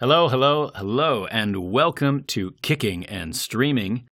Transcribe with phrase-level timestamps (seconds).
[0.00, 4.08] Hello, hello, hello, and welcome to Kicking and Streaming,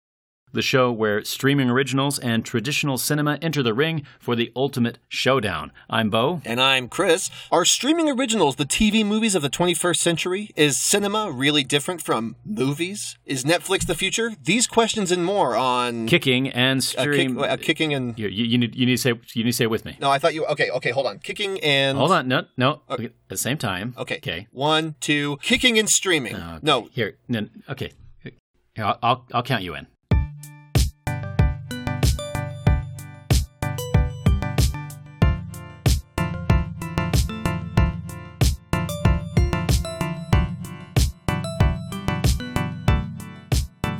[0.52, 5.72] the show where streaming originals and traditional cinema enter the ring for the ultimate showdown.
[5.90, 6.40] I'm Beau.
[6.44, 7.30] And I'm Chris.
[7.50, 10.50] Are streaming originals the TV movies of the 21st century?
[10.56, 13.18] Is cinema really different from movies?
[13.26, 14.32] Is Netflix the future?
[14.42, 17.38] These questions and more on Kicking and Stream.
[17.38, 18.18] kick- kicking and.
[18.18, 19.96] you, you, need, you need to say you need to say it with me.
[20.00, 20.44] No, I thought you.
[20.46, 21.18] Okay, okay, hold on.
[21.18, 21.98] Kicking and.
[21.98, 22.82] Hold on, no, no.
[22.88, 23.94] At the same time.
[23.96, 24.16] Okay.
[24.16, 24.46] Okay.
[24.50, 25.36] One, two.
[25.42, 26.34] Kicking and streaming.
[26.34, 26.58] Okay.
[26.62, 26.88] No.
[26.92, 27.16] Here.
[27.28, 27.92] No, okay.
[28.22, 28.32] Here,
[28.84, 29.86] I'll, I'll I'll count you in.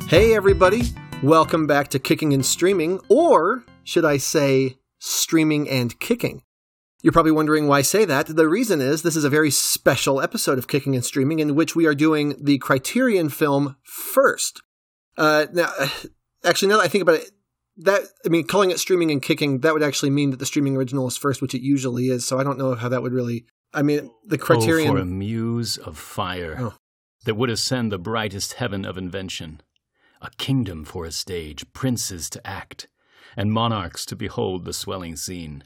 [0.09, 0.81] Hey, everybody.
[1.21, 6.41] Welcome back to Kicking and Streaming, or should I say, Streaming and Kicking.
[7.03, 8.25] You're probably wondering why I say that.
[8.25, 11.75] The reason is this is a very special episode of Kicking and Streaming in which
[11.75, 14.63] we are doing the Criterion film first.
[15.15, 15.69] Uh, now,
[16.43, 17.29] actually, now that I think about it,
[17.77, 20.75] that I mean, calling it streaming and kicking, that would actually mean that the streaming
[20.75, 22.25] original is first, which it usually is.
[22.25, 23.45] So I don't know how that would really.
[23.75, 24.89] I mean, the Criterion.
[24.89, 26.73] Oh, for a muse of fire Oh.
[27.25, 29.61] that would ascend the brightest heaven of invention,
[30.21, 32.87] a kingdom for a stage, princes to act,
[33.37, 35.63] and monarchs to behold the swelling scene.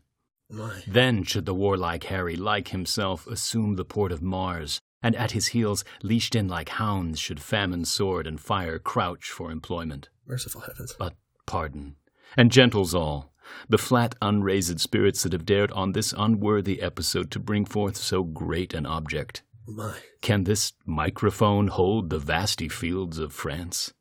[0.50, 0.84] My.
[0.88, 5.48] Then should the warlike Harry, like himself, assume the port of Mars, and at his
[5.48, 10.10] heels, leashed in like hounds, should famine, sword, and fire crouch for employment.
[10.28, 10.96] Merciful heavens.
[10.98, 11.16] But
[11.46, 11.96] pardon,
[12.38, 13.34] and gentles all,
[13.68, 18.24] the flat, unraised spirits that have dared on this unworthy episode to bring forth so
[18.24, 19.44] great an object.
[19.68, 19.98] My.
[20.22, 23.94] Can this microphone hold the vasty fields of France?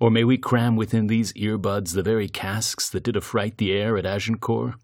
[0.00, 3.96] Or may we cram within these earbuds the very casks that did affright the air
[3.96, 4.74] at Agincourt?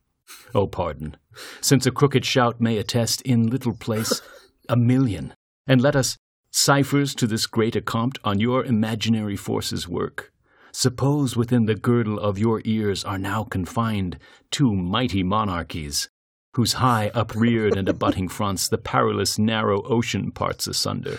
[0.54, 1.16] Oh, pardon,
[1.60, 4.22] since a crooked shout may attest in little place
[4.68, 5.34] a million,
[5.66, 6.16] and let us,
[6.52, 10.32] ciphers to this great accompt on your imaginary forces work.
[10.72, 14.18] Suppose within the girdle of your ears are now confined
[14.52, 16.08] two mighty monarchies,
[16.54, 21.18] whose high upreared and abutting fronts the perilous narrow ocean parts asunder.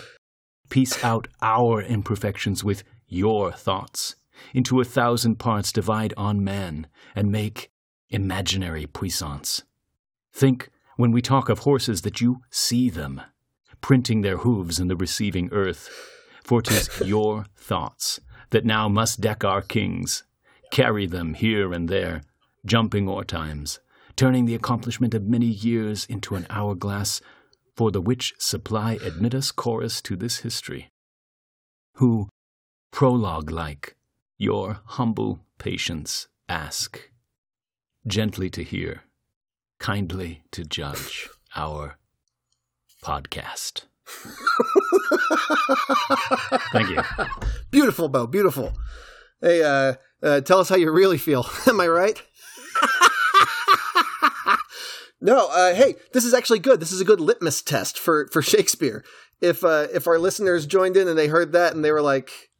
[0.70, 2.82] Piece out our imperfections with
[3.12, 4.16] your thoughts,
[4.54, 7.70] into a thousand parts divide on man, and make
[8.10, 9.62] imaginary puissance.
[10.32, 13.20] Think, when we talk of horses, that you see them,
[13.80, 15.88] printing their hooves in the receiving earth,
[16.42, 20.24] for 'tis your thoughts that now must deck our kings,
[20.70, 22.22] carry them here and there,
[22.64, 23.80] jumping o'er times,
[24.14, 27.20] turning the accomplishment of many years into an hourglass,
[27.74, 30.90] for the which supply admit us chorus to this history,
[31.94, 32.28] who,
[32.92, 33.96] prologue like,
[34.38, 37.10] your humble patience ask,
[38.06, 39.02] gently to hear,
[39.80, 41.96] kindly to judge our
[43.02, 43.84] podcast.
[46.72, 47.02] Thank you.
[47.70, 48.26] Beautiful, Beau.
[48.26, 48.72] Beautiful.
[49.40, 51.46] Hey, uh, uh, tell us how you really feel.
[51.66, 52.22] Am I right?
[55.20, 55.48] no.
[55.48, 56.78] Uh, hey, this is actually good.
[56.78, 59.02] This is a good litmus test for for Shakespeare.
[59.40, 62.50] If uh, if our listeners joined in and they heard that and they were like,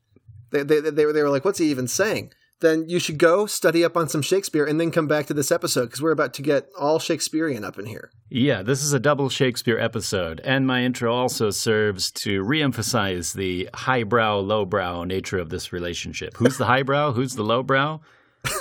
[0.53, 2.33] they they they were they were like, what's he even saying?
[2.61, 5.51] Then you should go study up on some Shakespeare and then come back to this
[5.51, 8.13] episode because we're about to get all Shakespearean up in here.
[8.31, 13.69] Yeah, this is a double Shakespeare episode, and my intro also serves to reemphasize the
[13.75, 16.37] highbrow, lowbrow nature of this relationship.
[16.37, 17.13] Who's the highbrow?
[17.13, 18.01] Who's the lowbrow?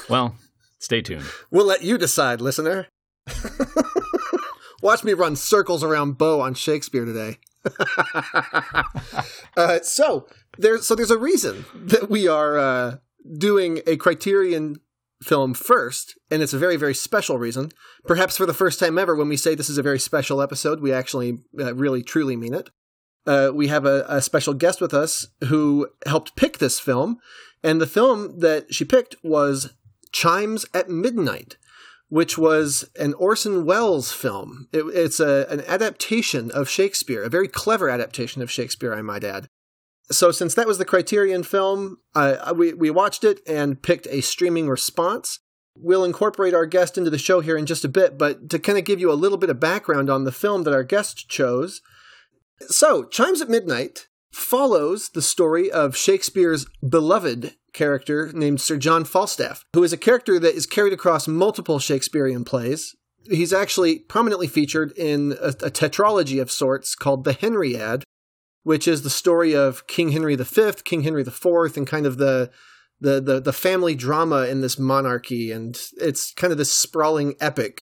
[0.10, 0.36] Well,
[0.80, 1.26] stay tuned.
[1.52, 2.88] We'll let you decide, listener.
[4.82, 7.38] Watch me run circles around Beau on Shakespeare today.
[9.58, 10.28] uh, so
[10.58, 12.98] there's so there's a reason that we are uh,
[13.38, 14.78] doing a Criterion
[15.24, 17.72] film first, and it's a very very special reason.
[18.06, 20.80] Perhaps for the first time ever, when we say this is a very special episode,
[20.80, 22.70] we actually uh, really truly mean it.
[23.28, 27.20] Uh, we have a, a special guest with us who helped pick this film,
[27.64, 29.74] and the film that she picked was
[30.12, 31.58] Chimes at Midnight,
[32.12, 34.68] which was an Orson Welles film.
[34.74, 39.24] It, it's a, an adaptation of Shakespeare, a very clever adaptation of Shakespeare, I might
[39.24, 39.48] add.
[40.12, 44.20] So, since that was the Criterion film, uh, we, we watched it and picked a
[44.20, 45.40] streaming response.
[45.74, 48.78] We'll incorporate our guest into the show here in just a bit, but to kind
[48.78, 51.82] of give you a little bit of background on the film that our guest chose.
[52.68, 59.64] So, Chimes at Midnight follows the story of Shakespeare's beloved character named Sir John Falstaff,
[59.74, 62.96] who is a character that is carried across multiple Shakespearean plays.
[63.30, 68.04] He's actually prominently featured in a, a tetralogy of sorts called the Henriad,
[68.64, 72.52] which is the story of King Henry V, King Henry IV, and kind of the
[73.00, 77.82] the the, the family drama in this monarchy, and it's kind of this sprawling epic.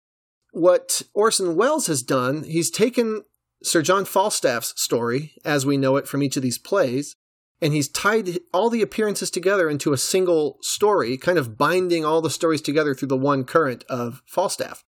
[0.51, 3.23] What Orson Welles has done, he's taken
[3.63, 7.15] Sir John Falstaff's story, as we know it from each of these plays,
[7.61, 12.21] and he's tied all the appearances together into a single story, kind of binding all
[12.21, 14.83] the stories together through the one current of Falstaff.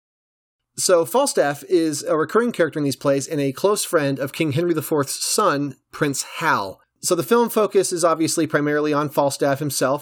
[0.78, 4.52] So Falstaff is a recurring character in these plays and a close friend of King
[4.52, 6.80] Henry IV's son, Prince Hal.
[7.02, 10.00] So the film focus is obviously primarily on Falstaff himself,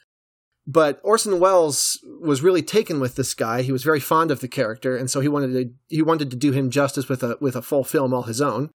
[0.70, 3.62] but Orson Welles was really taken with this guy.
[3.62, 6.36] He was very fond of the character, and so he wanted to he wanted to
[6.36, 8.70] do him justice with a with a full film all his own.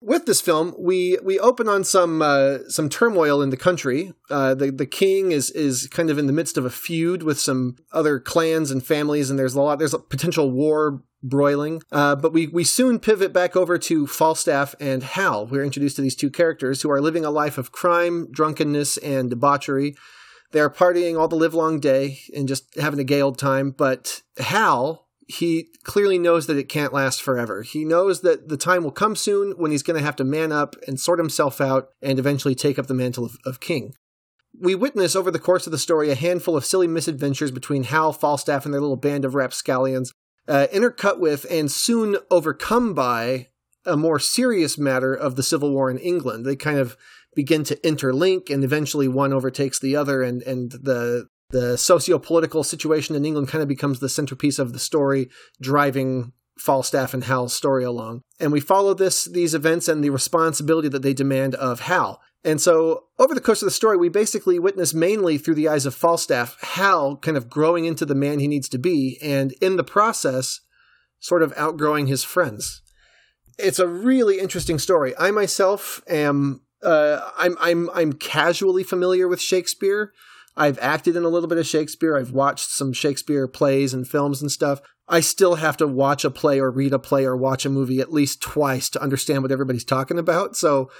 [0.00, 4.12] With this film, we we open on some uh, some turmoil in the country.
[4.30, 7.40] Uh, the the king is is kind of in the midst of a feud with
[7.40, 11.82] some other clans and families, and there's a lot there's a potential war broiling.
[11.90, 15.46] Uh, but we we soon pivot back over to Falstaff and Hal.
[15.46, 19.28] We're introduced to these two characters who are living a life of crime, drunkenness, and
[19.28, 19.96] debauchery.
[20.52, 23.70] They're partying all the livelong day and just having a gay old time.
[23.70, 27.62] But Hal, he clearly knows that it can't last forever.
[27.62, 30.50] He knows that the time will come soon when he's going to have to man
[30.50, 33.94] up and sort himself out and eventually take up the mantle of, of king.
[34.58, 38.12] We witness over the course of the story a handful of silly misadventures between Hal,
[38.12, 40.12] Falstaff, and their little band of rapscallions,
[40.48, 43.46] uh, intercut with and soon overcome by
[43.86, 46.44] a more serious matter of the Civil War in England.
[46.44, 46.96] They kind of
[47.34, 53.16] begin to interlink, and eventually one overtakes the other, and and the the socio-political situation
[53.16, 55.28] in England kind of becomes the centerpiece of the story,
[55.60, 58.22] driving Falstaff and Hal's story along.
[58.38, 62.20] And we follow this these events and the responsibility that they demand of Hal.
[62.42, 65.84] And so over the course of the story, we basically witness mainly through the eyes
[65.84, 69.76] of Falstaff, Hal kind of growing into the man he needs to be, and in
[69.76, 70.60] the process,
[71.18, 72.82] sort of outgrowing his friends.
[73.58, 75.12] It's a really interesting story.
[75.18, 80.12] I myself am uh, I'm I'm I'm casually familiar with Shakespeare.
[80.56, 82.16] I've acted in a little bit of Shakespeare.
[82.16, 84.80] I've watched some Shakespeare plays and films and stuff.
[85.08, 88.00] I still have to watch a play or read a play or watch a movie
[88.00, 90.56] at least twice to understand what everybody's talking about.
[90.56, 90.90] So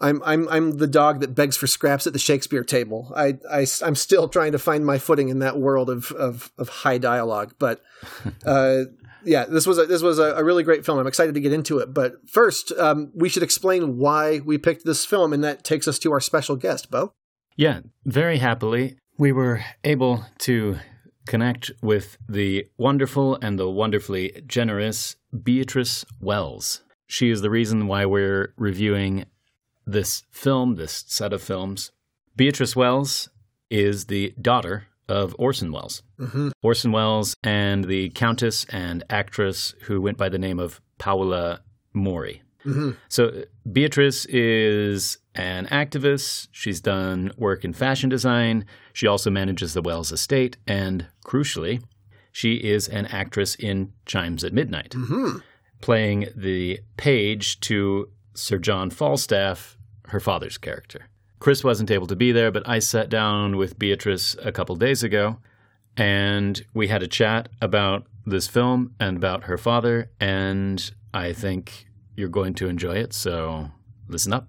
[0.00, 3.12] I'm I'm I'm the dog that begs for scraps at the Shakespeare table.
[3.14, 6.68] I, I am still trying to find my footing in that world of of, of
[6.68, 7.54] high dialogue.
[7.58, 7.82] But
[8.46, 8.84] uh,
[9.24, 10.98] yeah, this was a, this was a, really great film.
[10.98, 11.92] I'm excited to get into it.
[11.92, 15.98] But first, um, we should explain why we picked this film, and that takes us
[16.00, 17.12] to our special guest, Beau.
[17.56, 20.78] Yeah, very happily, we were able to
[21.26, 26.82] connect with the wonderful and the wonderfully generous Beatrice Welles.
[27.06, 29.26] She is the reason why we're reviewing
[29.86, 31.90] this film, this set of films.
[32.36, 33.28] Beatrice Welles
[33.68, 36.02] is the daughter of Orson Welles.
[36.18, 36.50] Mm-hmm.
[36.62, 41.60] Orson Welles and the countess and actress who went by the name of Paola
[41.92, 42.42] Mori.
[42.64, 42.90] Mm-hmm.
[43.08, 46.48] So Beatrice is an activist.
[46.52, 48.66] She's done work in fashion design.
[48.92, 50.56] She also manages the Welles estate.
[50.66, 51.82] And crucially,
[52.32, 55.38] she is an actress in Chimes at Midnight, mm-hmm.
[55.80, 59.76] playing the page to Sir John Falstaff,
[60.08, 61.09] her father's character.
[61.40, 65.02] Chris wasn't able to be there, but I sat down with Beatrice a couple days
[65.02, 65.38] ago
[65.96, 70.10] and we had a chat about this film and about her father.
[70.20, 73.14] And I think you're going to enjoy it.
[73.14, 73.70] So
[74.06, 74.48] listen up.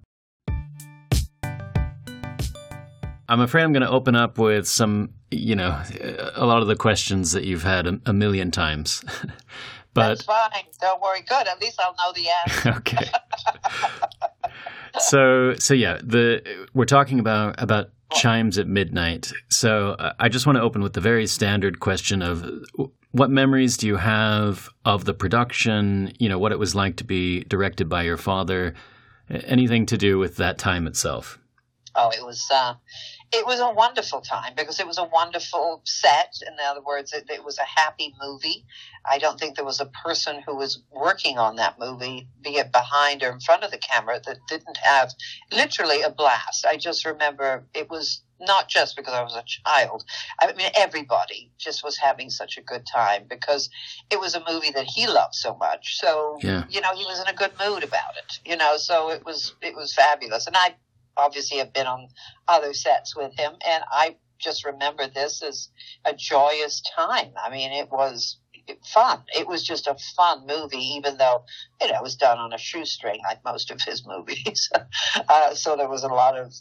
[3.26, 5.82] I'm afraid I'm going to open up with some, you know,
[6.34, 9.02] a lot of the questions that you've had a, million times.
[9.94, 10.64] but That's fine.
[10.78, 11.22] Don't worry.
[11.22, 11.46] Good.
[11.46, 12.70] At least I'll know the answer.
[12.76, 13.10] okay.
[14.98, 19.32] so so yeah, the we're talking about about chimes at midnight.
[19.48, 22.44] So uh, I just want to open with the very standard question of
[23.12, 26.12] what memories do you have of the production?
[26.18, 28.74] You know, what it was like to be directed by your father.
[29.30, 31.38] Anything to do with that time itself?
[31.94, 32.74] Oh, it was uh,
[33.32, 36.34] it was a wonderful time because it was a wonderful set.
[36.46, 38.66] In other words, it, it, was a happy movie.
[39.10, 42.72] I don't think there was a person who was working on that movie, be it
[42.72, 45.12] behind or in front of the camera, that didn't have
[45.50, 46.66] literally a blast.
[46.66, 50.04] I just remember it was not just because I was a child.
[50.40, 53.70] I mean, everybody just was having such a good time because
[54.10, 55.96] it was a movie that he loved so much.
[55.96, 56.64] So, yeah.
[56.68, 59.54] you know, he was in a good mood about it, you know, so it was,
[59.62, 60.46] it was fabulous.
[60.46, 60.74] And I
[61.22, 62.08] obviously have been on
[62.48, 65.68] other sets with him, and I just remember this as
[66.04, 67.32] a joyous time.
[67.42, 68.38] I mean, it was
[68.84, 69.22] fun.
[69.36, 71.44] It was just a fun movie, even though
[71.80, 74.70] you know it was done on a shoestring like most of his movies.
[75.28, 76.52] uh, so there was a lot of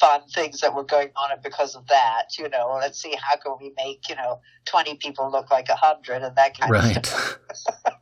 [0.00, 2.38] fun things that were going on it because of that.
[2.38, 5.76] You know, let's see how can we make you know twenty people look like a
[5.76, 6.96] hundred and that kind right.
[6.96, 7.94] of stuff.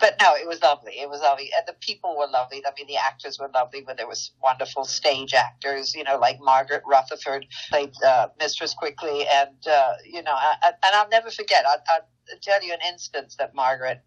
[0.00, 0.94] but no, it was lovely.
[1.00, 2.62] It was lovely, and the people were lovely.
[2.66, 5.94] I mean, the actors were lovely, but there was wonderful stage actors.
[5.94, 10.68] You know, like Margaret Rutherford played uh, Mistress Quickly, and uh, you know, I, I,
[10.68, 11.64] and I'll never forget.
[11.66, 12.00] I,
[12.42, 14.00] tell you an instance that Margaret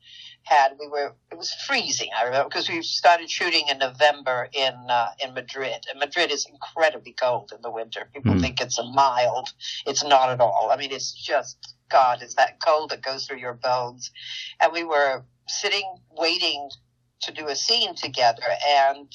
[0.43, 0.73] had.
[0.79, 2.09] We were it was freezing.
[2.17, 6.47] I remember because we started shooting in November in uh, in Madrid, and Madrid is
[6.49, 8.09] incredibly cold in the winter.
[8.13, 8.41] People Mm.
[8.41, 9.49] think it's a mild.
[9.85, 10.69] It's not at all.
[10.71, 12.21] I mean, it's just God.
[12.21, 14.11] It's that cold that goes through your bones.
[14.61, 16.69] And we were sitting waiting
[17.21, 19.09] to do a scene together, and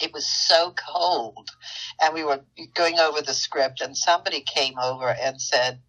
[0.00, 1.50] it was so cold
[2.02, 2.42] and we were
[2.74, 5.80] going over the script and somebody came over and said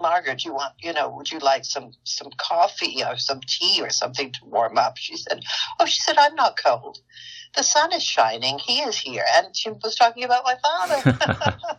[0.00, 3.90] margaret you want you know would you like some some coffee or some tea or
[3.90, 4.96] something to warm up?
[4.96, 5.42] She said
[5.80, 6.98] oh she said i'm not cold.
[7.56, 8.58] The sun is shining.
[8.58, 9.24] He is here.
[9.36, 11.18] And she was talking about my father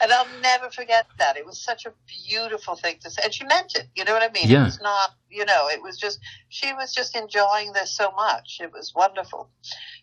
[0.00, 1.36] and i'll never forget that.
[1.36, 3.22] It was such a beautiful thing to say.
[3.24, 4.48] And she meant it you know what i mean?
[4.48, 4.62] Yeah.
[4.62, 8.58] it was not you know it was just she was just enjoying this so much.
[8.60, 9.50] It was wonderful.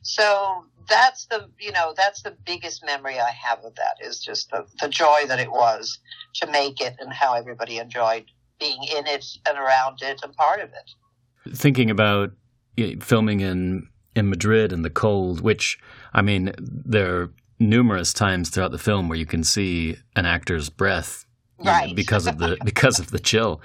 [0.02, 4.52] So that's the you know that's the biggest memory I have of that is just
[4.52, 6.00] the, the joy that it was
[6.36, 8.26] to make it and how everybody enjoyed
[8.60, 11.56] being in it and around it and part of it.
[11.56, 12.32] Thinking about
[12.76, 15.80] you know, filming in in Madrid in the cold, which
[16.14, 17.30] I mean, there
[17.70, 21.26] numerous times throughout the film where you can see an actor's breath
[21.60, 21.96] you know, Right.
[21.96, 23.62] because of the because of the chill.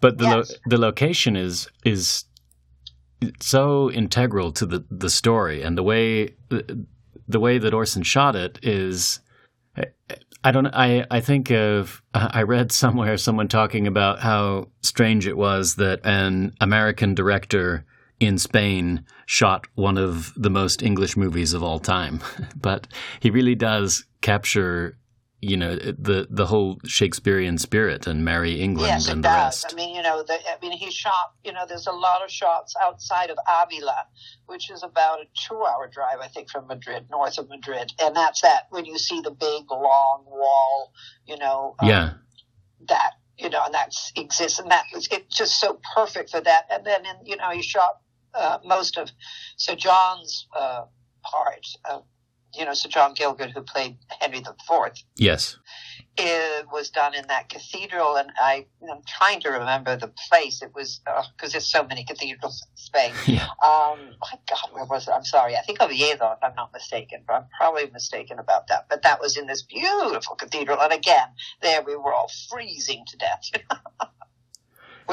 [0.00, 2.24] But the lo- the location is is
[3.40, 6.34] so integral to the the story and the way
[7.28, 9.20] the way that Orson shot it is
[10.44, 15.36] I don't I I think of I read somewhere someone talking about how strange it
[15.36, 17.84] was that an American director
[18.22, 22.20] in Spain shot one of the most English movies of all time
[22.56, 22.86] but
[23.20, 24.96] he really does capture
[25.40, 29.64] you know the the whole Shakespearean spirit and Merry England yes, it and the does.
[29.64, 31.32] rest I mean, you know, the, I mean, he shot.
[31.44, 34.06] You know, there's a lot of shots outside of Avila,
[34.46, 38.42] which is about a two-hour drive, I think, from Madrid, north of Madrid, and that's
[38.42, 40.92] that when you see the big long wall.
[41.26, 42.12] You know, um, yeah
[42.88, 46.66] that you know, and that exists, and that was it's just so perfect for that.
[46.70, 47.98] And then, in, you know, he shot
[48.34, 49.10] uh, most of
[49.56, 50.84] Sir John's uh,
[51.22, 51.66] part.
[51.88, 52.00] Uh,
[52.54, 55.56] you know, Sir John Gielgud, who played Henry the Fourth, yes
[56.18, 60.62] it was done in that cathedral, and I, I'm trying to remember the place.
[60.62, 61.00] It was
[61.36, 63.12] because there's so many cathedrals in Spain.
[63.26, 65.12] yeah Um, my God, where was it?
[65.12, 65.56] I'm sorry.
[65.56, 68.86] I think Oviedo, if I'm not mistaken, but I'm probably mistaken about that.
[68.90, 71.28] But that was in this beautiful cathedral, and again,
[71.62, 73.50] there we were all freezing to death.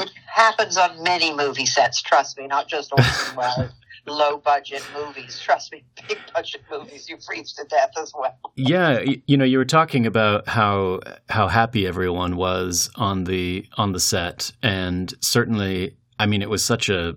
[0.00, 3.70] Which happens on many movie sets, trust me, not just Orson Welles
[4.06, 5.40] low budget movies.
[5.40, 8.38] Trust me, big budget movies, you freeze to death as well.
[8.56, 13.92] Yeah, you know, you were talking about how how happy everyone was on the on
[13.92, 17.16] the set, and certainly, I mean, it was such a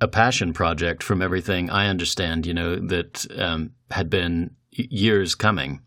[0.00, 2.46] a passion project from everything I understand.
[2.46, 5.80] You know that um, had been years coming,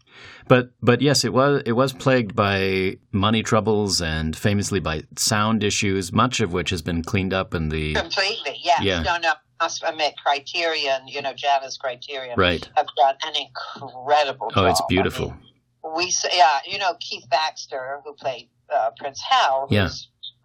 [0.47, 5.63] but but yes, it was it was plagued by money troubles and famously by sound
[5.63, 8.81] issues, much of which has been cleaned up in the Completely, yes.
[8.81, 9.01] Yeah.
[9.01, 9.33] No, no.
[9.61, 12.69] Must admit, Criterion, you know, Janus Criterion, right.
[12.75, 14.57] have done an incredible job.
[14.57, 15.29] Oh, it's I beautiful.
[15.31, 19.67] mean, we yeah, you know Keith Baxter, who played uh, Prince Hal.
[19.71, 19.89] Yeah.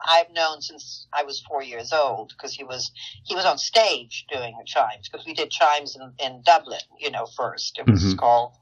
[0.02, 2.90] I've known since I was four years old because he was
[3.24, 7.10] he was on stage doing the chimes because we did chimes in, in Dublin, you
[7.10, 7.78] know, first.
[7.78, 8.18] It was Mhm.
[8.18, 8.52] called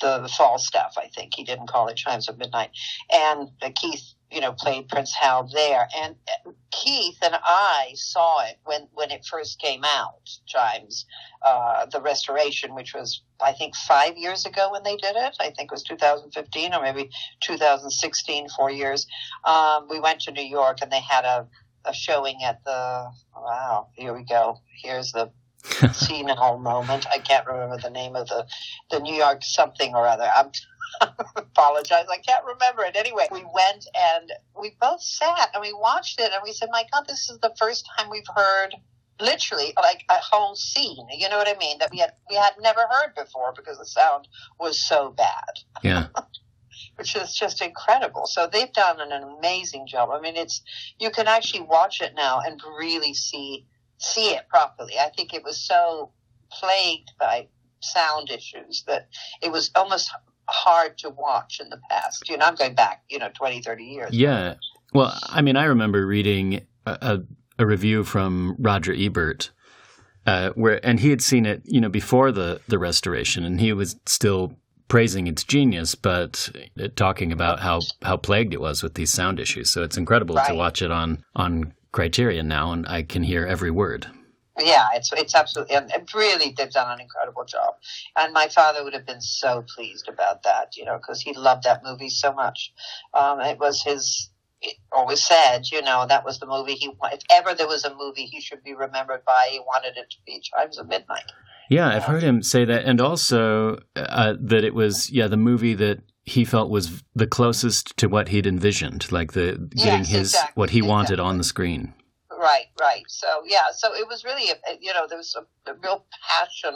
[0.00, 0.94] the, Falstaff.
[0.96, 2.70] I think he didn't call it chimes of midnight.
[3.12, 5.88] And uh, Keith, you know, played Prince Hal there.
[5.96, 6.16] And
[6.46, 11.04] uh, Keith and I saw it when when it first came out, chimes,
[11.46, 15.36] uh, the restoration, which was I think five years ago when they did it.
[15.40, 19.06] I think it was 2015 or maybe 2016, four years.
[19.44, 21.46] Um, we went to New York and they had a,
[21.84, 24.60] a showing at the, wow, here we go.
[24.82, 25.30] Here's the
[25.92, 27.06] senile moment.
[27.12, 28.46] I can't remember the name of the,
[28.90, 30.30] the New York something or other.
[30.34, 30.50] I'm,
[31.36, 32.06] apologize.
[32.10, 32.96] I can't remember it.
[32.96, 36.84] Anyway, we went and we both sat and we watched it and we said, my
[36.92, 38.74] God, this is the first time we've heard
[39.20, 41.06] literally like a whole scene.
[41.12, 41.78] You know what I mean?
[41.78, 46.06] That we had, we had never heard before because the sound was so bad Yeah,
[46.96, 48.26] which is just incredible.
[48.26, 50.10] So they've done an amazing job.
[50.10, 50.62] I mean, it's
[50.98, 53.66] you can actually watch it now and really see
[54.00, 54.94] see it properly.
[54.98, 56.10] I think it was so
[56.50, 57.48] plagued by
[57.80, 59.08] sound issues that
[59.42, 60.10] it was almost
[60.48, 62.28] hard to watch in the past.
[62.28, 64.10] You know, I'm going back, you know, 20, 30 years.
[64.12, 64.54] Yeah.
[64.92, 67.18] Well, I mean, I remember reading a, a,
[67.62, 69.50] a review from Roger Ebert,
[70.26, 73.72] uh, where and he had seen it, you know, before the the restoration, and he
[73.72, 74.54] was still
[74.88, 79.38] praising its genius, but uh, talking about how how plagued it was with these sound
[79.38, 79.72] issues.
[79.72, 83.70] So it's incredible to watch it on on Criterion now, and I can hear every
[83.70, 84.06] word.
[84.58, 87.74] Yeah, it's it's absolutely and really they've done an incredible job,
[88.16, 91.64] and my father would have been so pleased about that, you know, because he loved
[91.64, 92.72] that movie so much.
[93.14, 94.30] Um, it was his
[94.92, 96.90] always said, you know, that was the movie he.
[97.04, 100.16] If ever there was a movie he should be remembered by, he wanted it to
[100.26, 101.32] be Chimes of Midnight.
[101.70, 105.74] Yeah, I've heard him say that, and also uh, that it was yeah the movie
[105.74, 110.28] that he felt was the closest to what he'd envisioned, like the getting Yes, his
[110.34, 111.92] exactly, what he wanted on the screen.
[112.30, 113.02] Right, right.
[113.08, 116.74] So yeah, so it was really, a, you know, there was a, a real passion,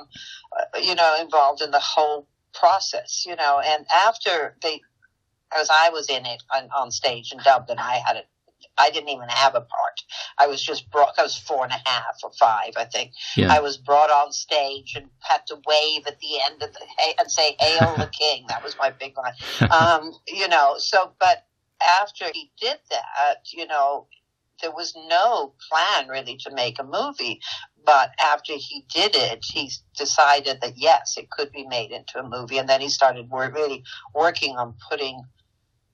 [0.59, 3.61] uh, you know, involved in the whole process, you know.
[3.65, 4.81] And after they,
[5.57, 8.27] as I was in it on, on stage in Dublin, I had it.
[8.79, 10.01] I didn't even have a part.
[10.39, 11.15] I was just brought.
[11.19, 13.13] I was four and a half or five, I think.
[13.37, 13.53] Yeah.
[13.53, 16.81] I was brought on stage and had to wave at the end of the
[17.19, 19.71] and say "Hail the King." That was my big line.
[19.71, 20.75] Um, you know.
[20.79, 21.47] So, but
[22.01, 24.09] after he did that, you know,
[24.63, 27.41] there was no plan really to make a movie.
[27.85, 32.29] But after he did it, he decided that yes, it could be made into a
[32.29, 35.23] movie, and then he started really working on putting,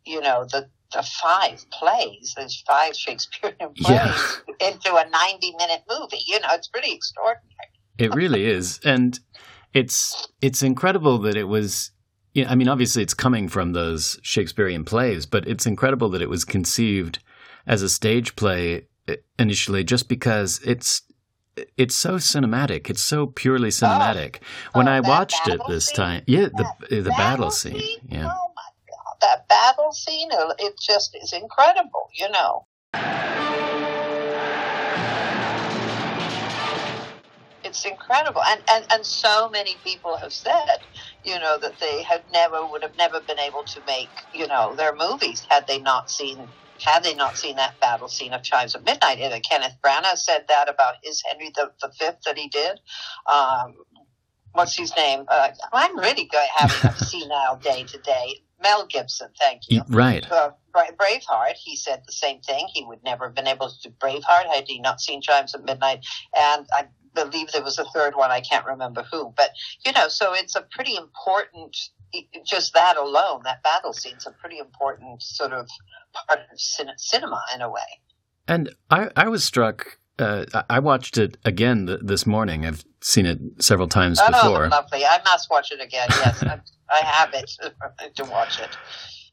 [0.05, 4.69] you know, the the five plays, there's five Shakespearean plays Yeah.
[4.69, 6.19] into a ninety minute movie.
[6.27, 7.45] You know, it's pretty extraordinary.
[7.99, 9.19] It really is, and
[9.73, 11.93] it's it's incredible that it was.
[12.33, 16.29] Yeah, I mean, obviously, it's coming from those Shakespearean plays, but it's incredible that it
[16.31, 17.19] was conceived
[17.67, 21.03] as a stage play uh, initially, just because it's
[21.77, 22.89] it's so cinematic.
[22.89, 24.37] It's so purely cinematic.
[24.75, 25.97] when Oh, I watched it this scene?
[25.97, 26.47] time, yeah,
[26.89, 28.31] the the battle scene, yeah.
[28.33, 28.50] Oh
[29.21, 30.31] that battle scene!
[30.59, 32.09] It just is incredible.
[32.15, 32.67] You know.
[37.63, 40.79] It's incredible, and, and and so many people have said,
[41.25, 44.75] you know, that they had never would have never been able to make, you know,
[44.75, 46.49] their movies had they not seen
[46.83, 49.19] had they not seen that battle scene of Chimes of Midnight.
[49.19, 52.81] And Kenneth Branagh said that about his Henry the, the Fifth that he did.
[53.27, 53.75] Um,
[54.53, 55.25] what's his name?
[55.29, 58.43] Uh, I'm really going having a senile day today.
[58.63, 59.83] Mel Gibson, thank you.
[59.89, 60.31] Right.
[60.31, 62.69] Uh, Braveheart, he said the same thing.
[62.73, 65.65] He would never have been able to do Braveheart had he not seen Chimes at
[65.65, 66.05] Midnight.
[66.37, 68.31] And I believe there was a third one.
[68.31, 69.33] I can't remember who.
[69.37, 69.51] But,
[69.85, 71.77] you know, so it's a pretty important,
[72.45, 75.69] just that alone, that battle scene's a pretty important sort of
[76.13, 77.81] part of cin- cinema in a way.
[78.47, 79.99] And I, I was struck.
[80.19, 82.67] Uh, I- watched it again th- this morning.
[82.67, 84.69] I've seen it several times Oh, before.
[84.69, 85.05] lovely.
[85.05, 86.09] I must watch it again.
[86.11, 86.61] Yes, I,
[86.91, 87.51] I have it
[88.17, 88.71] to watch it.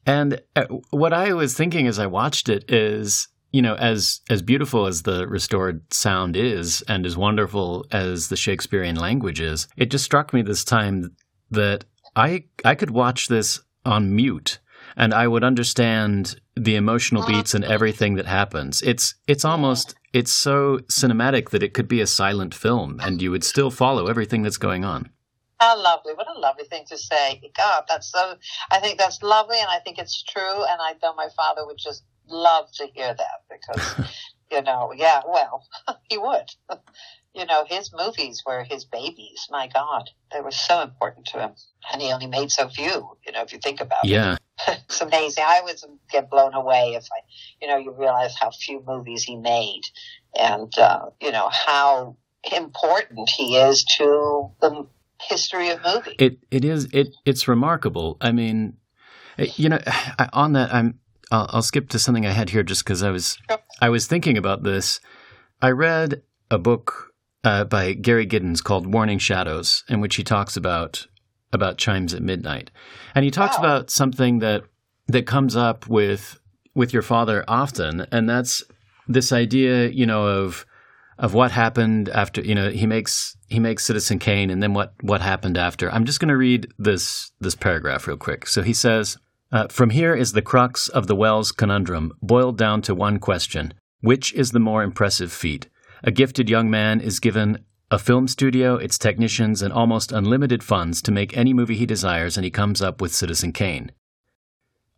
[0.06, 4.42] And uh, what I was thinking as I watched it is, you know, as as
[4.42, 9.90] beautiful as the restored sound is, and as wonderful as the Shakespearean language is, it
[9.90, 11.14] just struck me this time
[11.50, 11.84] that
[12.16, 14.58] I I could watch this on mute,
[14.98, 18.82] and I would understand the emotional beats and everything that happens.
[18.82, 23.30] It's it's almost it's so cinematic that it could be a silent film, and you
[23.30, 25.10] would still follow everything that's going on.
[25.60, 26.14] How lovely.
[26.14, 27.40] What a lovely thing to say.
[27.56, 28.36] God, that's so,
[28.70, 30.64] I think that's lovely and I think it's true.
[30.64, 34.06] And I know my father would just love to hear that because,
[34.52, 35.66] you know, yeah, well,
[36.08, 36.48] he would.
[37.34, 39.46] You know, his movies were his babies.
[39.50, 41.50] My God, they were so important to him.
[41.92, 44.10] And he only made so few, you know, if you think about it.
[44.10, 44.36] Yeah,
[44.68, 45.44] It's amazing.
[45.46, 47.20] I always get blown away if I,
[47.60, 49.82] you know, you realize how few movies he made
[50.38, 52.16] and, uh, you know, how
[52.54, 54.86] important he is to the
[55.20, 56.14] history of movies.
[56.18, 58.16] It it is it it's remarkable.
[58.20, 58.76] I mean,
[59.36, 60.98] you know, I- on that I'm
[61.30, 63.58] I'll, I'll skip to something I had here just because I was Sure.
[63.80, 65.00] I was thinking about this.
[65.60, 67.07] I read a book
[67.48, 71.06] uh, by Gary Giddins called Warning Shadows, in which he talks about
[71.50, 72.70] about chimes at midnight,
[73.14, 73.64] and he talks Wow.
[73.64, 74.64] about something that
[75.06, 76.38] that comes up with
[76.74, 78.62] with your father often, and that's
[79.08, 80.66] this idea, you know, of
[81.18, 84.92] of what happened after you know he makes he makes Citizen Kane and then what
[85.00, 85.90] what happened after.
[85.90, 88.46] I'm just going to read this this paragraph real quick.
[88.46, 89.16] So he says,
[89.52, 93.72] uh, "From here is the crux of the Welles conundrum, boiled down to one question:
[94.02, 95.66] Which is the more impressive feat?
[96.02, 101.00] A gifted young man is given." A film studio, its technicians, and almost unlimited funds
[101.02, 103.92] to make any movie he desires, and he comes up with Citizen Kane.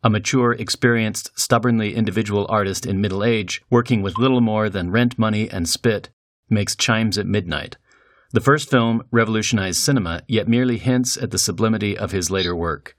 [0.03, 5.17] A mature, experienced, stubbornly individual artist in middle age, working with little more than rent
[5.17, 6.09] money and spit,
[6.49, 7.77] makes Chimes at Midnight.
[8.31, 12.95] The first film revolutionized cinema, yet merely hints at the sublimity of his later work.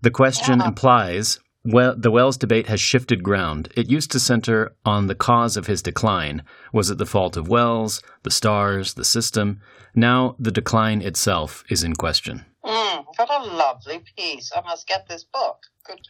[0.00, 0.68] The question Yeah.
[0.68, 3.68] implies well, the Welles debate has shifted ground.
[3.76, 6.42] It used to center on the cause of his decline.
[6.72, 9.60] Was it the fault of Welles, the stars, the system?
[9.94, 12.46] Now the decline itself is in question.
[12.64, 14.50] Mm, what a lovely piece.
[14.54, 15.58] I must get this book.
[15.86, 16.00] Good.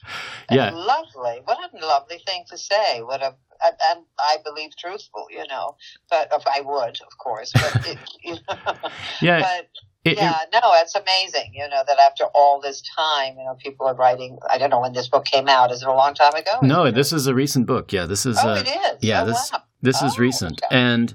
[0.51, 0.71] Yeah.
[0.71, 1.41] Lovely.
[1.45, 3.03] What a lovely thing to say.
[3.03, 3.35] What a,
[3.65, 5.77] and, and I believe truthful, you know,
[6.11, 8.75] but if I would, of course, but it, you know,
[9.21, 9.69] Yeah, but
[10.05, 11.53] It, yeah, it, no, it's amazing.
[11.55, 14.37] You know that after all this time, you know, people are writing.
[14.51, 15.71] I don't know when this book came out.
[15.71, 16.59] Is it a long time ago?
[16.63, 17.93] no, this is a recent book.
[17.93, 18.39] Yeah, this is.
[18.43, 18.99] Oh, uh, it is.
[19.01, 19.63] Yeah, Oh, this wow.
[19.81, 20.75] this is Oh, recent, okay.
[20.77, 21.15] and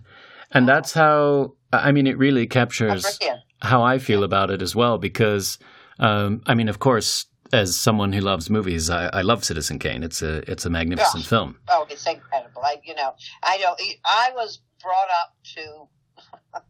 [0.52, 3.19] and that's how I mean it really Oh, captures
[3.62, 4.97] how I feel about it as well.
[4.97, 5.58] Because
[6.00, 10.02] um, I mean, of course, as someone who loves movies, I, I love Citizen Kane.
[10.04, 11.30] It's a it's a magnificent Yeah.
[11.30, 11.60] film.
[11.67, 12.62] Oh, it's incredible.
[12.63, 13.80] I, you know, I don't.
[14.06, 15.89] I was brought up to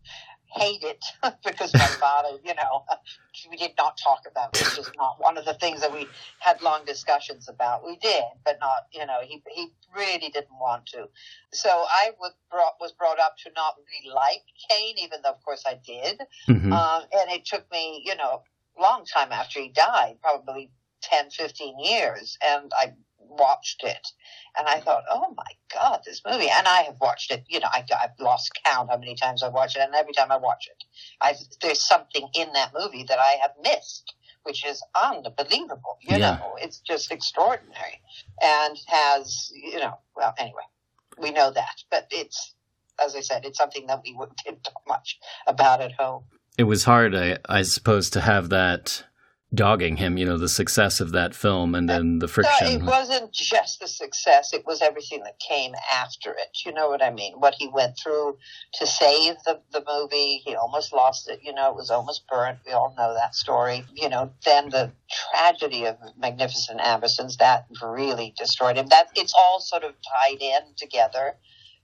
[0.58, 1.04] hate it
[1.46, 2.84] because my father, you know,
[3.50, 4.62] we did not talk about it.
[4.62, 6.08] It's just not one of the things that we
[6.40, 7.86] had long discussions about.
[7.86, 11.08] We did, but not, you know, he he really didn't want to.
[11.54, 15.44] So I was brought was brought up to not really like Kane, even though of
[15.44, 16.22] course I did.
[16.48, 16.72] Mhm.
[16.72, 18.44] Um, and it took me, you know,
[18.78, 22.94] a long time after he died, probably 10, 15 years, and I
[23.30, 24.08] watched it.
[24.58, 26.50] And I thought, oh my God, this movie.
[26.50, 29.54] And I have watched it, you know, I, I've lost count how many times I've
[29.54, 29.82] watched it.
[29.82, 30.84] And every time I watch it,
[31.22, 34.14] I, there's something in that movie that I have missed,
[34.44, 35.98] which is unbelievable.
[36.02, 36.38] You Yeah.
[36.38, 38.02] know, it's just extraordinary.
[38.42, 40.64] And has, you know, well, anyway,
[41.20, 41.84] we know that.
[41.92, 42.54] But it's,
[43.04, 46.24] as I said, it's something that we wouldn't didn't talk much about at home.
[46.58, 49.04] It was hard, I, I suppose, to have that
[49.54, 50.18] dogging him.
[50.18, 52.68] You know, the success of that film, and then the friction.
[52.68, 56.60] No, it wasn't just the success; it was everything that came after it.
[56.66, 57.34] You know what I mean?
[57.40, 58.38] What he went through
[58.76, 60.42] to save the the movie.
[60.46, 61.40] He almost lost it.
[61.44, 62.60] You know, it was almost burnt.
[62.66, 63.86] We all know that story.
[63.94, 64.92] You know, then the
[65.32, 68.88] tragedy of Magnificent Ambersons that really destroyed him.
[68.88, 71.36] That it's all sort of tied in together.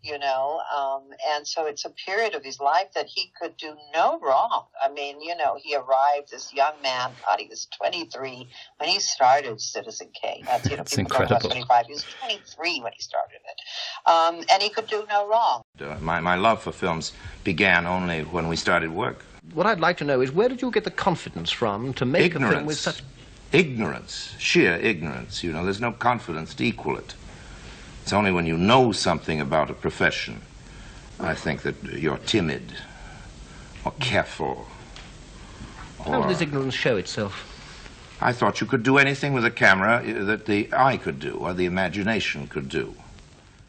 [0.03, 3.73] You know, um, and so it's a period of his life that he could do
[3.95, 4.65] no wrong.
[4.83, 7.11] I mean, you know, he arrived this young man.
[7.25, 10.43] God, he was 23 when he started Citizen Kane.
[10.45, 11.49] That's you know, That's people talk about incredible.
[11.51, 11.85] 25.
[11.85, 15.61] He was 23 when he started it, um, and he could do no wrong.
[15.79, 17.13] Uh, My, my love for films
[17.45, 19.23] began only when we started work.
[19.53, 22.35] What I'd like to know is where did you get the confidence from to make
[22.35, 23.03] a film with such.
[23.53, 24.33] Ignorance.
[24.39, 25.43] Sheer ignorance.
[25.43, 27.13] You know, there's no confidence to equal it.
[28.03, 30.41] It's only when you know something about a profession,
[31.21, 32.73] I think, that you're timid
[33.85, 34.67] or careful.
[36.03, 37.49] How does this ignorance show itself?
[38.19, 41.35] I thought you could do anything with a camera uh, that the eye could do
[41.35, 42.93] or the imagination could do.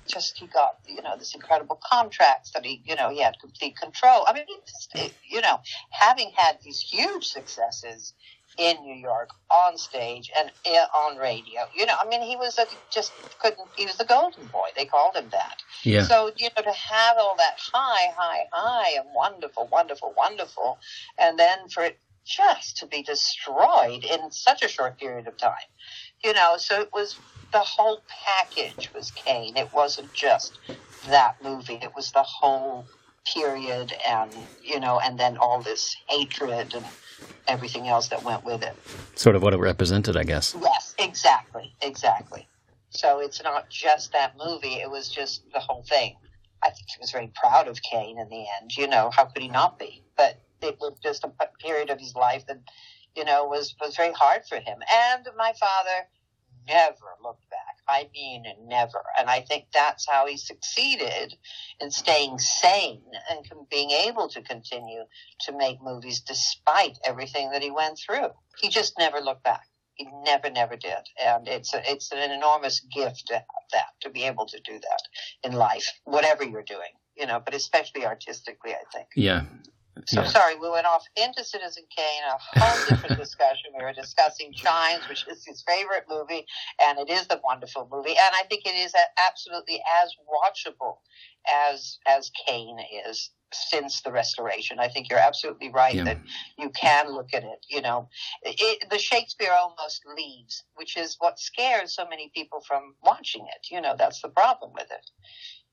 [0.08, 3.76] Just he got you know this incredible contracts that he you know he had complete
[3.76, 4.24] control.
[4.26, 4.96] I mean, just,
[5.30, 8.14] you know, having had these huge successes
[8.58, 10.50] in New York on stage and
[10.94, 11.62] on radio.
[11.76, 13.68] You know, I mean, he was a, just couldn't.
[13.76, 14.68] He was the golden boy.
[14.76, 15.62] They called him that.
[15.82, 16.04] yeah.
[16.04, 20.78] So, you know, to have all that high, high, high and wonderful, wonderful, wonderful,
[21.18, 25.52] and then for it just to be destroyed in such a short period of time.
[26.22, 27.20] You know, so it was
[27.52, 29.56] the whole package was Kane.
[29.56, 30.58] It wasn't just
[31.08, 31.78] that movie.
[31.82, 32.88] It was the whole
[33.32, 34.30] period and,
[34.62, 36.86] you know, and then all this hatred and
[37.46, 38.74] everything else that went with it.
[39.16, 40.56] sort of what it represented, I guess.
[40.60, 42.48] Yes, exactly, exactly.
[42.90, 46.16] So it's not just that movie; it was just the whole thing.
[46.62, 48.76] I think he was very proud of Kane in the end.
[48.76, 50.04] You know, how could he not be?
[50.16, 52.60] But it was just a period of his life that,
[53.16, 54.78] you know, was was very hard for him.
[55.12, 56.08] And my father
[56.68, 57.60] never looked back.
[57.88, 59.04] I mean, never.
[59.18, 61.34] And I think that's how he succeeded
[61.80, 65.04] in staying sane and being able to continue
[65.40, 68.30] to make movies despite everything that he went through.
[68.58, 69.66] He just never looked back.
[69.94, 74.10] He never, never did, and it's a, it's an enormous gift to have that, to
[74.10, 78.72] be able to do that in life, whatever you're doing, you know, but especially artistically,
[78.72, 79.06] I think.
[79.14, 79.44] Yeah.
[80.06, 80.28] So Yeah.
[80.28, 83.72] sorry, we went off into Citizen Kane, a whole different discussion.
[83.76, 86.46] We were discussing Chimes, which is his favorite movie,
[86.80, 90.98] and it is the wonderful movie, and I think it is absolutely as watchable
[91.70, 92.78] as as Kane
[93.08, 94.78] is since the restoration.
[94.80, 96.04] I think you're absolutely right Yeah.
[96.04, 96.22] that
[96.58, 97.64] you can look at it.
[97.68, 98.08] You know,
[98.42, 103.68] it, the Shakespeare almost leaves, which is what scares so many people from watching it.
[103.70, 105.10] You know, that's the problem with it.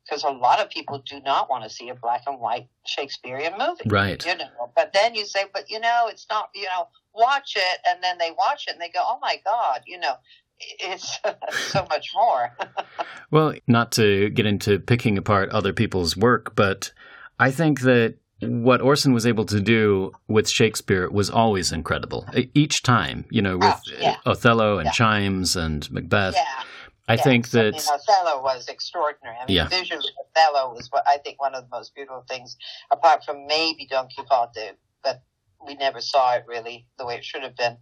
[0.06, 3.54] Because a lot of people do not want to see a black and white Shakespearean
[3.58, 4.26] movie Right.
[4.26, 7.80] you know but then you say but you know it's not you know watch it
[7.88, 10.14] and then they watch it and they go oh my god you know
[10.60, 11.20] it's
[11.72, 12.56] so much more
[13.32, 16.92] Well, not to get into picking apart other people's work, but
[17.40, 22.28] I think that what Orson was able to do with Shakespeare was always incredible.
[22.54, 24.18] Each time, you know, with Oh, yeah.
[24.26, 24.92] Othello and Yeah.
[24.92, 26.64] Chimes and Macbeth, yeah
[27.12, 27.24] I yes.
[27.24, 29.68] think I that mean, Othello was extraordinary I mean Yeah.
[29.68, 32.56] visually Othello was what I think one of the most beautiful things
[32.92, 34.66] apart from maybe Don Quixote
[35.04, 35.22] but
[35.66, 37.78] we never saw it really the way it should have been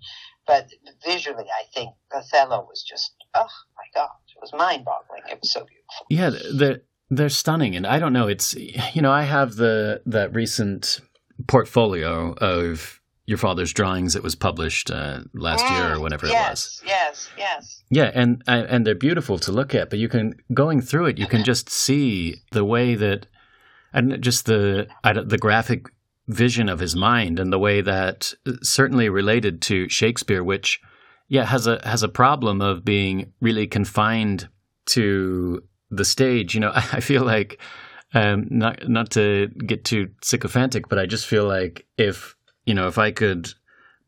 [0.47, 0.67] but
[1.05, 5.51] visually I think Othello was just oh my god it was mind boggling it was
[5.51, 8.27] so beautiful Yeah, they're they're stunning, and I don't know.
[8.27, 8.53] It's
[8.93, 11.01] you know I have the that recent
[11.47, 12.98] portfolio of
[13.29, 16.81] your father's drawings that was published uh, last Mm, year or whenever yes, it was.
[16.83, 21.05] Yes, yes, Yeah, and and they're beautiful to look at, but you can going through
[21.05, 23.27] it, you can just see the way that,
[23.93, 25.85] and just the the graphic
[26.27, 30.81] vision of his mind, and the way that uh, certainly related to Shakespeare, which
[31.27, 34.49] yeah has a has a problem of being really confined
[34.87, 36.55] to the stage.
[36.55, 37.61] You know, I feel like
[38.15, 42.35] um, not not to get too sycophantic, but I just feel like if
[42.69, 43.51] you know if I could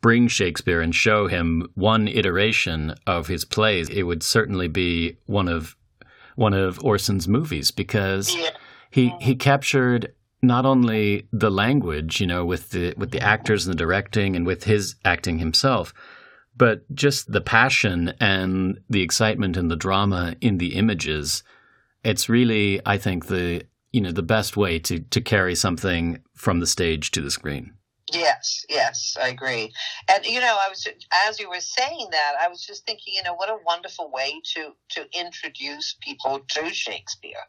[0.01, 5.47] bring Shakespeare and show him one iteration of his plays, it would certainly be one
[5.47, 5.75] of
[6.35, 8.37] one of Orson's movies because
[8.91, 13.73] he he captured not only the language, you know, with the with the actors and
[13.73, 15.91] the directing and with his acting himself,
[16.55, 21.41] but just the passion and the excitement and the drama in the images.
[22.03, 26.59] It's really, I think, the you know the best way to to carry something from
[26.59, 27.73] the stage to the screen.
[28.11, 29.17] Yes, yes.
[29.19, 29.71] I agree.
[30.09, 30.87] And you know, I was
[31.27, 34.41] as you were saying that, I was just thinking, you know, what a wonderful way
[34.55, 37.43] to to introduce people to Shakespeare.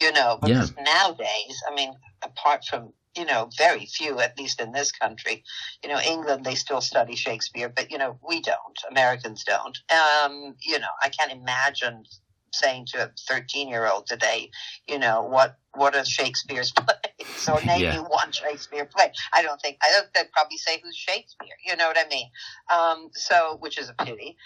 [0.00, 4.72] You know, because nowadays, I mean, apart from you know, very few, at least in
[4.72, 5.44] this country.
[5.82, 8.78] You know, England, they still study Shakespeare, but, you know, we don't.
[8.90, 9.78] Americans don't.
[9.92, 12.04] Um, you know, I can't imagine
[12.52, 14.50] saying to a 13 year old today,
[14.88, 17.28] you know, what, what are Shakespeare's plays?
[17.36, 17.98] So name Yeah.
[18.02, 19.12] me one Shakespeare play.
[19.32, 21.56] I don't think, I don't, they'd probably say who's Shakespeare.
[21.66, 22.30] You know what I mean?
[22.72, 24.36] Um, so, which is a pity.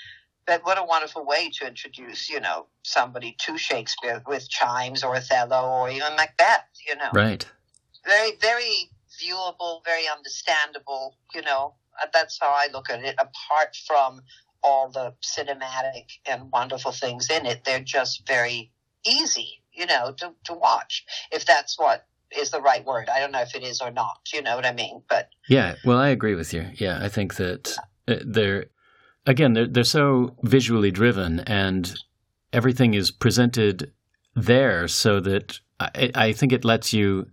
[0.46, 5.16] But what a wonderful way to introduce, you know, somebody to Shakespeare with chimes or
[5.16, 7.46] Othello or even Macbeth, you know Right.
[8.06, 8.90] very very
[9.22, 14.22] viewable very understandable you know Uh, that's how i look at it apart from
[14.62, 18.72] all the cinematic and wonderful things in it they're just very
[19.06, 23.32] easy you know to, to watch if that's what is the right word i don't
[23.32, 26.08] know if it is or not you know what i mean but Yeah, well, I
[26.08, 26.66] agree with you.
[26.74, 27.74] Yeah, I think that
[28.06, 28.66] uh, they're
[29.26, 31.94] again they're they're so visually driven, and
[32.52, 33.92] everything is presented
[34.36, 37.28] there so that I, I think it lets you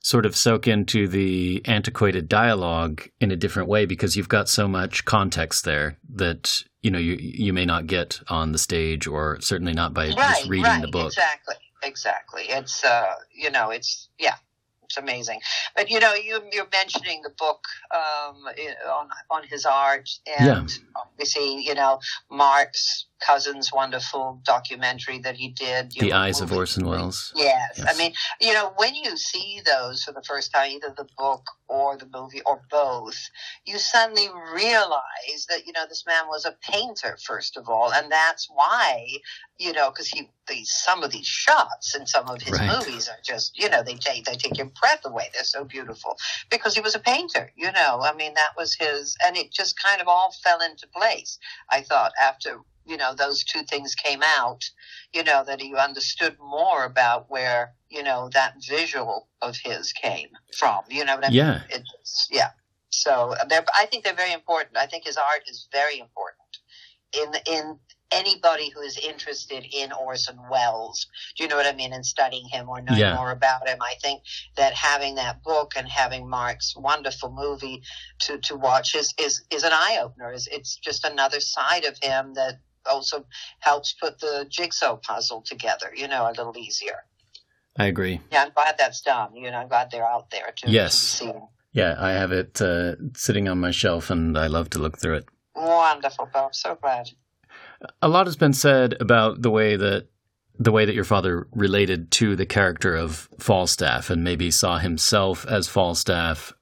[0.00, 4.66] sort of soak into the antiquated dialogue in a different way because you've got so
[4.66, 9.38] much context there that you know you you may not get on the stage or
[9.40, 11.08] certainly not by right just reading right the book.
[11.08, 14.34] exactly exactly it's uh you know it's yeah
[14.82, 15.40] it's amazing
[15.76, 17.64] but you know you you're mentioning the book
[17.94, 18.44] um
[18.90, 20.64] on on his art and Yeah.
[20.96, 26.52] obviously you know mark's Cousins' wonderful documentary that he did The know, Eyes of.
[26.52, 27.32] Orson Welles.
[27.34, 27.74] Yes.
[27.76, 27.86] Yes.
[27.94, 31.44] I mean, you know, when you see those for the first time, either the book
[31.68, 33.18] or the movie or both,
[33.64, 37.92] you suddenly realize that, you know, this man was a painter, first of all.
[37.92, 39.06] And that's why,
[39.58, 42.78] you know, because he, these, some of these shots in some of his Right.
[42.78, 45.28] movies are just, you know, they take, they take your breath away.
[45.34, 46.16] They're so beautiful
[46.50, 49.80] because he was a painter, you know, I mean, that was his, and it just
[49.82, 51.38] kind of all fell into place.
[51.70, 54.64] I thought after, you know, those two things came out,
[55.12, 60.30] you know, that he understood more about where, you know, that visual of his came
[60.56, 60.80] from.
[60.88, 61.36] You know what I mean?
[61.36, 61.62] Yeah.
[61.68, 62.50] It's, yeah.
[62.90, 64.76] So they're, I think they're very important.
[64.78, 66.38] I think his art is very important
[67.12, 67.78] in, in
[68.10, 71.06] anybody who is interested in Orson Welles.
[71.36, 71.92] Do you know what I mean?
[71.92, 73.14] In studying him or knowing Yeah.
[73.16, 73.78] more about him.
[73.82, 74.22] I think
[74.56, 77.82] that having that book and having Mark's wonderful movie
[78.20, 80.32] to, to watch is, is, is an eye opener.
[80.32, 83.24] It's, it's just another side of him that also
[83.60, 87.04] helps put the jigsaw puzzle together, you know, a little easier.
[87.76, 88.20] I agree.
[88.32, 89.34] Yeah, I'm glad that's done.
[89.36, 90.70] You know, I'm glad they're out there too.
[90.70, 91.18] Yes.
[91.20, 91.42] to.
[91.72, 95.16] Yeah, I have it uh, sitting on my shelf, and I love to look through
[95.16, 95.26] it.
[95.54, 96.54] Wonderful, Bob.
[96.54, 97.08] So glad.
[98.02, 100.08] a lot has been said about the way that
[100.60, 105.46] the way that your father related to the character of Falstaff and maybe saw himself
[105.46, 106.52] as Falstaff.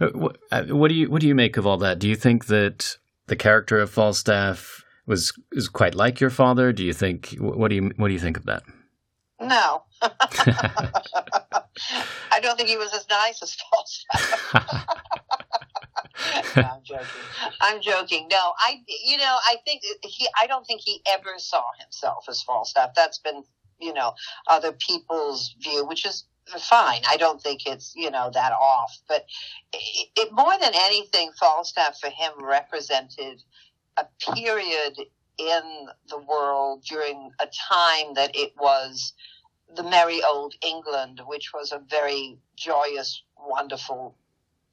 [0.00, 1.98] Uh, wh- uh, What do you what do you make of all that?
[1.98, 6.72] Do you think that the character of Falstaff was is quite like your father?
[6.72, 8.62] Do you think what do you what do you think of that?
[9.40, 9.82] No.
[12.30, 14.54] I don't think he was as nice as Falstaff.
[16.56, 17.06] no, I'm joking.
[17.60, 18.28] I'm joking.
[18.30, 22.42] No, I, you know, I think he, I don't think he ever saw himself as
[22.42, 22.90] Falstaff.
[22.94, 23.42] That's been,
[23.80, 24.14] you know,
[24.46, 26.24] other people's view, which is
[26.60, 27.02] fine.
[27.08, 28.98] I don't think it's, you know, that off.
[29.08, 29.26] But
[29.72, 33.42] it, it more than anything, Falstaff for him represented
[33.98, 34.98] a period
[35.38, 39.12] in the world during a time that it was
[39.74, 44.16] the merry old England, which was a very joyous, wonderful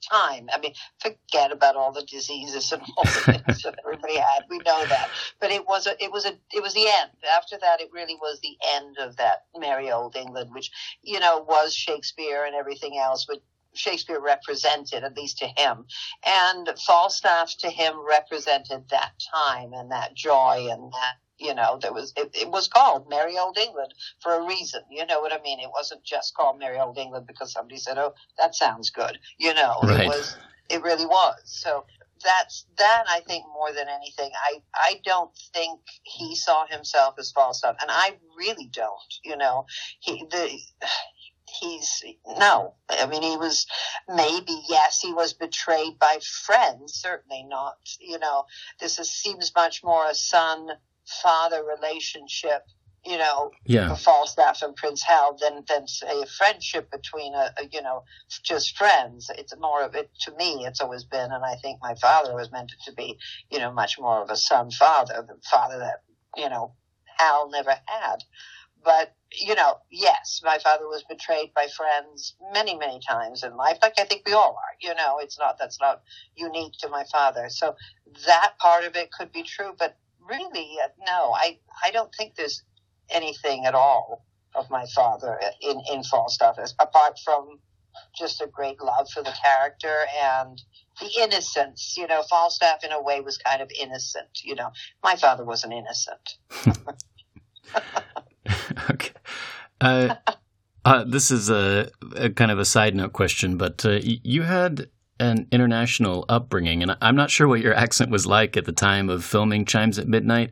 [0.09, 0.47] time.
[0.53, 4.43] I mean, forget about all the diseases and all the things that everybody had.
[4.49, 5.09] We know that,
[5.39, 7.11] but it was a, it was a, it was the end.
[7.35, 11.45] After that, it really was the end of that merry old England, which you know
[11.47, 13.25] was Shakespeare and everything else.
[13.27, 13.41] But
[13.75, 15.85] Shakespeare represented, at least to him.
[16.25, 21.93] And Falstaff to him represented that time and that joy and that you know there
[21.93, 24.81] was it, it, was called merry old england for a reason.
[24.89, 25.59] You know what i mean?
[25.59, 29.19] It wasn't just called merry old england because somebody said oh that sounds good.
[29.37, 30.01] You know right.
[30.01, 30.37] it was
[30.69, 31.41] it really was.
[31.43, 31.85] So
[32.23, 37.31] that's that i think more than anything i i don't think he saw himself as
[37.31, 37.75] falstaff.
[37.81, 39.65] And i really don't you know.
[39.99, 40.57] He the
[41.59, 42.03] he's
[42.37, 43.65] no i mean he was
[44.07, 48.43] maybe yes he was betrayed by friends certainly not you know
[48.79, 50.69] this is, seems much more a son
[51.05, 52.63] father relationship,
[53.05, 53.89] you know, yeah.
[53.89, 58.03] for Falstaff and Prince Hal than than say a friendship between a, a, you know
[58.43, 59.29] just friends.
[59.37, 60.65] It's more of it to me.
[60.65, 63.17] It's always been, and I think my father was meant to be,
[63.51, 66.03] you know, much more of a son father, the father that
[66.35, 66.73] you know
[67.17, 68.23] Hal never had.
[68.85, 73.79] But you know, yes, my father was betrayed by friends many, many times in life,
[73.81, 74.75] like I think we all are.
[74.79, 76.03] You know, it's not that's not
[76.35, 77.49] unique to my father.
[77.49, 77.75] So
[78.27, 79.97] that part of it could be true, but
[80.29, 82.63] really, uh, no, I, I don't think there's
[83.09, 87.59] anything at all of my father in, in Falstaff, apart from
[88.17, 90.61] just a great love for the character and
[90.99, 91.95] the innocence.
[91.97, 94.41] You know, Falstaff in a way was kind of innocent.
[94.43, 94.71] You know,
[95.03, 96.37] my father wasn't innocent.
[98.89, 99.11] okay.
[99.81, 100.15] Uh,
[100.83, 104.87] uh, this is a, a, kind of a side note question, but uh, you had
[105.19, 109.09] an international upbringing, and I'm not sure what your accent was like at the time
[109.09, 110.51] of filming Chimes at Midnight.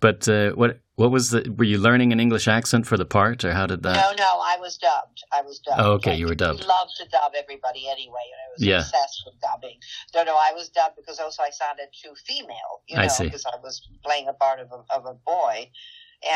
[0.00, 1.52] But uh, what what was the?
[1.56, 3.96] Were you learning an English accent for the part, or how did that?
[3.96, 5.24] No, no, I was dubbed.
[5.32, 5.80] I was dubbed.
[5.80, 6.64] Oh, okay, you were dubbed.
[6.66, 8.78] Love to dub everybody anyway, and I was yeah.
[8.78, 9.78] obsessed with dubbing.
[10.14, 12.82] No, no, I was dubbed because also I sounded too female.
[12.86, 15.70] You know, I because I was playing a part of a, of a boy,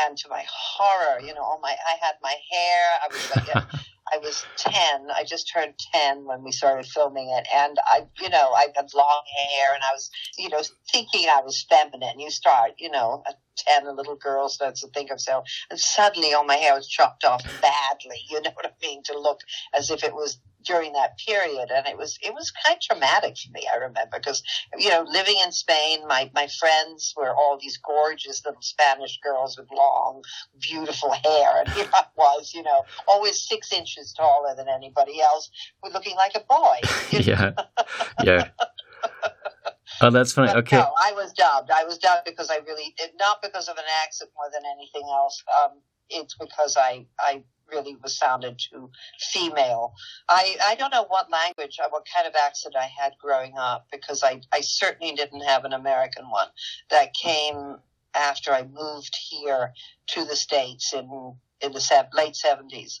[0.05, 2.99] and to my horror, you know, all my I had my hair.
[3.03, 3.65] I was like.
[4.11, 4.73] I was 10.
[5.15, 7.47] I just turned 10 when we started filming it.
[7.55, 11.41] And I, you know, I had long hair and I was, you know, thinking I
[11.41, 12.19] was feminine.
[12.19, 15.47] You start, you know, at 10, a little girl starts to think of herself.
[15.69, 18.17] And suddenly all my hair was chopped off badly.
[18.29, 19.01] You know what I mean?
[19.05, 19.39] To look
[19.73, 23.37] as if it was during that period and it was it was kind of traumatic
[23.37, 24.43] for me i remember because
[24.77, 29.57] you know living in spain my my friends were all these gorgeous little spanish girls
[29.57, 30.21] with long
[30.59, 35.49] beautiful hair and here i was you know always six inches taller than anybody else
[35.83, 36.79] with looking like a boy
[37.11, 37.51] yeah
[38.23, 38.49] yeah
[40.01, 40.47] Oh, that's funny.
[40.47, 40.77] But okay.
[40.77, 41.71] No, I was dubbed.
[41.71, 45.43] I was dubbed because I really, not because of an accent more than anything else.
[45.61, 49.93] Um, it's because I, I really was sounded too female.
[50.27, 53.87] I, I don't know what language, uh, what kind of accent I had growing up
[53.91, 56.47] because I, I certainly didn't have an American one
[56.89, 57.77] that came
[58.15, 59.73] after I moved here
[60.07, 62.99] to the States in, in the late 70s.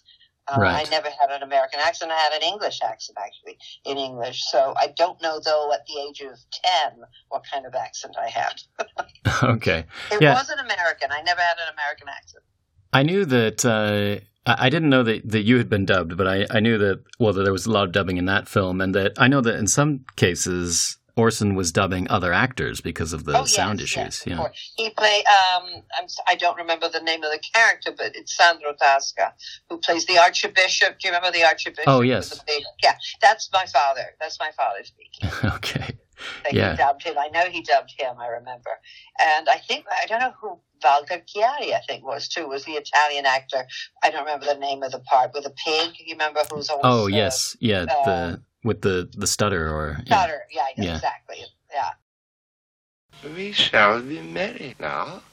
[0.51, 0.85] Uh, right.
[0.87, 2.11] I never had an American accent.
[2.11, 4.41] I had an English accent, actually, in English.
[4.51, 6.37] So I don't know, though, at the age of
[6.91, 8.61] 10, what kind of accent I had.
[9.43, 9.85] okay.
[10.11, 10.33] It Yeah.
[10.33, 11.09] wasn't American.
[11.11, 12.43] I never had an American accent.
[12.93, 13.65] I knew that.
[13.65, 16.77] Uh, I I didn't know that, that you had been dubbed, but I, I knew
[16.79, 19.27] that well that there was a lot of dubbing in that film, and that I
[19.27, 23.79] know that in some cases Orson was dubbing other actors because of the oh, sound
[23.79, 24.23] yes, issues.
[24.25, 24.47] yes, yeah.
[24.77, 25.23] He played.
[25.25, 25.83] Um,
[26.27, 29.33] I don't remember the name of the character, but it's Sandro Tasca
[29.69, 30.99] who plays the Archbishop.
[30.99, 31.83] Do you remember the Archbishop?
[31.87, 32.39] Oh, yes.
[32.81, 34.05] yeah, that's my father.
[34.19, 35.29] That's my father speaking.
[35.55, 35.97] okay.
[36.43, 36.75] That Yeah.
[36.75, 37.15] dubbed him.
[37.17, 38.15] I know he dubbed him.
[38.19, 38.71] I remember,
[39.21, 41.73] and I think I don't know who Walter Chiari.
[41.73, 43.65] I think was too was the Italian actor.
[44.03, 45.91] I don't remember the name of the part with the pig.
[45.99, 47.83] You remember who's always Oh yes, yeah.
[47.83, 50.23] uh, the with the the stutter or yeah.
[50.23, 50.41] Stutter.
[50.51, 50.95] Yeah, yeah, Yeah.
[50.95, 51.37] exactly.
[51.73, 51.91] Yeah.
[53.35, 55.23] We shall be merry now.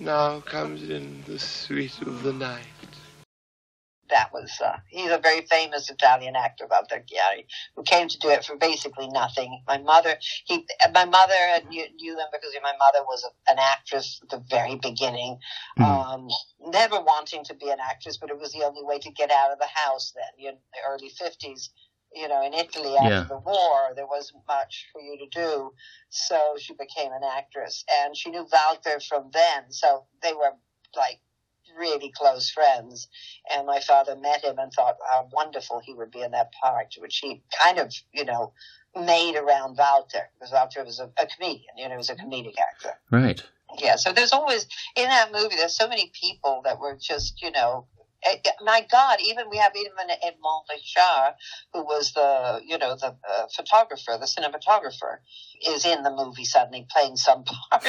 [0.00, 2.66] Now comes in the sweet of the night.
[4.10, 8.28] that was uh, he's a very famous Italian actor, Walter Chiari, who came to do
[8.30, 9.62] it for basically nothing.
[9.66, 11.34] My mother, he, my mother
[11.68, 15.38] knew, knew him because my mother was a, an actress at the very beginning,
[15.78, 15.84] Mhm.
[15.84, 16.28] um,
[16.72, 19.52] never wanting to be an actress, but it was the only way to get out
[19.52, 20.48] of the house then.
[20.48, 21.70] in the early fifties.
[22.16, 23.24] You know, in Italy after Yeah.
[23.28, 25.74] the war, there wasn't much for you to do,
[26.08, 29.70] so she became an actress, and she knew Walter from then.
[29.70, 30.52] So they were
[30.96, 31.20] like
[31.76, 33.08] really close friends
[33.52, 36.94] and my father met him and thought how wonderful he would be in that part,
[36.98, 38.52] which he kind of, you know,
[38.94, 42.54] made around Walter because Walter was a, a comedian, you know, he was a comedic
[42.58, 42.98] actor.
[43.10, 43.42] Right.
[43.78, 45.56] Yeah, so there's always in that movie.
[45.56, 47.86] There's so many people that were just, you know.
[48.62, 49.18] My God!
[49.24, 49.92] Even we have even
[50.22, 51.34] Edmond Richard,
[51.72, 55.18] who was the, you know, the uh, photographer, the cinematographer,
[55.66, 57.84] is in the movie suddenly playing some part.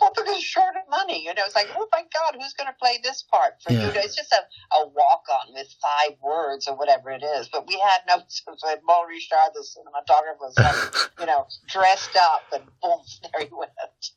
[0.00, 2.76] well, because short of money, you know, it's like, oh my God, who's going to
[2.80, 3.86] play this part for Yeah.
[3.86, 3.92] you?
[3.96, 7.48] It's just a, a walk on with five words or whatever it is.
[7.48, 8.54] But we had no, so
[8.86, 13.70] Paul Richard, the cinematographer, was, like, you know, dressed up and boom, there he went.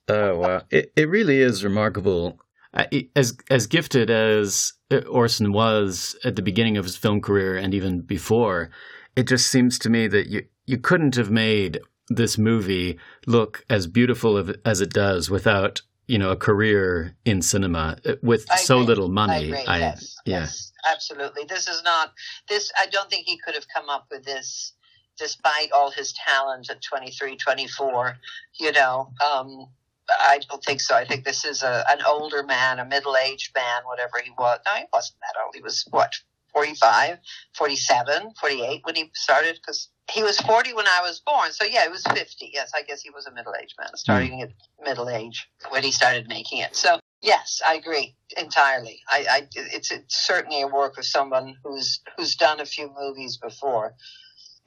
[0.07, 0.61] Oh wow!
[0.71, 2.39] It it really is remarkable.
[2.73, 7.57] Uh, As as gifted as uh, Orson was at the beginning of his film career
[7.57, 8.69] and even before,
[9.15, 13.87] it just seems to me that you you couldn't have made this movie look as
[13.87, 18.77] beautiful as it does without you know a career in cinema uh, with I so
[18.77, 19.45] little I money.
[19.45, 20.39] agree, I- yes, yeah.
[20.41, 21.45] yes, absolutely.
[21.45, 22.13] This is not
[22.47, 22.71] this.
[22.79, 24.73] I don't think he could have come up with this,
[25.17, 28.15] despite all his talent at 23, 24,
[28.59, 29.67] You know, um,
[30.19, 30.95] I don't think so.
[30.95, 34.59] I think this is a an older man, a middle aged man, whatever he was.
[34.65, 35.55] No, he wasn't that old.
[35.55, 36.13] He was what
[36.53, 37.19] 45,
[37.55, 39.89] 47, 48 when he started because.
[40.11, 42.49] He was 40 when I was born, so yeah, he was 50.
[42.51, 44.49] Yes, I guess he was a middle aged man, starting at
[44.83, 46.75] middle age when he started making it.
[46.75, 49.01] So, Yes, I agree entirely.
[49.09, 53.37] I, I it's, it's certainly a work of someone who's who's done a few movies
[53.37, 53.95] before,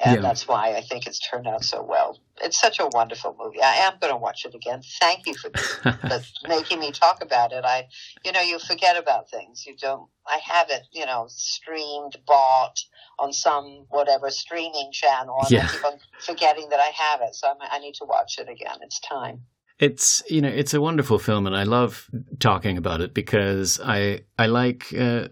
[0.00, 0.20] and Yeah.
[0.22, 2.18] that's why I think it's turned out so well.
[2.42, 3.60] It's such a wonderful movie.
[3.62, 4.82] I am going to watch it again.
[5.00, 5.50] Thank you for
[6.48, 7.64] making me talk about it.
[7.64, 7.88] I,
[8.24, 9.64] you know, you forget about things.
[9.66, 10.08] You don't.
[10.26, 12.78] I have it, you know, streamed, bought
[13.18, 15.64] on some whatever streaming channel, and Yeah.
[15.66, 17.34] I keep on forgetting that I have it.
[17.34, 18.76] So I'm, I need to watch it again.
[18.82, 19.42] It's time.
[19.78, 24.20] It's you know it's a wonderful film, and I love talking about it because I
[24.38, 25.26] I like uh,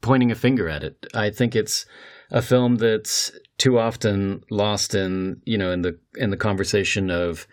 [0.00, 1.06] pointing a finger at it.
[1.14, 1.86] I think it's
[2.30, 7.46] a film that's too often lost in you know in the in the conversation of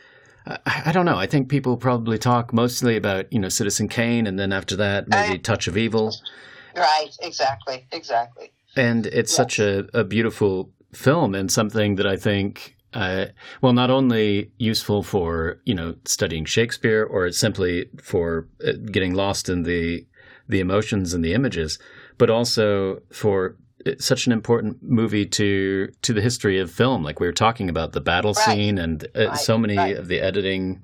[0.48, 1.18] I, I don't know.
[1.18, 5.10] I think people probably talk mostly about you know Citizen Kane, and then after that
[5.10, 6.16] maybe I- Touch of Evil,
[6.76, 7.12] Right.
[7.22, 7.86] Exactly.
[7.92, 8.52] Exactly.
[8.76, 12.76] and it's such a, a beautiful film and something that I think.
[12.94, 13.26] Uh,
[13.62, 19.50] well, not only useful for you know studying Shakespeare or simply for uh, getting lost
[19.50, 20.08] in the
[20.48, 21.78] the emotions and the images,
[22.18, 23.58] but also for
[24.00, 27.04] such an important movie to to the history of film.
[27.04, 28.46] Like we were talking about the battle Right.
[28.46, 29.98] scene and uh, Right, so many right.
[29.98, 30.82] of the editing,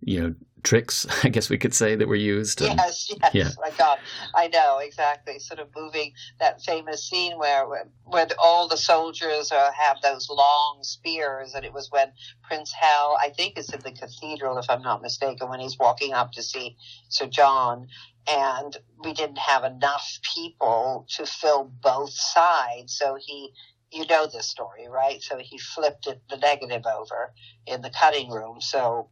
[0.00, 1.06] you know, tricks.
[1.24, 2.60] I guess we could say that were used.
[2.62, 3.34] and- Yes, yes.
[3.34, 3.48] yeah.
[3.60, 3.98] My God,
[4.34, 5.38] I know exactly.
[5.38, 7.66] Sort of moving that famous scene where
[8.04, 12.72] where, the, all the soldiers uh, have those long spears, and it was when Prince
[12.72, 16.32] Hal, I think it's in the cathedral, if I'm not mistaken, when he's walking up
[16.32, 16.76] to see
[17.08, 17.88] Sir John,
[18.28, 23.52] and we didn't have enough people to fill both sides, so he.
[23.94, 25.20] You know this story, right?
[25.22, 27.34] So he flipped it, the negative over
[27.66, 28.58] in the cutting room.
[28.62, 29.10] So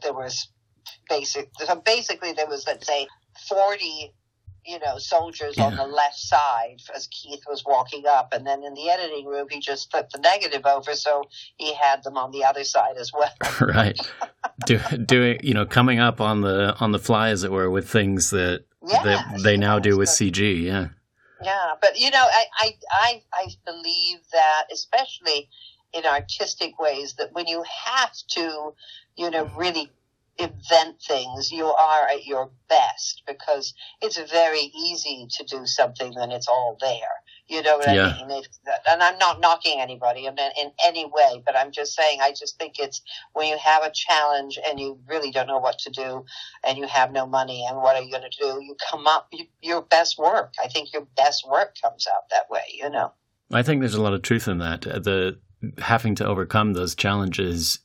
[0.00, 0.48] there was
[1.08, 1.50] basic.
[1.58, 3.06] So basically, there was let's say
[3.48, 4.12] forty,
[4.64, 8.74] you know, soldiers on the left side as Keith was walking up, and then in
[8.74, 11.24] the editing room, he just flipped the negative over, so
[11.56, 13.32] he had them on the other side as well.
[13.60, 13.98] right
[14.66, 17.88] Do, doing you know coming up on the on the fly as it were with
[17.88, 20.88] things that Yes, that they now do with yes, cg yeah
[21.42, 25.48] Yeah, but you know, I, I, I, I believe that, especially
[25.92, 28.74] in artistic ways, that when you have to,
[29.16, 29.90] you know, really
[30.38, 36.30] invent things, you are at your best because it's very easy to do something when
[36.30, 36.96] it's all there.
[37.48, 38.08] You know what Yeah.
[38.08, 38.30] I mean?
[38.38, 38.46] If,
[38.90, 42.58] and I'm not knocking anybody in, in any way, but I'm just saying, I just
[42.58, 43.00] think it's
[43.32, 46.24] when you have a challenge and you really don't know what to do
[46.66, 48.62] and you have no money and what are you going to do?
[48.62, 50.52] You come up you, your best work.
[50.62, 53.12] I think your best work comes out that way, you know.
[53.52, 55.38] i think there's a lot of truth in that the
[55.78, 57.78] having to overcome those challenges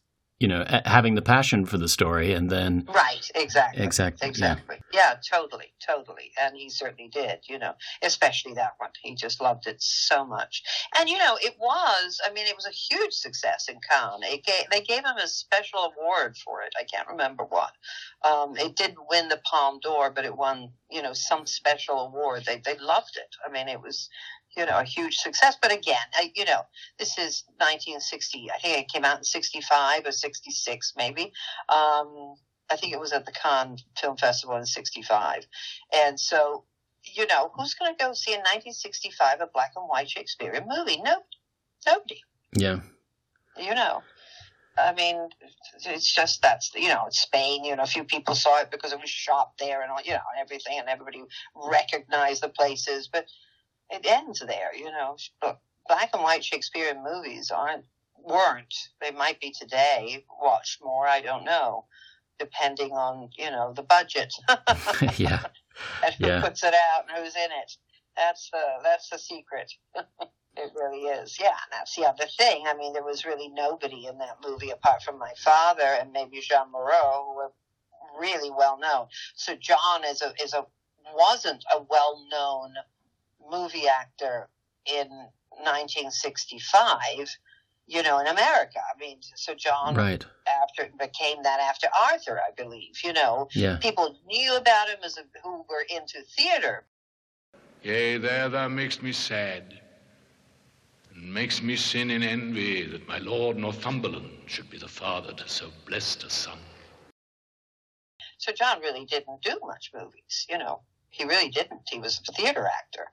[0.43, 3.81] you know having the passion for the story and then Right, exactly.
[3.81, 4.29] Exactly, yeah.
[4.29, 4.77] Exactly.
[4.91, 5.15] Yeah.
[5.31, 6.31] totally, totally.
[6.41, 8.89] And he certainly did, you know, especially that one.
[9.01, 10.63] He just loved it so much.
[10.99, 14.23] And, you know, it was, I mean, it was a huge success in Cannes.
[14.23, 16.73] It gave, they gave him a special award for it.
[16.77, 17.71] I can't remember what.
[18.23, 22.43] Um, it didn't win the Palme d'Or, but it won, you know, some special award.
[22.45, 23.35] They, they loved it.
[23.47, 24.09] I mean, it was,
[24.55, 25.57] you know, a huge success.
[25.61, 26.61] But again, I, you know,
[26.99, 28.49] this is 1960.
[28.51, 31.31] I think it came out in 65 or 66, maybe.
[31.69, 32.35] Um,
[32.69, 35.45] I think it was at the Cannes Film Festival in 65.
[36.05, 36.63] And so,
[37.03, 41.01] you know, who's going to go see in 1965 a black and white Shakespearean movie?
[41.03, 41.17] No,
[41.85, 42.21] nobody,
[42.55, 42.79] yeah
[43.57, 44.01] you know.
[44.75, 45.29] I mean,
[45.85, 48.91] it's just that's, you know, it's Spain, you know, a few people saw it because
[48.91, 51.23] it was shot there and all, you know, and everything, and everybody
[51.55, 53.27] recognized the places, but
[53.93, 55.15] it ends there, you know.
[55.41, 57.85] But black and white Shakespearean movies aren't,
[58.17, 61.85] weren't, they might be today, watched more, I don't know,
[62.39, 64.33] depending on, you know, the budget
[65.17, 65.43] yeah
[66.05, 66.41] and who Yeah.
[66.41, 67.71] puts it out and who's in it.
[68.15, 69.71] That's the, that's the secret.
[70.55, 71.39] It really is.
[71.39, 72.65] Yeah, and that's the other thing.
[72.67, 76.41] I mean, there was really nobody in that movie apart from my father and maybe
[76.41, 77.51] Jeanne Moreau, who were
[78.19, 79.07] really well known.
[79.35, 80.63] Sir John is a is a
[81.15, 82.75] wasn't a well known
[83.49, 84.49] movie actor
[84.85, 85.07] in
[85.63, 87.29] 1965.
[87.85, 88.79] You know, in America.
[88.79, 90.25] I mean, Sir John Right.
[90.47, 93.03] after became that after Arthur, I believe.
[93.03, 93.77] You know, Yeah.
[93.77, 96.85] people knew about him as a, who were into theater,
[97.81, 99.81] Yea, there thou makes me sad,
[101.13, 105.49] and makes me sin in envy that my lord Northumberland should be the father to
[105.49, 106.57] so blessed a son.
[108.37, 110.81] Sir John really didn't do much movies, you know.
[111.13, 111.81] He really didn't.
[111.89, 113.07] He was a theater actor.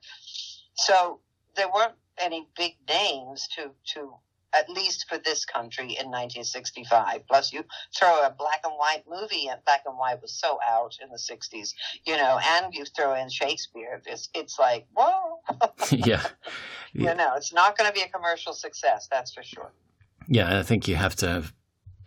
[0.73, 1.19] So
[1.55, 4.15] there weren't any big names to, to
[4.53, 7.27] at least for this country in 1965.
[7.27, 7.63] Plus, you
[7.95, 11.17] throw a black and white movie, and black and white was so out in the
[11.17, 11.73] 60s,
[12.05, 14.01] you know, and you throw in Shakespeare.
[14.07, 15.39] It's, it's like, whoa,
[15.91, 16.25] yeah.
[16.93, 19.71] you know, it's not going to be a commercial success, that's for sure.
[20.27, 21.43] Yeah, I think you have to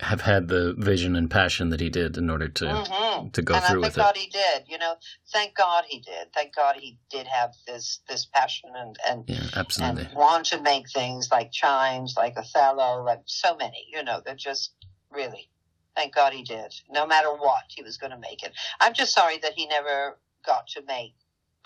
[0.00, 3.32] have, had the vision and passion that he did in order to Mhm.
[3.32, 4.00] to go and through I with it.
[4.00, 4.64] thank God he did.
[4.68, 4.96] You know,
[5.32, 6.32] thank God he did.
[6.32, 10.04] Thank God he did have this this passion and and Yeah, absolutely.
[10.06, 13.86] and want to make things like chimes, like Othello, like so many.
[13.92, 14.72] You know, they're just
[15.10, 15.50] really.
[15.96, 16.74] Thank God he did.
[16.90, 18.52] No matter what, he was going to make it.
[18.80, 21.14] I'm just sorry that he never got to make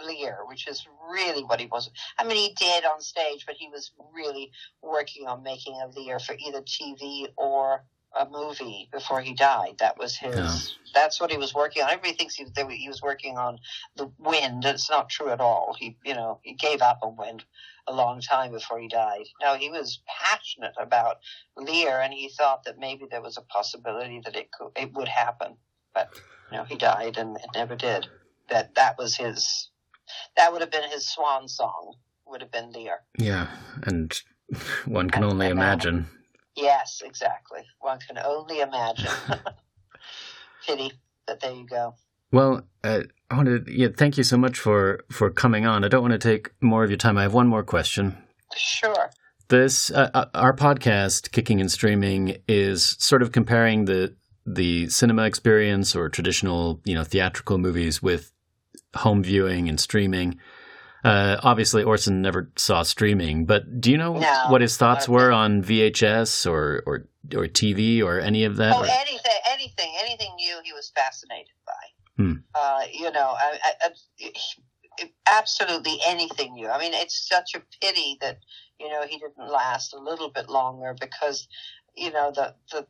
[0.04, 1.88] Lear, which is really what he was.
[2.18, 4.52] I mean, he did on stage, but he was really
[4.82, 7.84] working on making a Lear for either TV or
[8.16, 9.76] a movie before he died.
[9.78, 10.34] That was his.
[10.34, 10.58] Yeah.
[10.94, 11.90] That's what he was working on.
[11.90, 13.58] Everybody thinks he, he was working on
[13.96, 14.64] the wind.
[14.64, 15.76] It's not true at all.
[15.78, 17.44] He, you know, he gave up on wind
[17.86, 19.24] a long time before he died.
[19.40, 21.16] No, he was passionate about
[21.56, 25.08] Lear, and he thought that maybe there was a possibility that it could, it would
[25.08, 25.56] happen.
[25.94, 26.10] But
[26.50, 28.06] you know, he died, and it never did.
[28.50, 29.70] That that was his.
[30.36, 31.94] That would have been his swan song.
[32.26, 33.00] Would have been Lear.
[33.18, 33.48] Yeah,
[33.84, 34.12] and
[34.86, 36.06] one can only imagine.
[36.58, 37.60] Yes, exactly.
[37.80, 39.10] One can only imagine.
[40.66, 40.92] Pity,
[41.26, 41.94] but there you go.
[42.32, 45.84] Well, uh, I wanted yeah, thank you so much for for coming on.
[45.84, 47.16] I don't want to take more of your time.
[47.16, 48.16] I have one more question.
[48.56, 49.10] Sure.
[49.48, 55.24] This uh, uh, our podcast, Kicking and Streaming, is sort of comparing the the cinema
[55.24, 58.32] experience or traditional, you know, theatrical movies with
[58.96, 60.38] home viewing and streaming.
[61.04, 65.30] Uh, obviously, Orson never saw streaming, but do you know No, what his thoughts were
[65.30, 68.72] on VHS or or or TV or any of that?
[68.74, 71.72] Oh, or- anything, anything, anything new, he was fascinated by.
[72.22, 72.32] Hmm.
[72.52, 76.68] Uh, you know, I, I, I, absolutely anything new.
[76.68, 78.38] I mean, it's such a pity that
[78.80, 81.46] you know he didn't last a little bit longer because
[81.96, 82.86] you know the the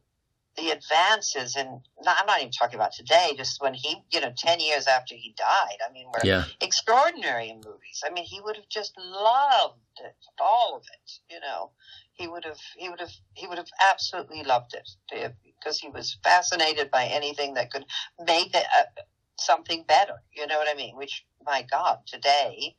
[0.59, 1.81] the advances in.
[2.07, 3.33] I'm not even talking about today.
[3.37, 5.79] Just when he, you know, ten years after he died.
[5.89, 8.03] I mean, we're yeah, extraordinary in movies.
[8.05, 11.13] I mean, he would have just loved it, all of it.
[11.31, 11.71] You know,
[12.15, 16.19] he would have, he would have, he would have absolutely loved it because he was
[16.23, 17.87] fascinated by anything that could
[18.27, 19.03] make it uh,
[19.39, 20.15] something better.
[20.35, 20.97] You know what I mean?
[20.97, 22.75] Which, my God, today,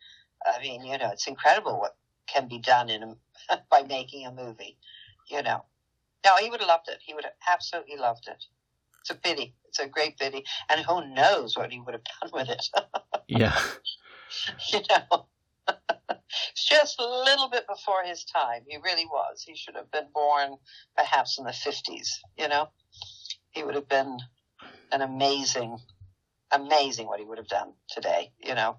[0.45, 1.95] I mean, you know, it's incredible what
[2.27, 4.77] can be done in a, by making a movie.
[5.29, 5.63] You know,
[6.25, 6.99] no, he would have loved it.
[7.05, 8.43] He would have absolutely loved it.
[9.01, 9.55] It's a pity.
[9.65, 10.43] It's a great pity.
[10.69, 12.65] And who knows what he would have done with it.
[13.27, 13.57] yeah,
[14.73, 15.27] you know.
[16.51, 18.61] it's just a little bit before his time.
[18.67, 19.43] He really was.
[19.45, 20.57] He should have been born
[20.95, 22.69] perhaps in the 50s, you know.
[23.51, 24.17] He would have been
[24.91, 25.77] an amazing,
[26.51, 28.77] amazing what he would have done today, you know.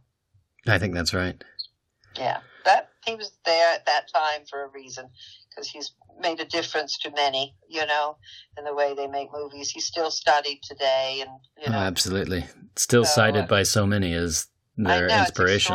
[0.66, 1.42] I think that's right.
[2.16, 2.40] Yeah.
[2.64, 5.08] That he was there at that time for a reason
[5.48, 8.16] because he's made a difference to many, you know,
[8.58, 9.70] in the way they make movies.
[9.70, 12.44] He's still studied today and, you Oh, know, absolutely.
[12.76, 15.74] Still So, cited uh, by so many as their know, inspiration.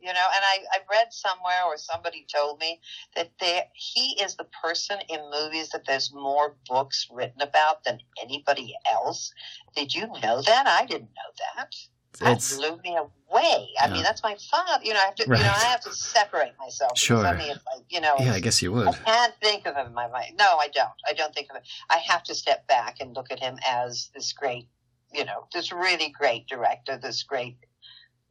[0.00, 2.80] You know, and I, I read somewhere or somebody told me
[3.14, 7.98] that there, he is the person in movies that there's more books written about than
[8.22, 9.32] anybody else.
[9.76, 10.66] Did you know that?
[10.66, 11.74] I didn't know that.
[12.20, 13.68] That blew me away.
[13.80, 13.92] I Yeah.
[13.92, 14.84] mean, that's my father.
[14.84, 16.98] You know, I have to, you know, I have to separate myself.
[16.98, 17.24] Sure.
[17.24, 18.88] I mean, like, you know, yeah, I guess you would.
[18.88, 20.36] I can't think of him in my mind.
[20.38, 20.90] No, I don't.
[21.06, 21.62] I don't think of it.
[21.90, 24.68] I have to step back and look at him as this great,
[25.12, 27.56] you know, this really great director, this great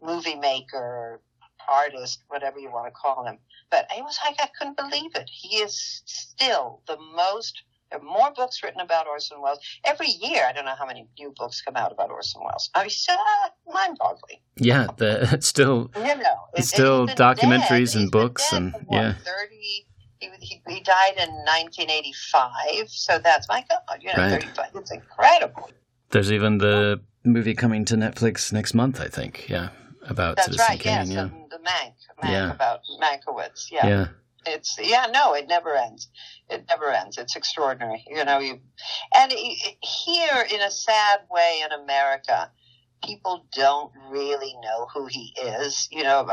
[0.02, 1.22] movie maker,
[1.70, 3.38] artist, whatever you want to call him.
[3.70, 5.30] But it was like I couldn't believe it.
[5.32, 7.64] He is still the most.
[7.92, 10.44] There are more books written about Orson Welles every year.
[10.48, 12.70] I don't know how many new books come out about Orson Welles.
[12.76, 13.14] I mean, so
[13.74, 14.40] mind-boggling.
[14.58, 17.96] Yeah, the, it's still You know, It's still documentaries dead.
[17.96, 19.14] and He's books and- what, yeah.
[19.14, 19.86] thirty.
[20.20, 24.00] He, he, he died in 1985, so that's my God.
[24.02, 24.42] You know, Right.
[24.42, 24.66] 35.
[24.76, 25.70] It's incredible.
[26.10, 29.00] there's even the movie coming to Netflix next month.
[29.00, 29.48] I think.
[29.48, 29.70] Yeah,
[30.10, 30.80] about That's Citizen right.
[30.80, 30.94] Kane.
[30.94, 32.52] Yes, yeah, the Mank, Mank Yeah.
[32.52, 33.72] about Mankiewicz.
[33.72, 33.88] Yeah.
[33.88, 34.08] yeah,
[34.46, 35.08] it's yeah.
[35.14, 36.10] No, it never ends.
[36.50, 37.18] It never ends.
[37.18, 38.04] It's extraordinary.
[38.08, 38.60] You know, you
[39.16, 42.52] And here, in a sad way, in America,
[43.04, 45.88] people don't really know who he is.
[45.92, 46.26] You know,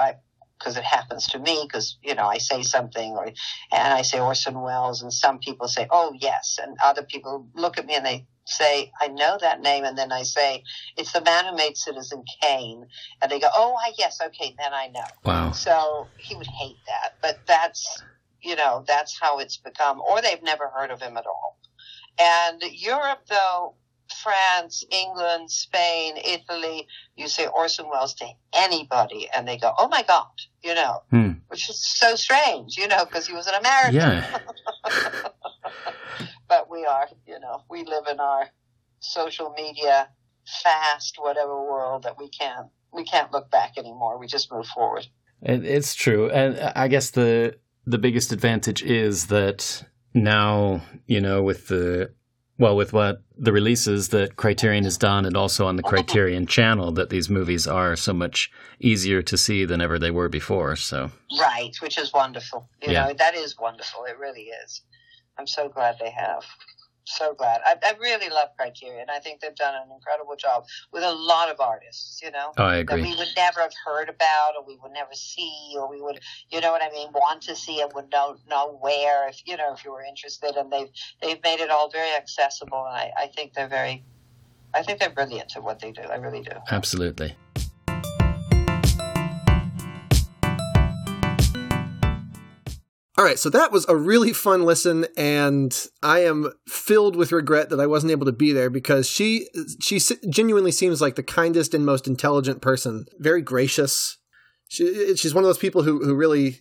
[0.64, 1.66] because it happens to me.
[1.66, 5.68] Because you know, I say something, or and I say Orson Welles, and some people
[5.68, 9.60] say, "Oh, yes," and other people look at me and they say, "I know that
[9.60, 10.64] name," and then I say,
[10.96, 12.86] "It's the man who made Citizen Kane,"
[13.20, 15.52] and they go, "Oh, I yes, okay, then I know." Wow.
[15.52, 18.02] So he would hate that, but that's
[18.40, 21.58] you know that's how it's become, or they've never heard of him at all.
[22.18, 23.74] And Europe, though,
[24.22, 26.86] France, England, Spain, Italy,
[27.16, 30.26] you say Orson Welles to anybody, and they go, "Oh my God,"
[30.62, 31.32] you know, Hmm.
[31.48, 33.94] which is so strange, you know, because he was an American.
[33.94, 34.38] Yeah.
[36.48, 38.48] but we are, you know, we live in our
[39.00, 40.08] social media
[40.62, 44.18] fast, whatever world that we can't we can't look back anymore.
[44.18, 45.06] We just move forward.
[45.42, 49.84] It, it's true, and I guess the the biggest advantage is that
[50.14, 52.12] now you know with the
[52.58, 56.92] well with what the releases that Criterion has done, and also on the Criterion channel,
[56.92, 58.50] that these movies are so much
[58.80, 60.76] easier to see than ever they were before.
[60.76, 62.68] So Right, which is wonderful.
[62.82, 63.06] You Yeah.
[63.06, 64.04] know, that is wonderful.
[64.04, 64.82] It really is.
[65.38, 66.44] I'm so glad they have.
[67.16, 67.60] So glad.
[67.64, 69.06] I, I really love Criterion.
[69.08, 72.64] I think they've done an incredible job with a lot of artists, you know, oh,
[72.64, 76.00] I that we would never have heard about or we would never see or we
[76.02, 79.42] would, you know what I mean, want to see and would not know where if,
[79.46, 80.56] you know, if you were interested.
[80.56, 80.90] And they've,
[81.22, 82.84] they've made it all very accessible.
[82.86, 84.02] And I, I think they're very,
[84.74, 86.02] I think they're brilliant at what they do.
[86.02, 86.52] I really do.
[86.70, 87.36] Absolutely.
[93.24, 97.70] All right, so that was a really fun listen, and I am filled with regret
[97.70, 99.48] that I wasn't able to be there because she
[99.80, 99.98] she
[100.28, 103.06] genuinely seems like the kindest and most intelligent person.
[103.18, 104.18] Very gracious.
[104.68, 106.58] She, she's one of those people who who really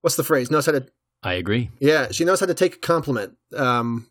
[0.00, 0.86] what's the phrase knows how to
[1.22, 1.68] I agree.
[1.80, 3.34] yeah she knows how to take a compliment.
[3.54, 4.08] Um,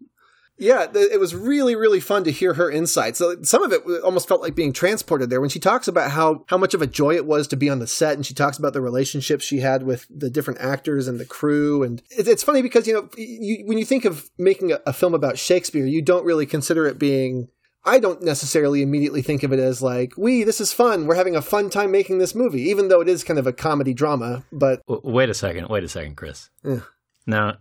[0.57, 3.19] yeah, th- it was really really fun to hear her insights.
[3.19, 6.45] So some of it almost felt like being transported there when she talks about how
[6.47, 8.57] how much of a joy it was to be on the set, and she talks
[8.57, 11.83] about the relationships she had with the different actors and the crew.
[11.83, 14.93] And it, it's funny because you know you, when you think of making a, a
[14.93, 17.49] film about Shakespeare, you don't really consider it being.
[17.87, 21.05] I don't necessarily immediately think of it as like, we, this is fun.
[21.05, 23.53] We're having a fun time making this movie, even though it is kind of a
[23.53, 24.43] comedy drama.
[24.51, 25.67] But wait a second.
[25.67, 26.49] Wait a second, Chris.
[26.63, 26.79] Yeah.
[27.27, 27.57] Now,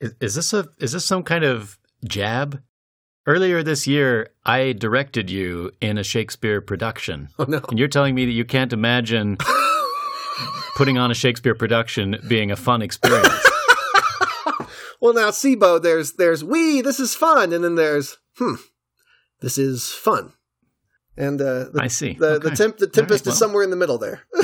[0.00, 2.62] is, is this a is this some kind of jab?
[3.26, 7.60] Earlier this year, I directed you in a Shakespeare production, oh no.
[7.68, 9.36] and you're telling me that you can't imagine
[10.76, 13.28] putting on a Shakespeare production being a fun experience.
[15.00, 18.54] Well, now, Sibo, there's there's we, this is fun, and then there's hmm,
[19.40, 20.32] this is fun,
[21.16, 22.14] and uh, the, I see.
[22.14, 23.32] the the, temp, the tempest well.
[23.32, 24.22] is somewhere in the middle there.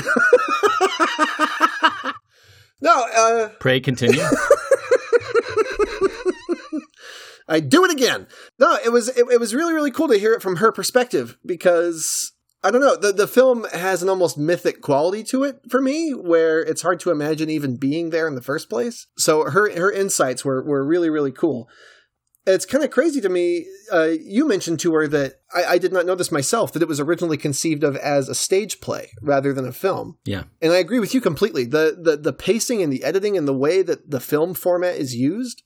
[2.81, 4.21] no, uh, Pray continue.
[7.47, 8.27] I do it again.
[8.59, 11.37] No, it was it, it was really really cool to hear it from her perspective
[11.45, 12.33] because
[12.63, 16.11] I don't know the the film has an almost mythic quality to it for me
[16.11, 19.07] where it's hard to imagine even being there in the first place.
[19.17, 21.69] So her her insights were were really really cool.
[22.47, 23.65] It's kind of crazy to me.
[23.91, 26.87] Uh, you mentioned to her that I, I did not know this myself that it
[26.87, 30.19] was originally conceived of as a stage play rather than a film.
[30.25, 30.43] Yeah.
[30.61, 31.65] And I agree with you completely.
[31.65, 35.15] The the the pacing and the editing and the way that the film format is
[35.15, 35.63] used,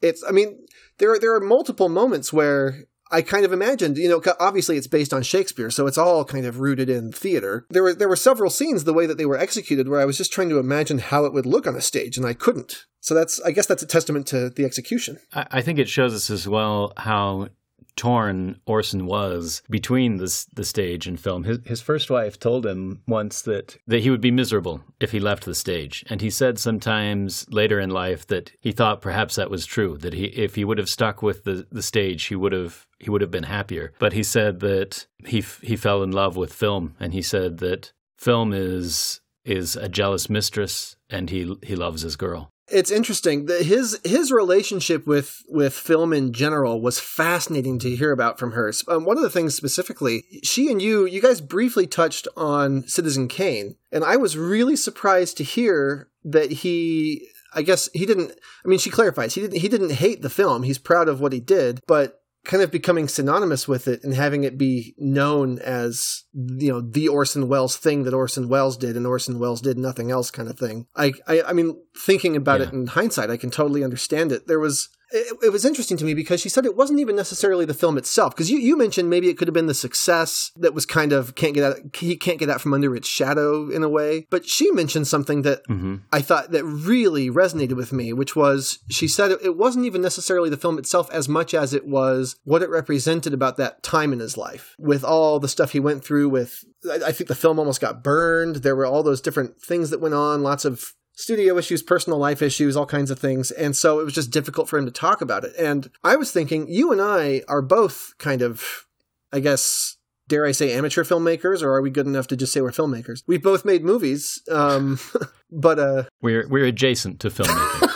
[0.00, 0.66] it's I mean,
[1.00, 4.86] there are there are multiple moments where I kind of imagined, you know, obviously it's
[4.86, 7.66] based on Shakespeare, so it's all kind of rooted in theater.
[7.68, 10.16] There were there were several scenes the way that they were executed where I was
[10.16, 12.86] just trying to imagine how it would look on a stage and I couldn't.
[13.00, 15.18] So that's I guess that's a testament to the execution.
[15.32, 17.48] I, I think it shows us as well how
[17.96, 21.44] torn Orson was between this the stage and film.
[21.44, 25.20] His his first wife told him once that that he would be miserable if he
[25.20, 29.50] left the stage, and he said sometimes later in life that he thought perhaps that
[29.50, 29.96] was true.
[29.98, 33.10] That he if he would have stuck with the, the stage, he would have he
[33.10, 33.92] would have been happier.
[33.98, 37.92] But he said that he he fell in love with film, and he said that
[38.18, 42.50] film is is a jealous mistress, and he he loves his girl.
[42.70, 43.46] It's interesting.
[43.46, 48.52] that his his relationship with with film in general was fascinating to hear about from
[48.52, 48.72] her.
[48.88, 53.28] Um, one of the things specifically, she and you, you guys briefly touched on Citizen
[53.28, 57.28] Kane, and I was really surprised to hear that he.
[57.52, 58.30] I guess he didn't.
[58.64, 59.58] I mean, she clarifies he didn't.
[59.58, 60.62] He didn't hate the film.
[60.62, 64.44] He's proud of what he did, but kind of becoming synonymous with it and having
[64.44, 69.06] it be known as you know the Orson Welles thing that Orson Welles did and
[69.06, 70.86] Orson Welles did nothing else kind of thing.
[70.96, 74.46] I I, I mean thinking about it in hindsight I can totally understand it.
[74.46, 77.64] There was it, it was interesting to me because she said it wasn't even necessarily
[77.64, 78.34] the film itself.
[78.34, 81.34] Because you, you mentioned maybe it could have been the success that was kind of
[81.34, 84.26] can't get out, he can't get out from under its shadow in a way.
[84.30, 85.96] But she mentioned something that Mm-hmm.
[86.12, 90.50] I thought that really resonated with me, which was she said it, wasn't even necessarily
[90.50, 94.18] the film itself as much as it was what it represented about that time in
[94.18, 96.28] his life with all the stuff he went through.
[96.28, 98.56] With I, I think the film almost got burned.
[98.56, 102.42] There were all those different things that went on, lots of studio issues, personal life
[102.42, 103.50] issues, all kinds of things.
[103.50, 105.52] And so it was just difficult for him to talk about it.
[105.58, 108.86] And I was thinking, you and I are both kind of,
[109.32, 109.96] I guess,
[110.28, 113.22] dare I say, amateur filmmakers, or are we good enough to just say we're filmmakers?
[113.26, 114.98] We've both made movies, um,
[115.50, 117.88] but uh, We're we're adjacent to filmmaking.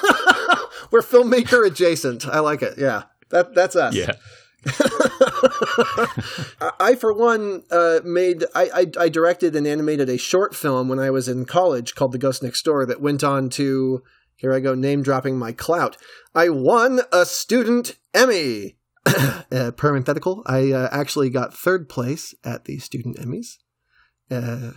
[0.91, 2.27] we're filmmaker adjacent.
[2.27, 2.75] I like it.
[2.77, 3.95] Yeah, that that's us.
[3.95, 4.13] yeah.
[6.81, 10.99] I, for one, uh, made I, I I directed and animated a short film when
[10.99, 14.03] I was in college called The Ghost Next Door that went on to
[14.37, 15.97] here I go name dropping my clout.
[16.35, 18.77] I won a student Emmy.
[19.53, 20.43] uh, parenthetical.
[20.47, 23.59] I uh, actually got third place at the student Emmys.
[24.31, 24.73] Uh,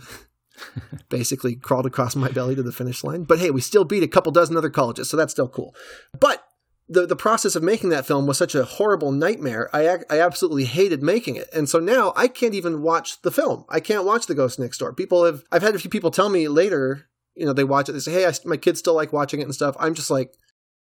[1.08, 3.24] basically crawled across my belly to the finish line.
[3.24, 5.74] But hey, we still beat a couple dozen other colleges, so that's still cool.
[6.18, 6.44] But
[6.88, 9.68] the the process of making that film was such a horrible nightmare.
[9.74, 13.64] I I absolutely hated making it, and so now I can't even watch the film.
[13.68, 14.94] I can't watch The Ghost Next Door.
[14.94, 17.92] People have I've had a few people tell me later, you know, they watch it.
[17.92, 20.32] They say, "Hey, I, my kids still like watching it and stuff." I'm just like,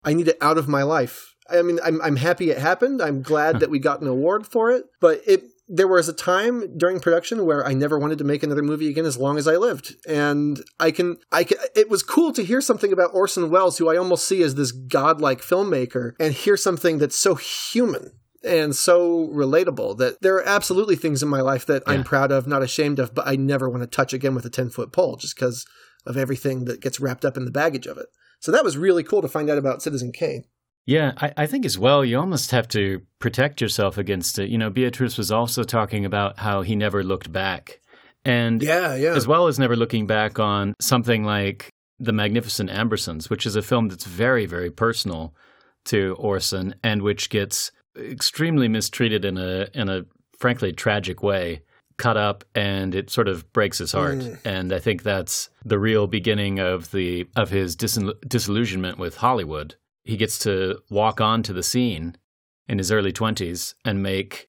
[0.04, 1.36] I need it out of my life.
[1.50, 3.02] I mean, I'm I'm happy it happened.
[3.02, 6.78] I'm glad that we got an award for it, but it there was a time
[6.78, 9.56] during production where I never wanted to make another movie again as long as I
[9.56, 9.96] lived.
[10.06, 13.88] And I can, I can, it was cool to hear something about Orson Welles, who
[13.88, 18.12] I almost see as this godlike filmmaker, and hear something that's so human
[18.44, 22.48] and so relatable that there are absolutely things in my life that I'm proud of,
[22.48, 25.16] not ashamed of, but I never want to touch again with a 10 foot pole
[25.16, 25.66] just because
[26.06, 28.08] of everything that gets wrapped up in the baggage of it.
[28.42, 30.44] So that was really cool to find out about Citizen Kane.
[30.86, 34.50] Yeah, I, I think as well, you almost have to protect yourself against it.
[34.50, 37.80] You know, Beatrice was also talking about how he never looked back.
[38.26, 39.16] And Yeah, yeah.
[39.16, 41.70] as well as never looking back on something like
[42.00, 45.34] The Magnificent Ambersons, which is a film that's very, very personal
[45.86, 50.04] to Orson and which gets extremely mistreated in a in a
[50.38, 51.62] frankly tragic way,
[51.98, 54.20] cut up and it sort of breaks his heart.
[54.20, 54.40] Mm.
[54.46, 59.76] And I think that's the real beginning of the of his disil- disillusionment with Hollywood.
[60.04, 62.16] He gets to walk onto the scene
[62.68, 64.48] in his early 20s and make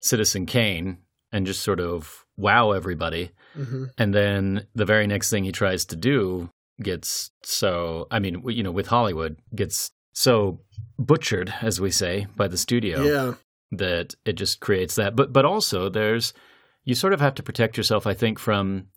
[0.00, 0.98] Citizen Kane
[1.32, 3.30] and just sort of wow everybody.
[3.54, 6.50] hmm And then the very next thing he tries to do
[6.82, 10.60] gets so, I mean, you know, with Hollywood, gets so
[10.98, 13.34] butchered, as we say, by the studio Yeah.
[13.72, 15.14] that it just creates that.
[15.16, 16.32] But but also there's
[16.84, 18.88] you sort of have to protect yourself, I think, from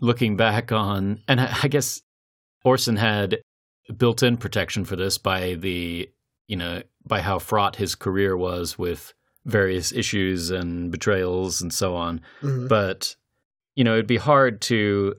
[0.00, 2.02] looking back on and I I guess
[2.64, 3.40] Orson had
[3.96, 6.08] built-in protection for this by the
[6.46, 9.12] you know by how fraught his career was with
[9.44, 12.20] various issues and betrayals and so on.
[12.42, 12.68] Mhm.
[12.68, 13.16] But
[13.74, 15.16] you know, it'd be hard to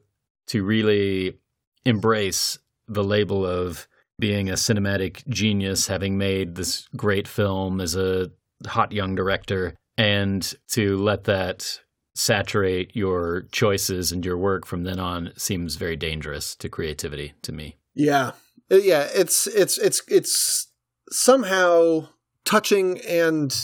[0.47, 1.37] to really
[1.85, 3.87] embrace the label of
[4.19, 8.31] being a cinematic genius, having made this great film as a
[8.67, 11.79] hot young director, and to let that
[12.15, 17.51] saturate your choices and your work from then on seems very dangerous to creativity to
[17.51, 17.75] me.
[17.95, 18.31] Yeah.
[18.73, 20.67] Uh, Yeah, it's it's it's it's
[21.11, 22.07] somehow
[22.45, 23.55] touching and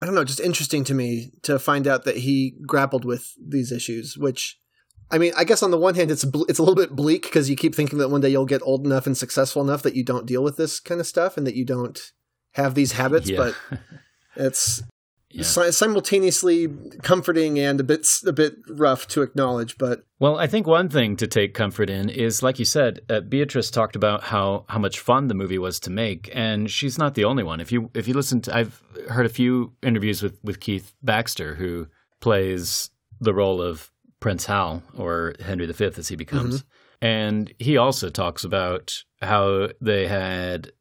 [0.00, 3.70] I don't know, just interesting to me to find out that he grappled with these
[3.72, 4.58] issues, which
[5.10, 7.22] I mean, I guess on the one hand it's ble- it's a little bit bleak
[7.22, 9.94] because you keep thinking that one day you'll get old enough and successful enough that
[9.94, 12.00] you don't deal with this kind of stuff and that you don't
[12.54, 13.36] have these habits, Yeah.
[13.38, 13.78] but
[14.36, 14.82] it's
[15.32, 15.70] Yeah.
[15.70, 16.68] simultaneously
[17.02, 21.16] comforting and a bit a bit rough to acknowledge, but Well, I think one thing
[21.16, 25.00] to take comfort in is, like you said, uh, Beatrice talked about how how much
[25.00, 27.60] fun the movie was to make, and she's not the only one.
[27.60, 31.54] If you if you listen to, I've heard a few interviews with with Keith Baxter,
[31.54, 31.86] who
[32.20, 36.64] plays the role of Prince Hal or Henry V as he becomes,
[37.00, 40.72] and he also talks about how they had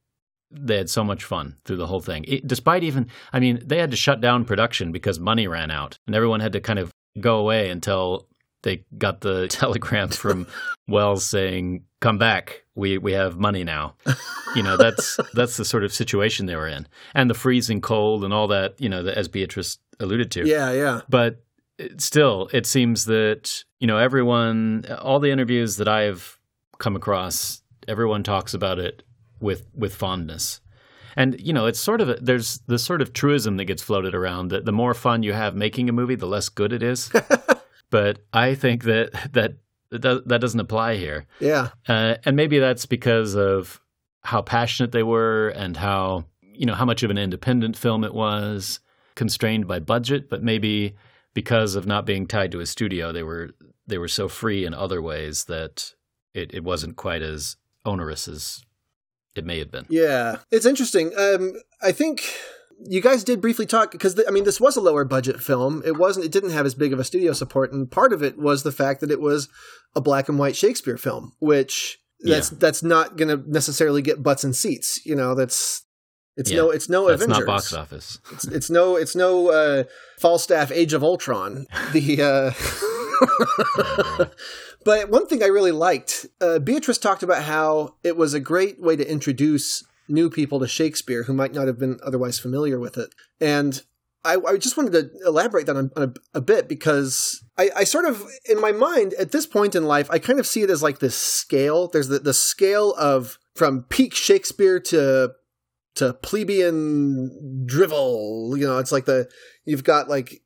[0.51, 2.25] they had so much fun through the whole thing.
[2.27, 5.97] It, despite even, I mean, they had to shut down production because money ran out,
[6.07, 8.27] and everyone had to kind of go away until
[8.63, 10.47] they got the telegram from
[10.87, 13.95] Welles saying, "Come back, we we have money now."
[14.55, 18.23] You know, that's that's the sort of situation they were in, and the freezing cold
[18.23, 18.79] and all that.
[18.79, 20.47] You know, as Beatrice alluded to.
[20.47, 21.01] yeah, yeah.
[21.09, 21.43] But
[21.79, 26.37] uh, still, it seems that you know everyone, all the interviews that I've
[26.77, 29.03] come across, everyone talks about it
[29.41, 30.61] with with fondness.
[31.15, 34.15] And you know, it's sort of a, there's the sort of truism that gets floated
[34.15, 37.11] around that the more fun you have making a movie, the less good it is.
[37.89, 39.55] but I think that that
[39.91, 41.25] that that doesn't apply here.
[41.39, 41.69] Yeah.
[41.87, 43.81] Uh, and maybe that's because of
[44.23, 46.25] how passionate they were and how
[46.61, 48.79] you know, how much of an independent film it was,
[49.15, 50.95] constrained by budget, but maybe
[51.33, 53.49] because of not being tied to a studio, they were
[53.87, 55.93] they were so free in other ways that
[56.33, 58.63] it, it wasn't quite as onerous as
[59.35, 59.85] it may have been.
[59.89, 61.11] Yeah, it's interesting.
[61.17, 62.23] Um, I think
[62.85, 65.81] you guys did briefly talk because I mean this was a lower budget film.
[65.85, 66.25] It wasn't.
[66.25, 68.71] It didn't have as big of a studio support, and part of it was the
[68.71, 69.49] fact that it was
[69.95, 72.57] a black and white Shakespeare film, which that's yeah.
[72.59, 75.05] that's not going to necessarily get butts and seats.
[75.05, 75.83] You know, that's
[76.37, 76.57] it's yeah.
[76.57, 77.39] no it's no that's Avengers.
[77.39, 78.19] not box office.
[78.31, 79.83] It's, it's no it's no uh,
[80.19, 81.67] Falstaff Age of Ultron.
[81.93, 82.51] The uh,
[84.83, 88.79] but one thing I really liked, uh, Beatrice talked about how it was a great
[88.81, 92.97] way to introduce new people to Shakespeare who might not have been otherwise familiar with
[92.97, 93.13] it.
[93.39, 93.81] And
[94.23, 97.83] I, I just wanted to elaborate that on, on a, a, bit because I, I,
[97.85, 100.69] sort of, in my mind, at this point in life, I kind of see it
[100.69, 101.87] as like this scale.
[101.87, 105.33] There's the, the scale of from peak Shakespeare to
[105.95, 108.55] to plebeian drivel.
[108.57, 109.29] You know, it's like the
[109.65, 110.40] you've got like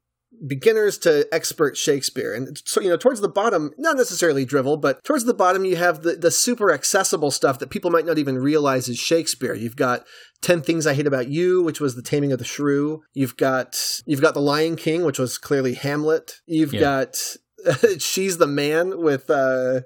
[0.46, 2.34] beginners to expert Shakespeare.
[2.34, 5.76] And so, you know, towards the bottom, not necessarily drivel, but towards the bottom, you
[5.76, 9.54] have the, the super accessible stuff that people might not even realize is Shakespeare.
[9.54, 10.06] You've got
[10.42, 13.04] 10 Things I Hate About You, which was the taming of the shrew.
[13.14, 16.42] You've got, you've got The Lion King, which was clearly Hamlet.
[16.46, 16.80] You've yeah.
[16.80, 17.18] got
[18.00, 19.82] She's the Man with, uh,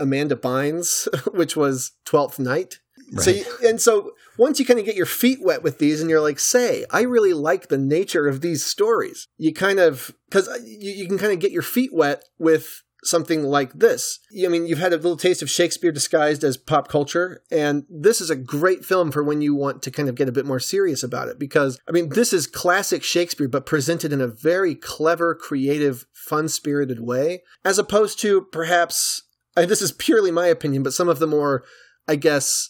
[0.00, 2.80] Amanda Bynes, which was Twelfth Night.
[3.12, 3.24] Right.
[3.24, 6.08] So, you, and so once you kind of get your feet wet with these and
[6.08, 10.48] you're like, say, I really like the nature of these stories, you kind of, because
[10.48, 14.18] uh, you, you can kind of get your feet wet with something like this.
[14.44, 18.20] I mean, you've had a little taste of Shakespeare disguised as pop culture, and this
[18.20, 20.60] is a great film for when you want to kind of get a bit more
[20.60, 21.38] serious about it.
[21.38, 26.48] Because, I mean, this is classic Shakespeare, but presented in a very clever, creative, fun
[26.48, 29.22] spirited way, as opposed to perhaps,
[29.56, 31.64] and this is purely my opinion, but some of the more,
[32.06, 32.68] I guess,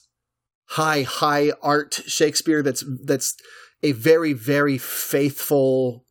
[0.71, 3.37] high high art Shakespeare that's that's
[3.83, 6.05] a very very faithful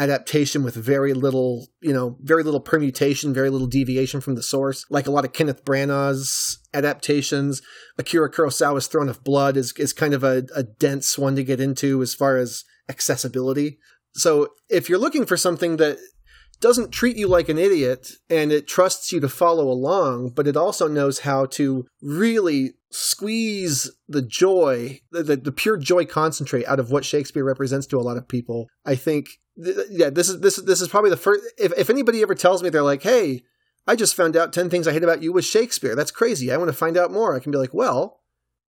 [0.00, 4.86] adaptation with very little, you know, very little permutation, very little deviation from the source.
[4.88, 7.60] Like a lot of Kenneth Branagh's adaptations,
[7.98, 11.60] Akira Kurosawa's Throne of Blood is is kind of a, a dense one to get
[11.60, 13.78] into as far as accessibility.
[14.14, 15.98] So if you're looking for something that
[16.60, 20.56] doesn't treat you like an idiot and it trusts you to follow along, but it
[20.56, 26.80] also knows how to really squeeze the joy, the, the, the, pure joy concentrate out
[26.80, 28.68] of what Shakespeare represents to a lot of people.
[28.84, 29.28] I think,
[29.62, 31.42] th- yeah, this is this this is probably the first.
[31.56, 33.42] If if anybody ever tells me they're like, "Hey,
[33.86, 36.52] I just found out ten things I hate about you with Shakespeare," that's crazy.
[36.52, 37.34] I want to find out more.
[37.34, 38.18] I can be like, well.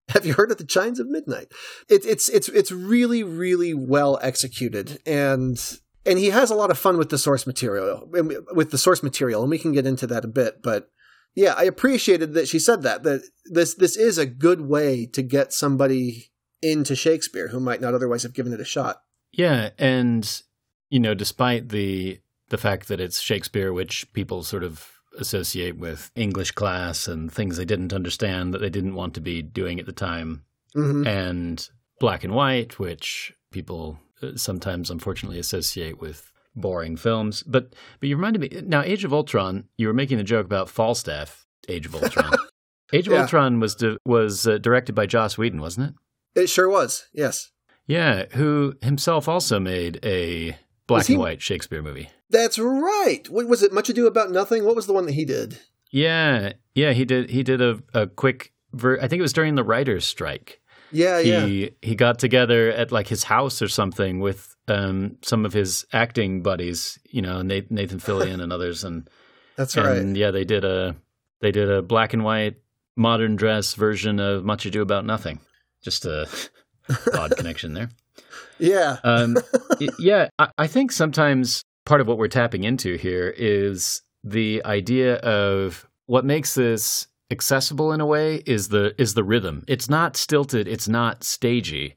[0.09, 1.53] Have you heard of the Chimes of Midnight?
[1.89, 5.57] It, it's it's it's really really well executed, and
[6.05, 9.43] and he has a lot of fun with the source material with the source material,
[9.43, 10.63] and we can get into that a bit.
[10.63, 10.89] But
[11.35, 15.23] yeah, I appreciated that she said that that this this is a good way to
[15.23, 16.31] get somebody
[16.61, 19.03] into Shakespeare who might not otherwise have given it a shot.
[19.33, 20.43] Yeah, and
[20.91, 24.89] you know, despite the the fact that it's Shakespeare, which people sort of
[25.19, 29.43] associate with English class and things they didn't understand that they didn't want to be
[29.43, 30.45] doing at the time,
[30.77, 31.07] mm-hmm.
[31.07, 33.99] and black and white, which people
[34.37, 37.43] sometimes unfortunately associate with boring films.
[37.43, 38.83] But but you reminded me now.
[38.83, 39.65] Age of Ultron.
[39.77, 41.47] You were making a joke about Falstaff.
[41.69, 42.33] Age of Ultron.
[42.93, 43.23] Age of yeah.
[43.23, 45.91] Ultron was di- was uh, directed by Joss Whedon, wasn't
[46.35, 46.43] it?
[46.43, 47.07] It sure was.
[47.13, 47.51] Yes.
[47.87, 50.57] Yeah, who himself also made a
[50.87, 51.15] black he...
[51.15, 52.11] and white Shakespeare movie.
[52.31, 53.23] That's right.
[53.29, 53.73] What was it?
[53.73, 54.65] Much Ado About Nothing.
[54.65, 55.59] What was the one that he did?
[55.91, 57.31] Yeah, yeah, he did.
[57.31, 58.53] He did a, a quick.
[58.73, 60.62] Ver- I think it was during the writers' strike.
[60.93, 61.31] Yeah, he,
[61.65, 61.69] yeah.
[61.81, 66.43] He got together at like his house or something with um, some of his acting
[66.43, 67.69] buddies, you know, Nathan
[68.01, 69.09] Fillion and others, and
[69.57, 70.05] that's right.
[70.05, 70.97] Yeah, they did a
[71.41, 72.57] they did a black and white
[72.97, 75.41] modern dress version of Much Ado About Nothing.
[75.83, 76.29] Just a
[77.15, 77.91] odd connection there.
[78.59, 78.99] Yeah.
[79.03, 79.37] um,
[79.99, 85.17] yeah, I, I think sometimes part of what we're tapping into here is the idea
[85.17, 89.65] of what makes this accessible in a way is the is the rhythm.
[89.67, 90.69] It's not stilted.
[90.69, 91.97] It's not stagey.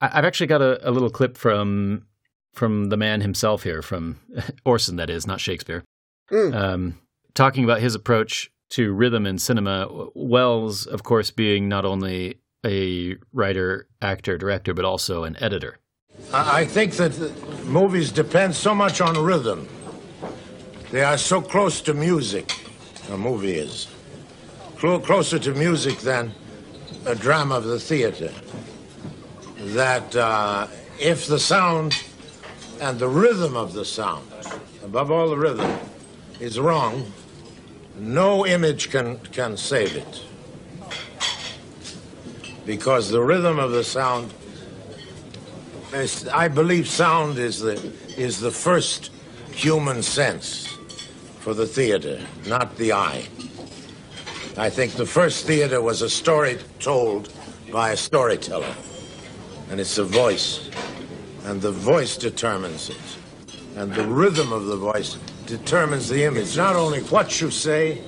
[0.00, 2.06] I've actually got a, a little clip from
[2.52, 4.20] from the man himself here, from
[4.64, 5.84] Orson, that is, not Shakespeare,
[6.30, 6.54] mm.
[6.54, 6.98] um,
[7.34, 9.88] talking about his approach to rhythm in cinema.
[10.14, 15.78] Welles, of course, being not only a writer, actor, director, but also an editor.
[16.32, 17.12] I think that
[17.66, 19.68] movies depend so much on rhythm.
[20.90, 22.52] They are so close to music,
[23.10, 23.88] a movie is.
[24.78, 26.32] Closer to music than
[27.06, 28.30] a drama of the theater
[29.58, 30.66] that uh,
[31.00, 32.02] if the sound
[32.80, 34.26] and the rhythm of the sound,
[34.84, 35.78] above all the rhythm,
[36.40, 37.12] is wrong,
[37.96, 40.22] no image can, can save it.
[42.66, 44.32] Because the rhythm of the sound
[45.94, 47.74] Yes, I believe sound is the
[48.16, 49.12] is the first
[49.52, 50.66] human sense
[51.38, 53.28] for the theater, not the eye.
[54.56, 57.32] I think the first theater was a story told
[57.72, 58.74] by a storyteller,
[59.70, 60.70] and it's a voice,
[61.44, 66.56] and the voice determines it, and the rhythm of the voice determines the image.
[66.56, 68.00] Not only what you say,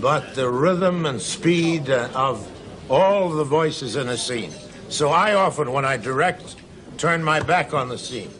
[0.00, 2.50] but the rhythm and speed uh, of
[2.90, 4.52] all the voices in a scene.
[4.88, 6.56] So I often, when I direct,
[6.98, 8.30] turn my back on the scene.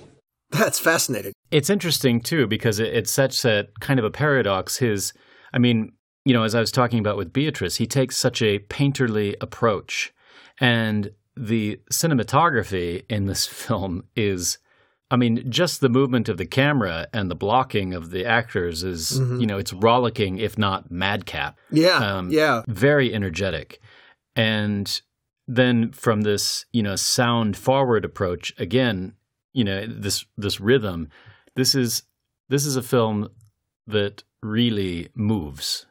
[0.51, 1.33] That's fascinating.
[1.53, 4.79] It's interesting too because it, it's such a kind of a paradox.
[4.79, 5.13] His,
[5.53, 5.93] I mean,
[6.31, 10.13] you know, as I was talking about with Beatrice, he takes such a painterly approach,
[10.61, 14.59] and the cinematography in this film is.
[15.13, 19.19] I mean, just the movement of the camera and the blocking of the actors is,
[19.21, 19.41] Mhm.
[19.41, 21.59] you know, it's rollicking, if not madcap.
[21.73, 22.63] Yeah, Um, yeah.
[22.69, 23.81] Very energetic.
[24.37, 25.01] And
[25.49, 29.15] then from this, you know, sound forward approach, again,
[29.53, 31.09] you know, this this rhythm,
[31.57, 32.05] this is
[32.49, 33.31] this is a film
[33.89, 35.87] that really moves.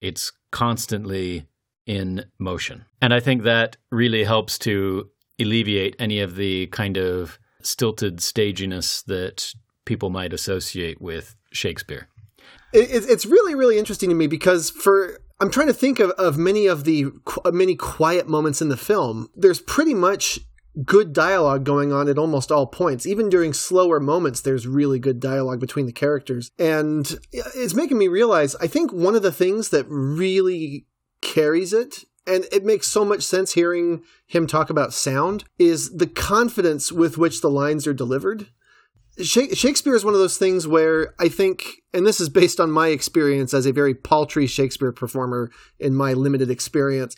[0.00, 1.46] It's constantly
[1.86, 2.84] in motion.
[3.00, 5.08] And I think that really helps to
[5.40, 9.52] alleviate any of the kind of stilted staginess that
[9.84, 12.08] people might associate with Shakespeare.
[12.72, 16.10] It, it- it's really, really interesting to me because for I'm trying to think of,
[16.12, 17.06] of many of the
[17.52, 19.28] many quiet moments in the film.
[19.36, 20.40] There's pretty much
[20.84, 23.06] good dialogue going on at almost all points.
[23.06, 28.08] Even during slower moments, there's really good dialogue between the characters, and it's making me
[28.08, 28.54] realize.
[28.56, 30.86] I think one of the things that really
[31.20, 32.04] carries it.
[32.26, 37.16] And it makes so much sense hearing him talk about sound is the confidence with
[37.16, 38.48] which the lines are delivered.
[39.22, 42.88] Shakespeare is one of those things where I think, and this is based on my
[42.88, 45.50] experience as a very paltry Shakespeare performer
[45.80, 47.16] in my limited experience.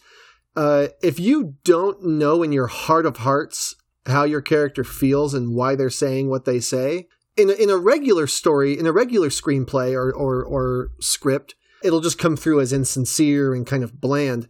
[0.57, 3.77] Uh, if you don't know in your heart of hearts
[4.07, 7.77] how your character feels and why they're saying what they say, in a, in a
[7.77, 12.73] regular story, in a regular screenplay or, or, or script, it'll just come through as
[12.73, 14.49] insincere and kind of bland.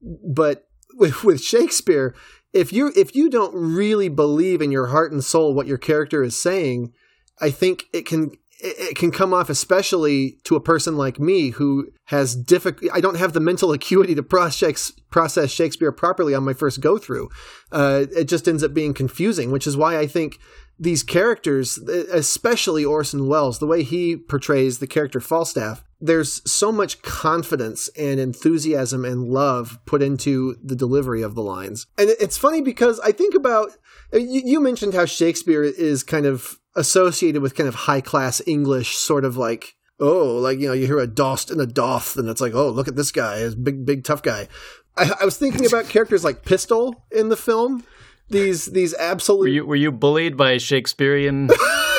[0.00, 2.14] But with, with Shakespeare,
[2.52, 6.22] if you if you don't really believe in your heart and soul what your character
[6.22, 6.92] is saying,
[7.40, 8.32] I think it can
[8.62, 13.16] it can come off especially to a person like me who has difficult I don't
[13.16, 17.28] have the mental acuity to process process Shakespeare properly on my first go through.
[17.70, 20.38] Uh, it just ends up being confusing, which is why I think
[20.78, 27.02] these characters, especially Orson Welles, the way he portrays the character Falstaff, there's so much
[27.02, 31.86] confidence and enthusiasm and love put into the delivery of the lines.
[31.96, 33.70] And it's funny because I think about
[34.12, 39.24] you mentioned how Shakespeare is kind of associated with kind of high class English, sort
[39.24, 42.40] of like oh, like you know, you hear a Dost and a Doth, and it's
[42.40, 44.48] like oh, look at this guy, is big, big, tough guy.
[44.96, 47.84] I, I was thinking about characters like Pistol in the film.
[48.28, 51.50] These these absolute Were you were you bullied by Shakespearean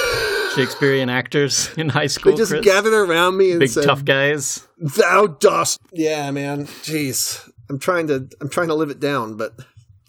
[0.55, 2.31] Shakespearean actors in high school?
[2.31, 2.65] they just Chris?
[2.65, 4.67] gathered around me and big said, tough guys.
[4.77, 5.79] Thou dost.
[5.91, 6.65] Yeah, man.
[6.65, 7.49] Jeez.
[7.69, 9.53] I'm trying to I'm trying to live it down, but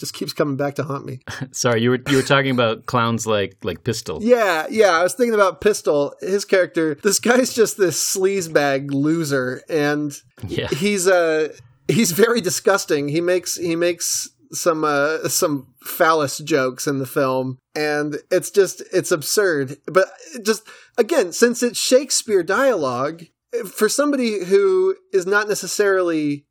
[0.04, 1.20] just keeps coming back to haunt me.
[1.52, 4.18] Sorry, you were you were talking about clowns like like Pistol.
[4.22, 4.90] Yeah, yeah.
[4.90, 6.14] I was thinking about Pistol.
[6.20, 6.94] His character.
[7.02, 10.12] This guy's just this sleazebag loser, and
[10.46, 10.68] Yeah.
[10.68, 11.48] he's uh
[11.88, 13.08] he's very disgusting.
[13.08, 18.82] He makes he makes some uh some phallus jokes in the film, and it's just
[18.92, 19.78] it's absurd.
[19.86, 20.08] But
[20.44, 20.62] just
[20.98, 23.24] again, since it's Shakespeare dialogue,
[23.72, 26.44] for somebody who is not necessarily,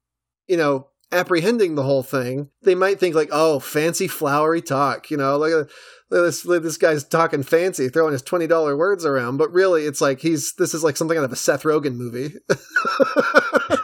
[0.48, 0.88] you know.
[1.14, 5.54] Apprehending the whole thing, they might think like, "Oh, fancy flowery talk," you know, like,
[5.54, 5.66] uh,
[6.10, 9.38] look this, this guy's talking fancy, throwing his twenty dollar words around.
[9.38, 12.36] But really, it's like he's this is like something out of a Seth Rogen movie.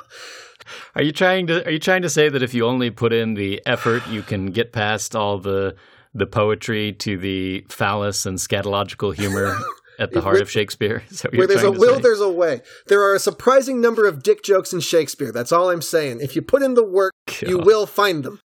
[0.96, 3.36] Are you trying to are you trying to say that if you only put in
[3.36, 5.76] the effort, you can get past all the
[6.14, 9.56] the poetry to the phallus and scatological humor
[10.00, 11.04] at the heart of Shakespeare?
[11.10, 12.02] Is that what Where there's a will, say?
[12.02, 12.62] there's a way.
[12.88, 15.32] There are a surprising number of dick jokes in Shakespeare.
[15.32, 16.20] That's all I'm saying.
[16.22, 18.40] If you put in the work, you will find them.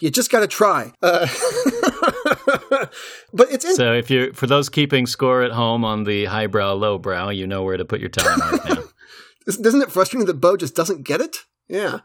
[0.00, 0.92] You just got to try.
[1.02, 1.26] Uh,
[3.32, 6.74] but it's in- So if you for those keeping score at home on the highbrow
[6.74, 8.82] lowbrow, you know where to put your time right now.
[9.46, 11.38] Isn't it frustrating that Beau just doesn't get it?
[11.68, 12.00] Yeah.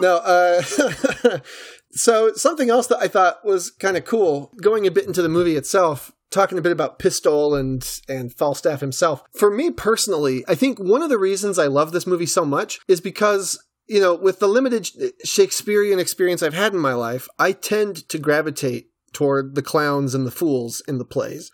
[0.00, 0.62] No, uh,
[1.90, 5.28] so something else that I thought was kind of cool, going a bit into the
[5.28, 9.22] movie itself, talking a bit about Pistol and, and Falstaff himself.
[9.36, 12.80] For me personally, I think one of the reasons I love this movie so much
[12.88, 14.88] is because, you know, with the limited
[15.24, 20.24] Shakespearean experience I've had in my life, I tend to gravitate toward the clowns and
[20.24, 21.50] the fools in the plays.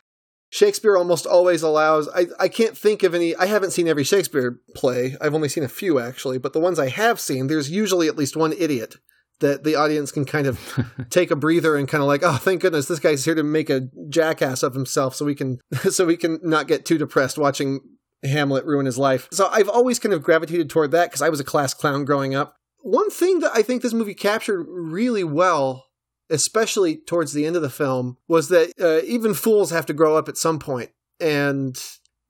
[0.51, 2.11] Shakespeare almost always allows.
[2.14, 3.34] I, I can't think of any.
[3.34, 5.16] I haven't seen every Shakespeare play.
[5.18, 8.18] I've only seen a few actually, but the ones I have seen, there's usually at
[8.18, 8.97] least one idiot
[9.41, 12.61] that the audience can kind of take a breather and kind of like, oh, thank
[12.61, 15.59] goodness this guy's here to make a jackass of himself, so we can
[15.91, 17.80] so we can not get too depressed watching
[18.27, 19.29] Hamlet ruin his life.
[19.33, 22.35] So I've always kind of gravitated toward that because I was a class clown growing
[22.35, 22.57] up.
[22.81, 25.87] One thing that I think this movie captured really well,
[26.31, 30.16] especially towards the end of the film, was that uh, even fools have to grow
[30.16, 30.91] up at some point.
[31.20, 31.77] and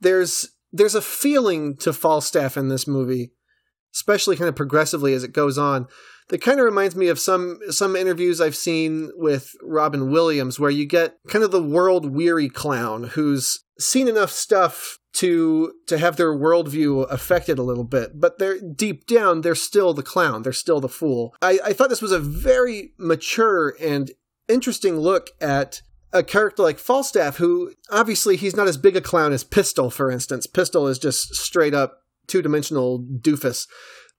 [0.01, 3.33] there's there's a feeling to Falstaff in this movie,
[3.95, 5.89] especially kind of progressively as it goes on
[6.29, 10.71] that kind of reminds me of some some interviews I've seen with Robin Williams where
[10.71, 16.17] you get kind of the world weary clown who's seen enough stuff to to have
[16.17, 20.53] their worldview affected a little bit, but they're deep down they're still the clown, they're
[20.53, 21.35] still the fool.
[21.43, 24.11] I, I thought this was a very mature and
[24.49, 29.33] interesting look at a character like Falstaff, who obviously he's not as big a clown
[29.33, 30.47] as Pistol, for instance.
[30.47, 33.67] Pistol is just straight up two dimensional doofus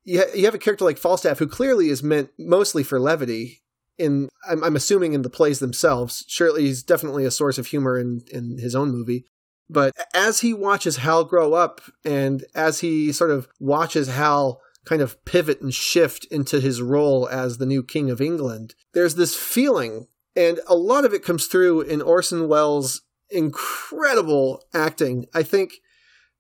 [0.07, 3.61] you, ha- you have a character like Falstaff who clearly is meant mostly for levity.
[3.97, 6.23] In I'm, I'm assuming in the plays themselves.
[6.27, 9.25] Surely he's definitely a source of humor in in his own movie.
[9.69, 15.01] But as he watches Hal grow up, and as he sort of watches Hal kind
[15.01, 19.35] of pivot and shift into his role as the new king of England, there's this
[19.35, 25.25] feeling, and a lot of it comes through in Orson Welles' incredible acting.
[25.33, 25.73] I think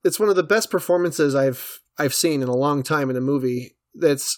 [0.03, 3.21] it's one of the best performances I've I've seen in a long time in a
[3.21, 4.37] movie that's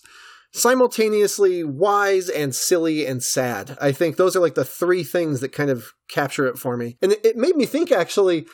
[0.52, 3.78] simultaneously wise and silly and sad.
[3.80, 6.98] I think those are like the three things that kind of capture it for me.
[7.02, 8.48] And it, made me think actually,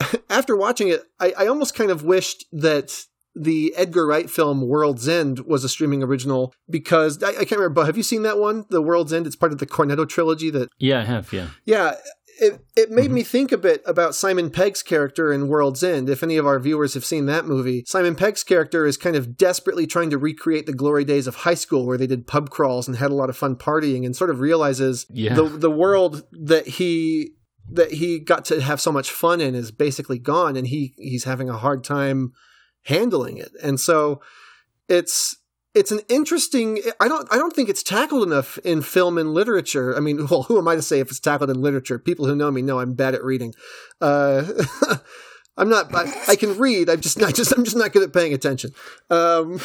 [0.30, 5.08] after watching it, I, I almost kind of wished that the Edgar Wright film World's
[5.08, 7.70] End was a streaming original because I, I, can't remember.
[7.70, 9.26] But have you seen that one, The World's End?
[9.26, 10.50] It's part of the Cornetto trilogy.
[10.50, 11.32] That yeah, I have.
[11.32, 11.94] Yeah, yeah
[12.40, 13.14] it it made mm-hmm.
[13.14, 16.08] me think a bit about Simon Pegg's character in World's End.
[16.08, 19.36] If any of our viewers have seen that movie, Simon Pegg's character is kind of
[19.36, 22.88] desperately trying to recreate the glory days of high school where they did pub crawls
[22.88, 25.34] and had a lot of fun partying and sort of realizes yeah.
[25.34, 27.34] the the world that he
[27.72, 31.24] that he got to have so much fun in is basically gone and he he's
[31.24, 32.32] having a hard time
[32.84, 33.52] handling it.
[33.62, 34.20] And so
[34.88, 35.36] it's
[35.74, 39.96] it's an interesting i don't i don't think it's tackled enough in film and literature
[39.96, 42.34] i mean well who am i to say if it's tackled in literature people who
[42.34, 43.54] know me know i'm bad at reading
[44.00, 44.44] uh,
[45.56, 48.12] i'm not I, I, can read i'm just not just i'm just not good at
[48.12, 48.72] paying attention
[49.10, 49.60] um,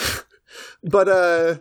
[0.83, 1.55] but uh,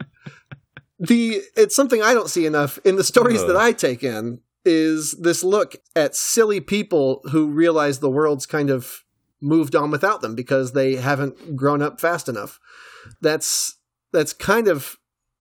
[0.98, 3.46] the it's something i don't see enough in the stories uh.
[3.46, 8.70] that i take in is this look at silly people who realize the world's kind
[8.70, 9.04] of
[9.40, 12.58] moved on without them because they haven't grown up fast enough
[13.20, 13.76] that's
[14.12, 14.96] that's kind of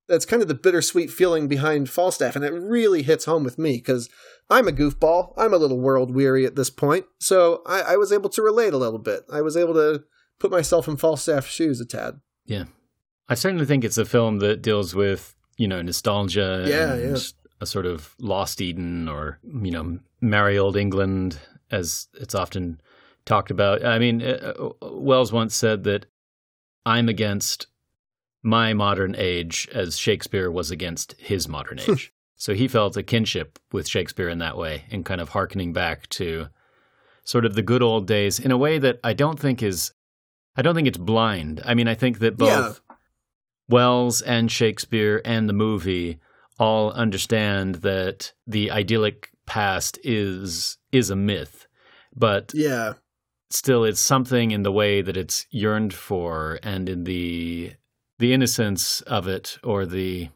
[0.07, 3.77] that's kind of the bittersweet feeling behind Falstaff, and it really hits home with me
[3.77, 4.09] because
[4.49, 5.33] I'm a goofball.
[5.37, 8.73] I'm a little world weary at this point, so I, I, was able to relate
[8.73, 9.23] a little bit.
[9.31, 10.03] I was able to
[10.39, 12.19] put myself in Falstaff's shoes a tad.
[12.45, 12.65] Yeah,
[13.29, 16.65] I certainly think it's a film that deals with you know nostalgia.
[16.67, 17.17] Yeah, yeah.
[17.63, 21.39] A sort of lost Eden, or you know, merry old England,
[21.71, 22.81] as it's often
[23.25, 23.85] talked about.
[23.85, 26.05] I mean, uh, uh once said that
[26.85, 27.67] I'm against
[28.41, 32.11] my modern age as Shakespeare was against his modern age.
[32.35, 36.09] so he felt a kinship with Shakespeare in that way and kind of harkening back
[36.09, 36.49] to
[37.23, 39.93] sort of the good old days in a way that I don't think is
[40.57, 41.61] I don't think it's blind.
[41.65, 42.95] I mean, I think that both yeah.
[43.69, 46.19] Welles and Shakespeare and the movie
[46.59, 51.67] all understand that the idyllic past is is a myth.
[52.15, 52.93] But yeah.
[53.49, 57.73] Still, it's something in the way that it's yearned for and in the
[58.17, 60.29] the innocence of it or the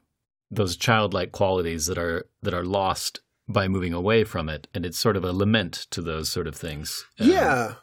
[0.51, 4.99] those childlike qualities that are that are lost by moving away from it and it's
[4.99, 7.74] sort of a lament to those sort of things um, yeah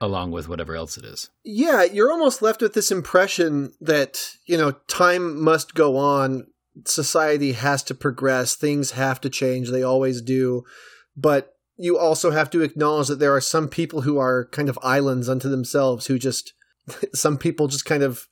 [0.00, 4.56] along with whatever else it is yeah you're almost left with this impression that you
[4.56, 6.46] know time must go on
[6.84, 10.62] society has to progress things have to change they always do
[11.16, 14.78] but you also have to acknowledge that there are some people who are kind of
[14.82, 16.52] islands unto themselves who just
[17.14, 18.28] some people just kind of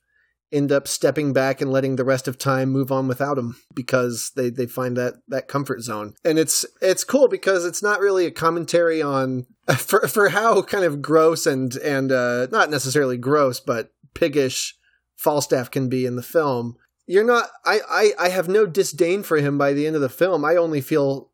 [0.51, 4.31] end up stepping back and letting the rest of time move on without them because
[4.35, 6.13] they, they find that that comfort zone.
[6.23, 9.47] And it's it's cool because it's not really a commentary on
[9.77, 14.75] for for how kind of gross and and uh, not necessarily gross but piggish
[15.17, 16.75] Falstaff can be in the film.
[17.07, 20.09] You're not I, I I have no disdain for him by the end of the
[20.09, 20.43] film.
[20.43, 21.31] I only feel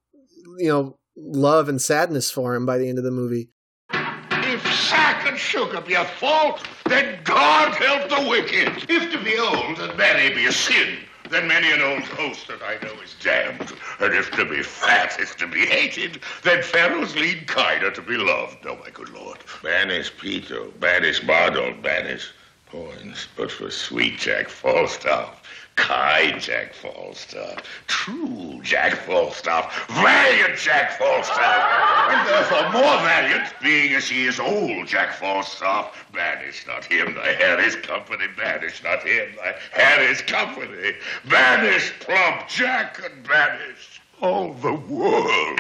[0.58, 3.50] you know love and sadness for him by the end of the movie.
[3.94, 8.90] If sack and sugar be a fault, then God help the wicked.
[8.90, 10.98] If to be old and merry be a sin,
[11.30, 13.72] then many an old host that I know is damned.
[14.02, 18.18] And if to be fat is to be hated, then Pharaoh's lead kinder to be
[18.18, 18.66] loved.
[18.66, 19.38] Oh, my good Lord.
[19.64, 20.72] Banish, Peto.
[20.80, 21.82] Banish, Bardolph.
[21.82, 22.32] Banish.
[22.66, 25.41] Poins, but for sweet Jack Falstaff,
[25.82, 34.08] kind Jack Falstaff, true Jack Falstaff, valiant Jack Falstaff, and therefore more valiant, being as
[34.08, 36.06] he is old Jack Falstaff.
[36.14, 38.26] Banish not him, thy is company.
[38.38, 40.94] Banish not him, thy is company.
[41.28, 45.60] Banish plump Jack and banish all the world.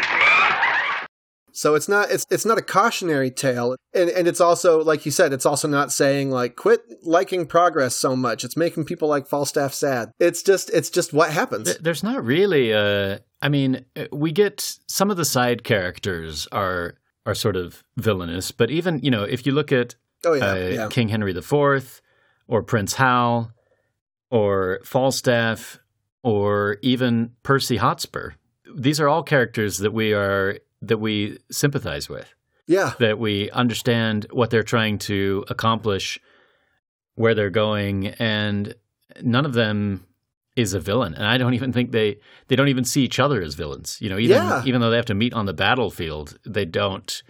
[1.53, 5.11] So it's not it's it's not a cautionary tale, and and it's also like you
[5.11, 8.43] said, it's also not saying like quit liking progress so much.
[8.43, 10.11] It's making people like Falstaff sad.
[10.19, 11.77] It's just it's just what happens.
[11.77, 13.21] There's not really a.
[13.41, 16.95] I mean, uh, we get some of the side characters are
[17.25, 19.95] are sort of villainous, but even you know if you look at
[20.25, 20.87] Oh yeah, uh, yeah.
[20.89, 22.01] King Henry IV
[22.47, 23.51] or Prince Hal
[24.29, 25.79] or Falstaff
[26.23, 28.31] or even Percy Hotspur,
[28.75, 32.33] these are all characters that we are that we sympathize with.
[32.67, 32.93] Yeah.
[32.99, 36.19] that we understand what they're trying to accomplish,
[37.15, 38.75] where they're going, and
[39.21, 40.05] none of them
[40.55, 41.13] is a villain.
[41.13, 43.97] And I don't even think they they don't even see each other as villains.
[43.99, 44.63] You know, even Yeah.
[44.65, 47.21] even though they have to meet on the battlefield, they don't.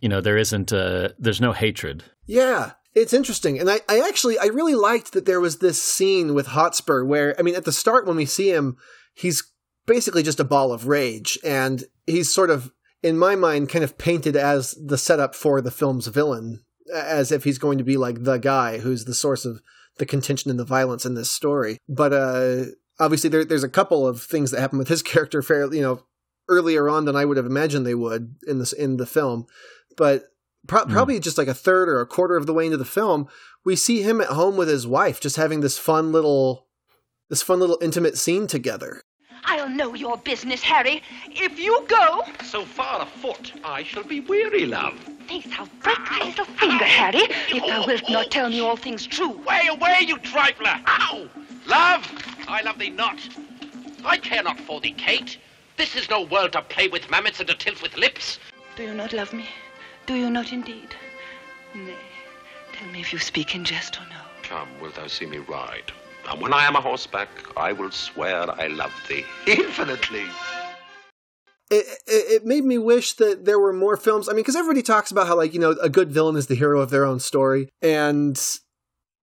[0.00, 2.04] You know, there isn't a there's no hatred.
[2.26, 3.58] Yeah, it's interesting.
[3.58, 7.34] And I, I actually, I really liked that there was this scene with Hotspur where,
[7.38, 8.76] I mean, at the start when we see him,
[9.14, 9.42] he's
[9.86, 11.38] basically just a ball of rage.
[11.44, 12.70] And he's sort of,
[13.04, 17.44] in my mind, kind of painted as the setup for the film's villain, as if
[17.44, 19.60] he's going to be like the guy who's the source of
[19.98, 21.76] the contention and the violence in this story.
[21.86, 22.64] But, uh,
[22.98, 26.02] obviously there, there's a couple of things that happen with his character fairly, you know,
[26.48, 29.46] earlier on than I would have imagined they would in this, in the film.
[29.98, 30.24] But
[30.66, 33.28] pro- probably just like a third or a quarter of the way into the film,
[33.66, 36.68] we see him at home with his wife, just having this fun little,
[37.28, 39.02] this fun little intimate scene together.
[39.44, 41.02] I'll know your business, Harry.
[41.30, 42.22] If you go.
[42.42, 44.94] So far afoot, I shall be weary, love.
[45.28, 49.06] Faith, I'll break thy little finger, Harry, if thou wilt not tell me all things
[49.06, 49.30] true.
[49.30, 50.80] Way away, you trifler!
[50.86, 51.28] Ow!
[51.66, 52.10] Love,
[52.46, 53.18] I love thee not.
[54.04, 55.38] I care not for thee, Kate.
[55.76, 58.38] This is no world to play with mammoths and to tilt with lips.
[58.76, 59.46] Do you not love me?
[60.06, 60.94] Do you not indeed?
[61.74, 61.96] Nay,
[62.72, 64.20] tell me if you speak in jest or no.
[64.42, 65.90] Come, wilt thou see me ride?
[66.30, 70.26] And when I am a horseback, I will swear I love thee infinitely.
[71.70, 74.28] It, it, it made me wish that there were more films.
[74.28, 76.54] I mean, because everybody talks about how, like, you know, a good villain is the
[76.54, 77.68] hero of their own story.
[77.80, 78.38] And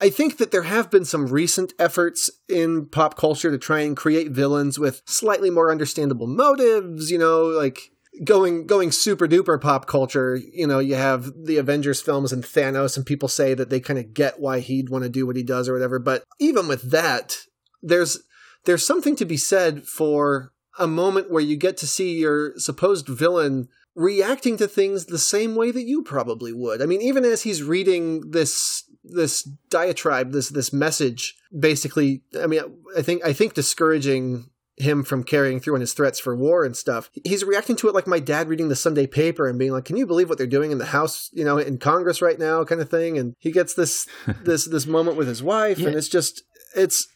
[0.00, 3.96] I think that there have been some recent efforts in pop culture to try and
[3.96, 7.91] create villains with slightly more understandable motives, you know, like
[8.24, 12.96] going going super duper pop culture, you know, you have the Avengers films and Thanos
[12.96, 15.42] and people say that they kind of get why he'd want to do what he
[15.42, 17.38] does or whatever, but even with that,
[17.82, 18.22] there's
[18.64, 23.08] there's something to be said for a moment where you get to see your supposed
[23.08, 26.80] villain reacting to things the same way that you probably would.
[26.80, 32.62] I mean, even as he's reading this this diatribe, this this message, basically, I mean,
[32.96, 34.48] I think I think discouraging
[34.82, 37.10] him from carrying through on his threats for war and stuff.
[37.24, 39.96] He's reacting to it like my dad reading the Sunday paper and being like, "Can
[39.96, 42.80] you believe what they're doing in the House, you know, in Congress right now?" kind
[42.80, 43.18] of thing.
[43.18, 44.06] And he gets this
[44.44, 46.42] this this moment with his wife, and it's just
[46.76, 47.08] it's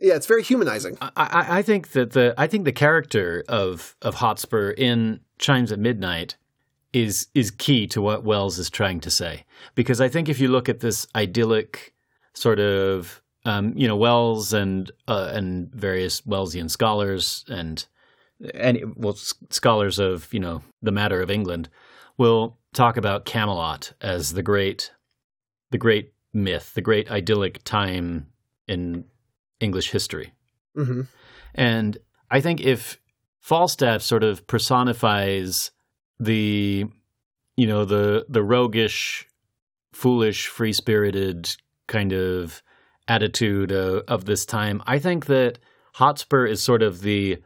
[0.00, 0.98] yeah, it's very humanizing.
[1.00, 5.72] I, I, I think that the I think the character of of Hotspur in Chimes
[5.72, 6.36] at Midnight
[6.92, 9.44] is is key to what Welles is trying to say.
[9.74, 11.94] Because I think if you look at this idyllic
[12.34, 17.84] sort of um, you know Welles and uh, and various Wellesian scholars and
[18.54, 21.68] and well scholars of you know the matter of England
[22.16, 24.92] will talk about Camelot as the great
[25.70, 28.26] the great myth, the great idyllic time
[28.66, 29.04] in
[29.60, 30.32] English history.
[30.76, 31.02] Mm-hmm.
[31.54, 31.98] And
[32.30, 33.00] I think if
[33.40, 35.70] Falstaff sort of personifies
[36.18, 36.86] the,
[37.56, 39.26] you know, the the roguish,
[39.92, 41.56] foolish, free spirited
[41.86, 42.62] kind of
[43.08, 45.58] attitude of, of this time, I think that
[45.94, 47.38] Hotspur is sort of the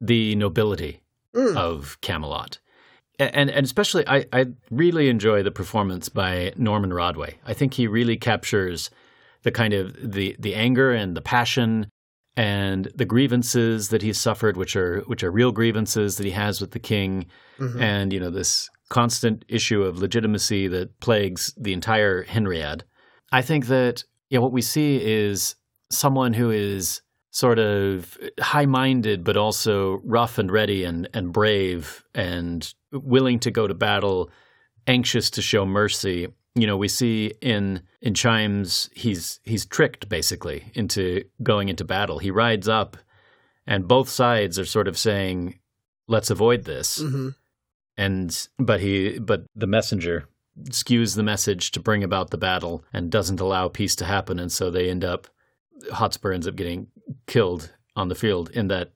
[0.00, 1.00] the nobility
[1.34, 1.56] Mm.
[1.56, 2.60] of Camelot.
[3.18, 7.34] And and especially I, I really enjoy the performance by Norman Rodway.
[7.44, 8.88] I think he really captures
[9.42, 11.88] the kind of the the anger and the passion
[12.36, 16.60] and the grievances that he's suffered, which are which are real grievances that he has
[16.60, 17.26] with the king,
[17.58, 17.80] Mhm.
[17.80, 22.82] and you know this constant issue of legitimacy that plagues the entire Henriad.
[23.32, 25.56] I think that yeah, what we see is
[25.90, 32.72] someone who is sort of high-minded, but also rough and ready and and brave and
[32.92, 34.30] willing to go to battle,
[34.86, 36.28] anxious to show mercy.
[36.54, 42.18] You know, we see in in Chimes he's he's tricked basically into going into battle.
[42.18, 42.96] He rides up,
[43.66, 45.58] and both sides are sort of saying,
[46.06, 47.30] "Let's avoid this." Mm-hmm.
[47.96, 50.28] and but he but the messenger
[50.64, 54.38] skews the message to bring about the battle and doesn't allow peace to happen.
[54.38, 55.26] And so they end up,
[55.92, 56.88] Hotspur ends up getting
[57.26, 58.92] killed on the field in that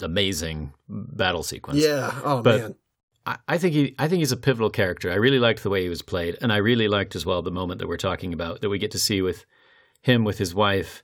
[0.00, 1.78] amazing battle sequence.
[1.78, 2.12] Yeah.
[2.24, 2.74] Oh but man.
[3.24, 5.10] I, I think he, I think he's a pivotal character.
[5.10, 7.50] I really liked the way he was played, and I really liked as well the
[7.50, 9.46] moment that we're talking about that we get to see with
[10.02, 11.02] him with his wife,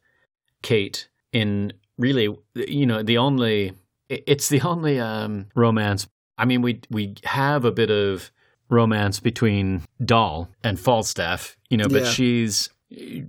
[0.63, 3.73] Kate, in really, you know, the only,
[4.09, 6.09] it's the only um, romance.
[6.37, 8.31] I mean, we we have a bit of
[8.71, 12.11] romance between Doll and Falstaff, you know, but Yeah.
[12.11, 12.69] she's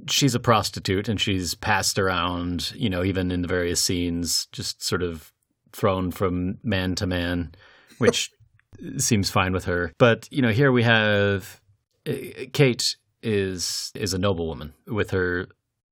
[0.10, 4.82] she's a prostitute and she's passed around, you know, even in the various scenes, just
[4.84, 5.34] sort of
[5.74, 7.54] thrown from man to man,
[7.98, 8.32] which
[8.98, 9.94] seems fine with her.
[9.98, 11.60] But you know, here we have
[12.08, 12.14] uh,
[12.54, 15.48] Kate is is a noblewoman with her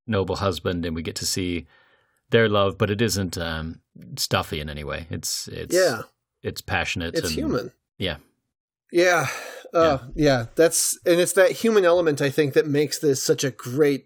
[0.05, 1.67] noble husband, and we get to see
[2.29, 3.81] their love, but it isn't um,
[4.17, 5.07] stuffy in any way.
[5.09, 6.03] It's it's Yeah.
[6.41, 7.15] it's passionate.
[7.15, 7.71] It's and, human.
[7.97, 8.17] Yeah,
[8.91, 9.27] Yeah.
[9.73, 10.45] Uh, yeah.
[10.55, 14.05] That's and it's that human element I think that makes this such a great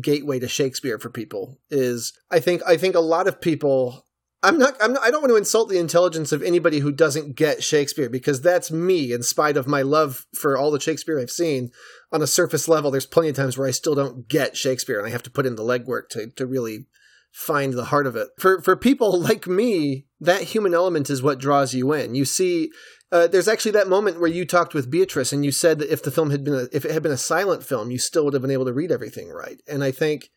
[0.00, 1.58] gateway to Shakespeare for people.
[1.70, 4.06] Is I think I think a lot of people.
[4.42, 5.02] I'm not, I'm not.
[5.02, 8.70] I don't want to insult the intelligence of anybody who doesn't get Shakespeare because that's
[8.70, 9.10] me.
[9.10, 11.70] In spite of my love for all the Shakespeare I've seen,
[12.12, 15.08] on a surface level, there's plenty of times where I still don't get Shakespeare, and
[15.08, 16.86] I have to put in the legwork to to really
[17.32, 18.28] find the heart of it.
[18.38, 22.14] For for people like me, that human element is what draws you in.
[22.14, 22.70] You see,
[23.12, 26.02] uh, there's actually that moment where you talked with Beatrice, and you said that if
[26.02, 28.34] the film had been a, if it had been a silent film, you still would
[28.34, 29.60] have been able to read everything right.
[29.68, 30.30] And I think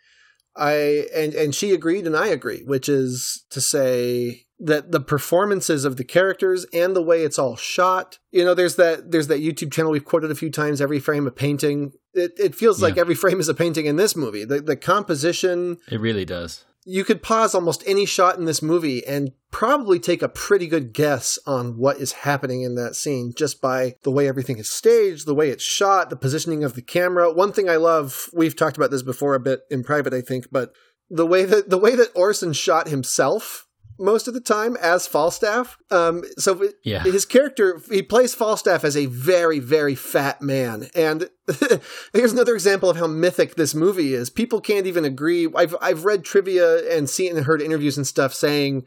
[0.56, 5.86] I and and she agreed, and I agree, which is to say that the performances
[5.86, 8.18] of the characters and the way it's all shot.
[8.32, 10.82] You know, there's that there's that YouTube channel we've quoted a few times.
[10.82, 11.94] Every frame a painting.
[12.14, 14.46] It it feels like every frame is a painting in this movie.
[14.46, 16.66] The the composition it really does.
[16.90, 20.94] You could pause almost any shot in this movie and probably take a pretty good
[20.94, 25.28] guess on what is happening in that scene just by the way everything is staged,
[25.28, 27.30] the way it's shot, the positioning of the camera.
[27.30, 30.48] One thing I love, we've talked about this before a bit in private, I think,
[30.50, 30.72] but
[31.10, 33.67] the way that the way that Orson shot himself
[34.00, 35.78] most of the time as Falstaff.
[35.92, 37.04] Um, so Yeah.
[37.04, 41.30] his character he plays Falstaff as a very very fat man, and
[42.14, 44.30] here's another example of how mythic this movie is.
[44.30, 45.48] People can't even agree.
[45.56, 48.86] I've I've read trivia and seen and heard interviews and stuff saying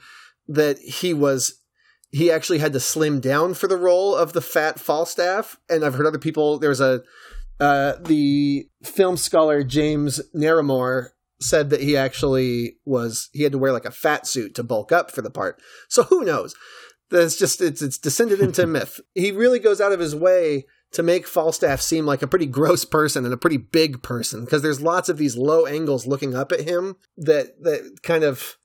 [0.49, 1.55] that he was
[2.13, 5.95] he actually had to slim down for the role of the fat Falstaff, and I've
[5.95, 6.59] heard other people.
[6.59, 7.03] There's a
[7.61, 11.09] uh, the film scholar James Naremore
[11.41, 14.93] said that he actually was he had to wear like a fat suit to bulk
[14.93, 15.61] up for the part.
[15.89, 16.55] So who knows?
[17.11, 19.01] That's just it's it's descended into myth.
[19.15, 22.85] He really goes out of his way to make Falstaff seem like a pretty gross
[22.85, 26.53] person and a pretty big person because there's lots of these low angles looking up
[26.53, 28.57] at him that that kind of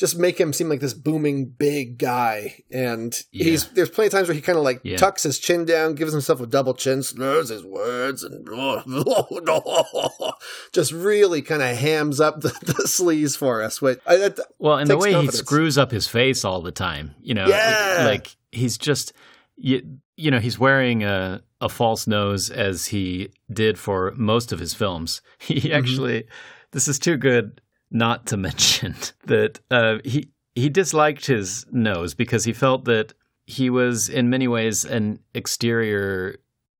[0.00, 4.28] just make him seem like this booming big guy and he's there's plenty of times
[4.28, 4.96] where he kind of like Yeah.
[4.96, 8.48] tucks his chin down gives himself a double chin slurs his words and
[10.72, 14.78] just really kind of hams up the, the sleeves for us which I, that Well,
[14.78, 18.04] and the way he screws up his face all the time, you know, Yeah.
[18.06, 19.12] like he's just,
[19.56, 24.58] you, you know, he's wearing a, a false nose as he did for most of
[24.58, 25.20] his films.
[25.40, 25.54] Mm-hmm.
[25.68, 26.24] He actually,
[26.72, 27.60] this is too good
[27.90, 28.94] not to mention
[29.26, 33.12] that uh, he he disliked his nose because he felt that
[33.46, 36.36] he was in many ways an exterior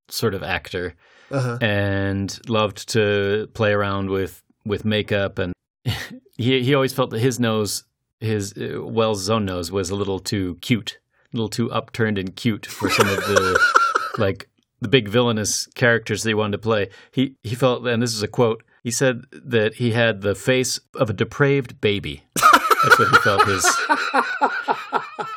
[0.09, 0.95] sort of actor
[1.31, 1.59] Uh-huh.
[1.61, 5.53] and loved to play around with with makeup and
[6.37, 7.85] he he always felt that his nose
[8.20, 10.99] his uh, Welles' own nose was a little too cute,
[11.32, 13.59] a little too upturned and cute for some of the
[14.19, 14.49] like
[14.82, 16.91] the big villainous characters that he wanted to play.
[17.12, 18.62] He he felt, and this is a quote.
[18.82, 22.24] He said that he had the face of a depraved baby.
[22.82, 23.62] That's what he felt his.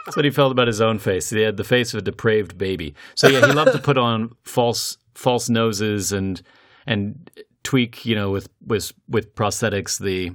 [0.06, 1.30] That's what he felt about his own face.
[1.30, 2.96] He had the face of a depraved baby.
[3.16, 6.42] So yeah, he loved to put on false false noses and
[6.86, 7.30] and
[7.64, 10.32] tweak, you know, with with with prosthetics the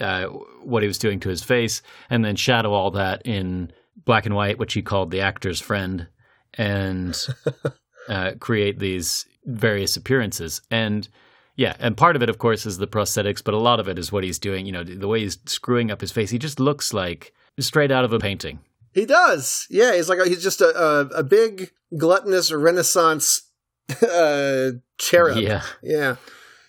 [0.00, 0.24] uh,
[0.62, 3.70] what he was doing to his face, and then shadow all that in
[4.04, 6.08] black and white, which he called the actor's friend,
[6.54, 7.26] and
[8.08, 10.62] uh, create these various appearances.
[10.70, 11.08] And
[11.56, 13.98] yeah, and part of it, of course, is the prosthetics, but a lot of it
[13.98, 14.66] is what he's doing.
[14.66, 16.30] You know, the way he's screwing up his face.
[16.30, 18.60] He just looks like straight out of a painting.
[18.92, 19.66] He does.
[19.70, 23.42] Yeah, he's like a, he's just a, a a big gluttonous Renaissance
[24.02, 25.38] uh, cherub.
[25.38, 25.62] Yeah.
[25.82, 26.16] yeah.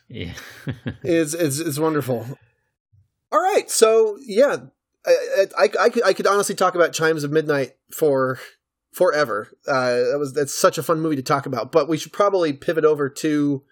[0.07, 0.33] Yeah.
[1.03, 2.37] it's, it's it's wonderful.
[3.31, 4.57] All right, so yeah,
[5.05, 8.39] I, I, I, could, I could honestly talk about Chimes of Midnight for
[8.91, 9.47] forever.
[9.65, 11.71] Uh, that was that's such a fun movie to talk about.
[11.71, 13.63] But we should probably pivot over to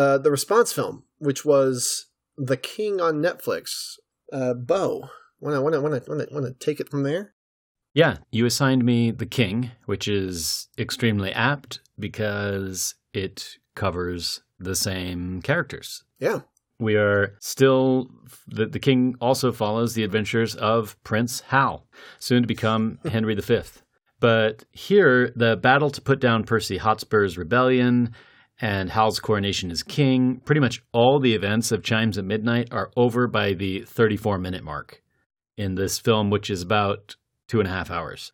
[0.00, 2.06] uh, the response film, which was
[2.38, 3.96] The King on Netflix.
[4.32, 5.10] Uh, Beau,
[5.40, 7.34] want to want to want to want to want to take it from there?
[7.92, 15.42] Yeah, you assigned me The King, which is extremely apt because it covers the same
[15.42, 16.04] characters.
[16.18, 16.40] Yeah.
[16.78, 18.10] We are still,
[18.48, 21.86] the, the king also follows the adventures of Prince Hal,
[22.18, 23.60] soon to become Henry V.
[24.18, 28.14] But here, the battle to put down Percy Hotspur's rebellion
[28.60, 32.90] and Hal's coronation as king, pretty much all the events of Chimes at Midnight are
[32.96, 35.02] over by the 34 minute mark
[35.56, 37.16] in this film, which is about
[37.48, 38.32] two and a half hours.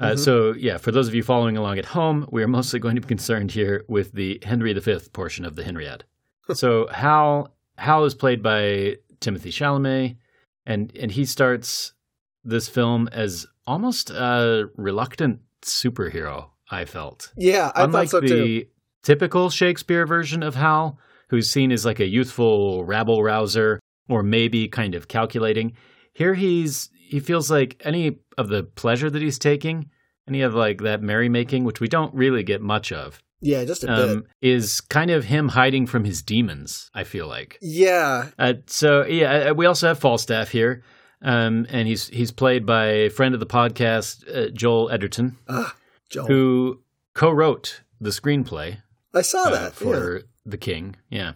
[0.00, 0.18] Uh, Mhm.
[0.18, 3.00] So, yeah, for those of you following along at home, we are mostly going to
[3.00, 6.02] be concerned here with the Henry V portion of the Henriad.
[6.54, 10.16] so, Hal Hal is played by Timothy Chalamet,
[10.66, 11.92] and and he starts
[12.44, 16.48] this film as almost a reluctant superhero.
[16.70, 18.28] I felt, Yeah, I unlike thought so the
[18.62, 18.66] too.
[19.02, 20.98] Typical Shakespeare version of Hal,
[21.30, 25.72] who's seen as like a youthful rabble rouser or maybe kind of calculating.
[26.12, 29.90] Here he's he feels like any of the pleasure that he's taking,
[30.28, 33.86] any of like that merrymaking, which we don't really get much of, Yeah, just a
[33.88, 34.10] bit.
[34.10, 36.90] um, is kind of him hiding from his demons.
[36.94, 37.58] I feel like.
[37.60, 38.28] Yeah.
[38.38, 40.82] Uh, so yeah, uh, we also have Falstaff here,
[41.22, 45.36] um, and he's he's played by a friend of the podcast, uh, Joel Edgerton,
[46.10, 46.26] Joel.
[46.26, 46.80] who
[47.14, 48.78] co-wrote the screenplay
[49.14, 49.72] I saw uh, that.
[49.74, 50.22] for yeah.
[50.46, 50.96] the king.
[51.10, 51.32] Yeah,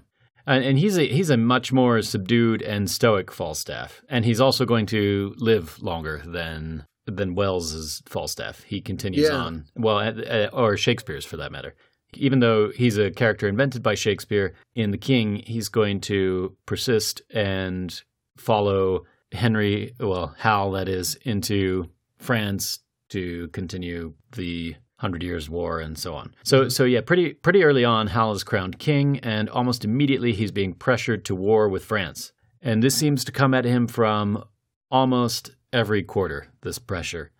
[0.46, 4.64] and, and he's a he's a much more subdued and stoic Falstaff, and he's also
[4.64, 8.62] going to live longer than than Welles's Falstaff.
[8.64, 9.36] He continues Yeah.
[9.36, 11.74] on, well, uh, uh, or Shakespeare's for that matter.
[12.14, 17.22] Even though he's a character invented by Shakespeare in The King, he's going to persist
[17.30, 18.02] and
[18.36, 22.80] follow Henry, well, Hal, that is, into France
[23.10, 26.34] to continue the Hundred Years' War and so on.
[26.42, 30.52] So, so yeah, pretty pretty early on, Hal is crowned king, and almost immediately he's
[30.52, 32.32] being pressured to war with France.
[32.62, 34.42] And this seems to come at him from
[34.90, 36.48] almost every quarter.
[36.62, 37.30] This pressure.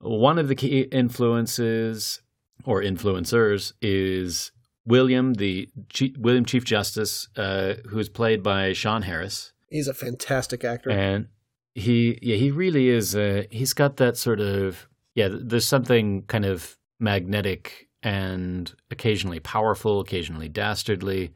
[0.00, 2.20] One of the key influences
[2.64, 4.52] or influencers is
[4.86, 9.94] William, the Chief, William Chief Justice, uh, who is played by Sean Harris He's a
[9.94, 10.90] fantastic actor.
[10.90, 11.28] and
[11.76, 16.44] he yeah he really is uh he's got that sort of yeah there's something kind
[16.44, 21.32] of magnetic and occasionally powerful occasionally dastardly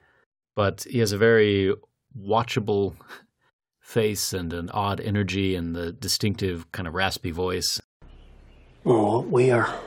[0.55, 1.74] but he has a very
[2.19, 2.95] watchable
[3.81, 7.81] face and an odd energy and the distinctive kind of raspy voice
[8.86, 9.81] Oh, what we are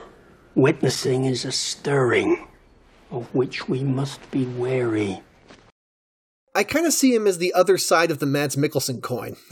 [0.56, 2.48] witnessing is a stirring
[3.12, 5.22] of which we must be wary.
[6.57, 9.38] I kind of see him as the other side of the Mads Mikkelsen coin.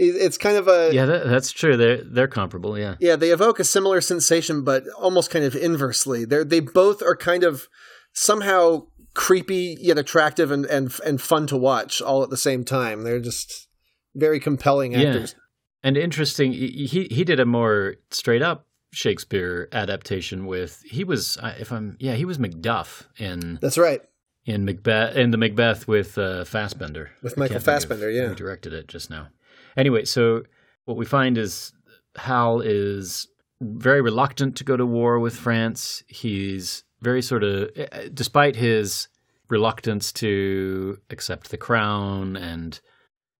[0.00, 3.58] It's kind of a yeah that, that's true they're they're comparable yeah Yeah, they evoke
[3.58, 6.24] a similar sensation, but almost kind of inversely.
[6.24, 7.66] They they both are kind of
[8.12, 13.02] somehow creepy yet attractive and and and fun to watch all at the same time.
[13.02, 13.66] They're just
[14.14, 15.34] very compelling actors.
[15.82, 21.72] And interesting, he he- did a more straight up Shakespeare adaptation with he was if
[21.72, 24.02] I'm yeah he was Macduff in That's right.
[24.48, 28.28] In Macbeth in the Macbeth with uh, Fassbender With Michael can't think of Fassbender, yeah.
[28.28, 29.28] who directed it just now.
[29.76, 30.42] Anyway, so
[30.86, 31.72] what we find is
[32.16, 33.28] Hal is
[33.60, 36.02] very reluctant to go to war with France.
[36.08, 39.08] He's very sort of eh, despite his
[39.50, 42.80] reluctance to accept the crown and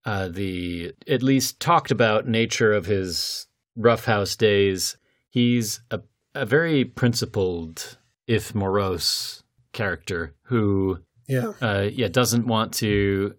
[0.05, 4.99] uh, the at least talked about nature of his roughhouse days.
[5.31, 6.01] He's a,
[6.35, 9.43] a very principled, if morose,
[9.83, 10.99] character who,
[11.29, 11.53] Yeah.
[11.69, 13.35] uh, yeah, doesn't want to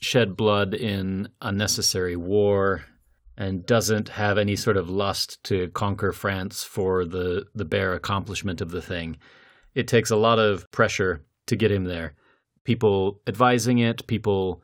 [0.00, 2.82] shed blood in unnecessary war,
[3.36, 8.60] and doesn't have any sort of lust to conquer France for the the bare accomplishment
[8.60, 9.16] of the thing.
[9.74, 11.12] It takes a lot of pressure
[11.46, 12.08] to get him there.
[12.64, 14.62] People advising it, people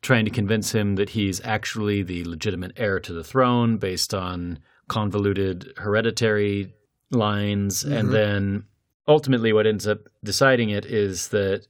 [0.00, 4.58] trying to convince him that he's actually the legitimate heir to the throne based on
[4.88, 6.72] convoluted hereditary
[7.10, 7.84] lines.
[7.84, 8.12] And Mhm.
[8.12, 8.64] then
[9.08, 11.66] ultimately, what ends up deciding it is that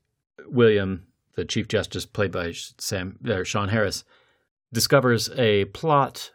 [0.46, 1.06] William,
[1.36, 4.04] the Chief Justice, played by Sam or Sean Harris,
[4.72, 6.32] discovers a plot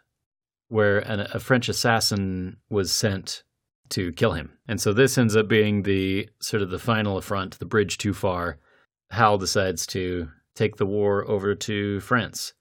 [0.68, 3.44] where an, a French assassin was sent
[3.90, 4.50] to kill him.
[4.66, 8.14] And so this ends up being the sort of the final affront, the bridge too
[8.14, 8.58] far.
[9.10, 12.54] Hal decides to take the war over to France.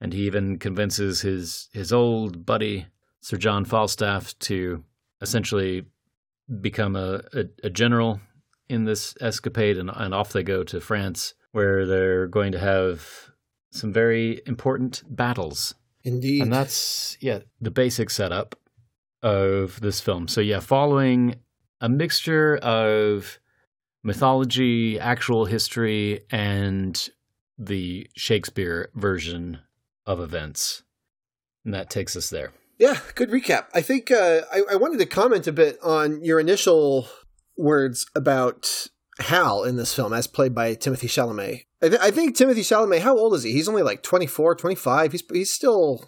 [0.00, 2.88] And he even convinces his his old buddy
[3.20, 4.84] Sir John Falstaff to
[5.22, 5.86] essentially
[6.60, 8.20] become a, a, a general
[8.68, 13.30] in this escapade and, and off they go to France where they're going to have
[13.70, 15.74] some very important battles.
[16.02, 16.42] Indeed.
[16.42, 18.58] And that's yeah, the basic setup
[19.22, 20.28] of this film.
[20.28, 21.36] So yeah, following
[21.80, 23.38] a mixture of
[24.02, 27.08] mythology, actual history, and
[27.58, 29.60] the Shakespeare version
[30.06, 30.82] of events.
[31.64, 32.52] And that takes us there.
[32.78, 33.66] Yeah, good recap.
[33.74, 37.08] I think uh, I, I wanted to comment a bit on your initial
[37.56, 38.88] words about
[39.20, 41.66] Hal in this film, as played by Timothy Chalamet.
[41.82, 43.00] I, th- I think Timothy Chalamet.
[43.00, 43.52] How old is he?
[43.52, 45.12] He's only like 24, 25.
[45.12, 46.04] He's he's still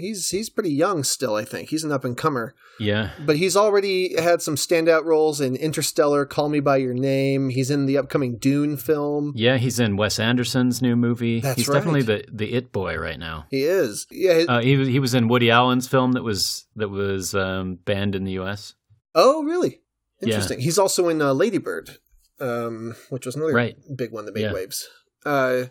[0.00, 1.34] he's he's pretty young still.
[1.36, 2.54] I think he's an up and comer.
[2.78, 3.10] Yeah.
[3.24, 7.50] But he's already had some standout roles in Interstellar, Call Me by Your Name.
[7.50, 9.32] He's in the upcoming Dune film.
[9.36, 11.40] Yeah, he's in Wes Anderson's new movie.
[11.40, 11.74] That's he's right.
[11.74, 13.46] definitely the the it boy right now.
[13.50, 14.06] He is.
[14.10, 14.34] Yeah.
[14.34, 17.76] his- Uh, he was- he was in Woody Allen's film that was that was um,
[17.84, 18.74] banned in the U.S.
[19.14, 19.80] oh, really?
[20.22, 20.28] Yeah.
[20.34, 20.60] Interesting.
[20.60, 21.98] He's also in uh, Lady Bird,
[22.40, 23.76] um, which was another Right.
[23.96, 24.52] big one that made Yeah.
[24.54, 24.86] waves.
[25.26, 25.64] Uh,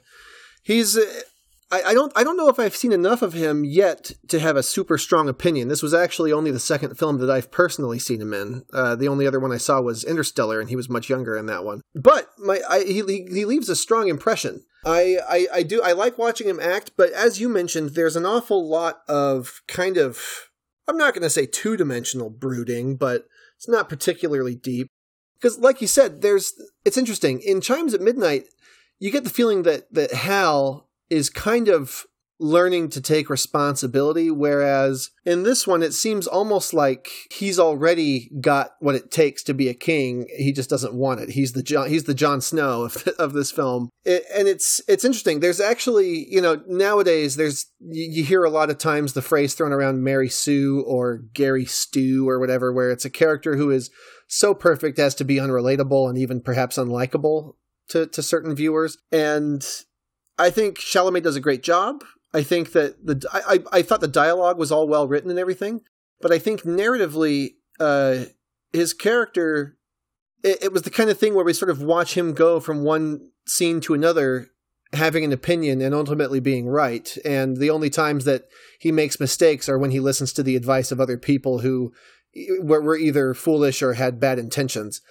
[0.63, 0.97] he's.
[1.71, 2.11] I, I don't.
[2.15, 5.29] I don't know if I've seen enough of him yet to have a super strong
[5.29, 5.67] opinion.
[5.67, 8.65] This was actually only the second film that I've personally seen him in.
[8.73, 11.45] Uh, the only other one I saw was Interstellar, and he was much younger in
[11.45, 11.81] that one.
[11.93, 14.63] But my, I, he he he leaves a strong impression.
[14.85, 15.81] I, I I do.
[15.81, 19.97] I like watching him act, but as you mentioned, there's an awful lot of kind
[19.97, 20.49] of.
[20.87, 23.25] I'm not going to say two dimensional brooding, but
[23.57, 24.87] it's not particularly deep.
[25.39, 26.53] Because, like you said, there's.
[26.83, 28.45] It's interesting in Chimes at Midnight.
[28.97, 32.05] You get the feeling that that Hal is kind of
[32.41, 38.71] learning to take responsibility, whereas in this one, it seems almost like he's already got
[38.79, 40.25] what it takes to be a king.
[40.37, 41.31] He just doesn't want it.
[41.31, 45.03] He's the John, he's the Jon Snow of, of this film, it, and it's it's
[45.03, 45.41] interesting.
[45.41, 49.53] There's actually, you know, nowadays there's you, you hear a lot of times the phrase
[49.53, 53.89] thrown around Mary Sue or Gary Stew or whatever, where it's a character who is
[54.27, 57.55] so perfect as to be unrelatable and even perhaps unlikable
[57.89, 58.97] to, to certain viewers.
[59.11, 59.65] And
[60.39, 62.03] I think Chalamet does a great job.
[62.33, 65.81] I think that the I, I, thought the dialogue was all well written and everything,
[66.21, 68.25] but I think narratively, uh,
[68.71, 69.77] his character,
[70.43, 72.83] it, it was the kind of thing where we sort of watch him go from
[72.83, 74.49] one scene to another,
[74.93, 77.17] having an opinion and ultimately being right.
[77.25, 78.43] And the only times that
[78.79, 81.91] he makes mistakes are when he listens to the advice of other people who
[82.61, 85.01] were, were either foolish or had bad intentions.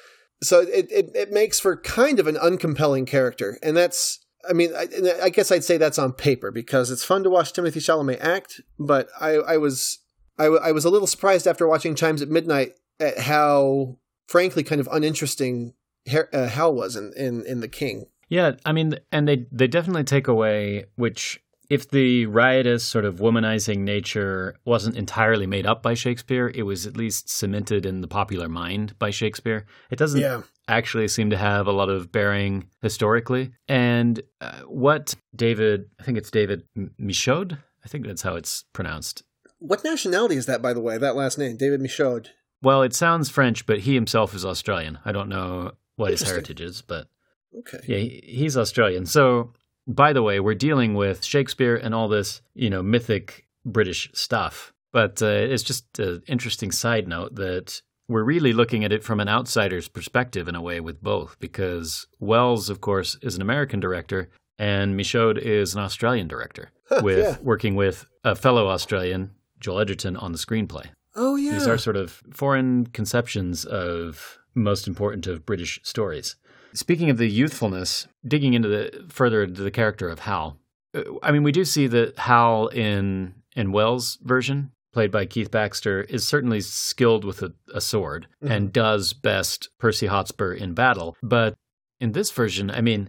[0.40, 4.70] So it, it it makes for kind of an uncompelling character, and that's I mean,
[4.74, 4.86] I,
[5.24, 8.60] I guess I'd say that's on paper because it's fun to watch Timothy Chalamet act,
[8.78, 9.98] but I, I was
[10.38, 13.98] I, w- I was a little surprised after watching Chimes at Midnight at how,
[14.28, 15.74] frankly, kind of uninteresting
[16.10, 18.06] Her- uh, Hal was in, in in The King.
[18.28, 23.16] Yeah, I mean, and they they definitely take away which if the riotous sort of
[23.16, 28.08] womanizing nature wasn't entirely made up by Shakespeare, it was at least cemented in the
[28.08, 29.66] popular mind by Shakespeare.
[29.90, 30.42] It doesn't Yeah.
[30.68, 33.52] Actually seem to have a lot of bearing historically.
[33.66, 36.64] And uh, what David, I think it's David
[37.00, 39.22] Michôd, I think that's how it's pronounced.
[39.58, 40.98] What nationality is that, by the way?
[40.98, 42.28] That last name, David Michôd.
[42.62, 44.98] Well, it sounds French, but he himself is Australian.
[45.04, 47.08] I don't know what his heritage is, but
[47.56, 47.78] Okay.
[47.86, 49.06] yeah, he, he's Australian.
[49.06, 49.52] So,
[49.86, 54.72] by the way, we're dealing with Shakespeare and all this, you know, mythic British stuff.
[54.92, 59.20] But uh, it's just an interesting side note that we're really looking at it from
[59.20, 63.80] an outsider's perspective in a way with both, because Welles, of course, is an American
[63.80, 67.36] director, and Michôd is an Australian director, Huh, with yeah.
[67.42, 70.86] working with a fellow Australian, Joel Edgerton, on the screenplay.
[71.14, 71.52] Oh yeah.
[71.52, 76.36] These are sort of foreign conceptions of most important of British stories.
[76.72, 80.58] Speaking of the youthfulness, digging into the further into the character of Hal,
[80.94, 85.50] uh, I mean, we do see that Hal in in Welles' version, played by Keith
[85.50, 91.16] Baxter, is certainly skilled with a, a sword and does best Percy Hotspur in battle.
[91.22, 91.54] But
[92.00, 93.08] in this version, I mean,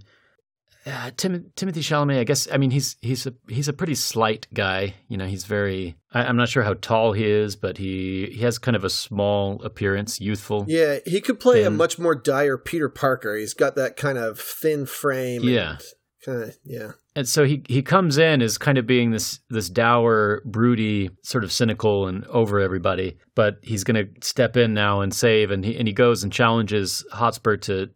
[0.86, 2.48] uh, Tim, Timothy Chalamet, I guess.
[2.52, 4.96] I mean, he's he's a he's a pretty slight guy.
[5.08, 5.98] You know, he's very.
[6.14, 8.90] I, I'm not sure how tall he is, but he he has kind of a
[8.90, 10.66] small appearance, youthful.
[10.68, 13.36] Yeah, he could play a much more dire Peter Parker.
[13.36, 15.44] He's got that kind of thin frame.
[15.44, 15.78] Yeah.
[16.64, 16.92] Yeah.
[17.16, 21.44] And so he he comes in as kind of being this this dour, broody, sort
[21.44, 25.64] of cynical and over everybody, but he's going to step in now and save, and
[25.64, 27.90] he and he goes and challenges Hotspur to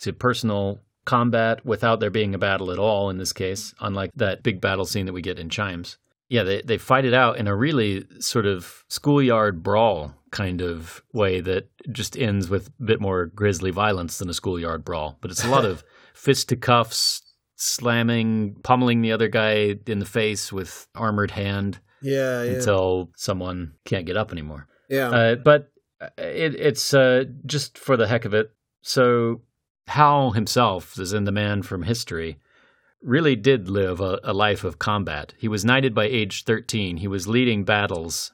[0.00, 4.42] to personal combat without there being a battle at all in this case, unlike that
[4.42, 5.98] big battle scene that we get in Chimes.
[6.28, 11.02] Yeah, they they fight it out in a really sort of schoolyard brawl kind of
[11.12, 15.30] way that just ends with a bit more grisly violence than a schoolyard brawl, but
[15.30, 15.82] it's a lot of
[16.14, 17.22] fist to cuffs,
[17.60, 22.52] slamming, pummeling the other guy in the face with armored hand Yeah, yeah.
[22.52, 24.66] until someone can't get up anymore.
[24.88, 25.08] yeah.
[25.10, 25.70] Uh, but
[26.18, 28.50] it, it's uh, just for the heck of it.
[28.82, 29.42] So
[29.88, 32.38] Hal himself, as in the man from history,
[33.02, 35.34] really did live a, a life of combat.
[35.38, 36.96] He was knighted by age 13.
[36.98, 38.32] He was leading battles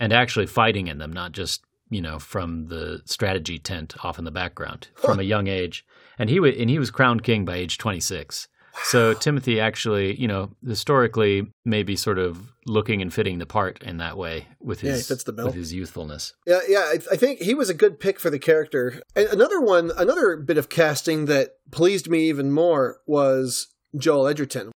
[0.00, 4.24] and actually fighting in them, not just, you know, from the strategy tent off in
[4.24, 5.84] the background from a young age.
[6.18, 8.48] And he, and he was crowned king by age 26.
[8.82, 13.98] So Timothy actually, you know, historically maybe sort of looking and fitting the part in
[13.98, 15.46] that way with Yeah, his fits the bill.
[15.46, 16.32] with his youthfulness.
[16.46, 19.00] Yeah, yeah, I, I think he was a good pick for the character.
[19.14, 24.72] And another one, another bit of casting that pleased me even more was Joel Edgerton.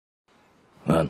[0.86, 1.10] Man,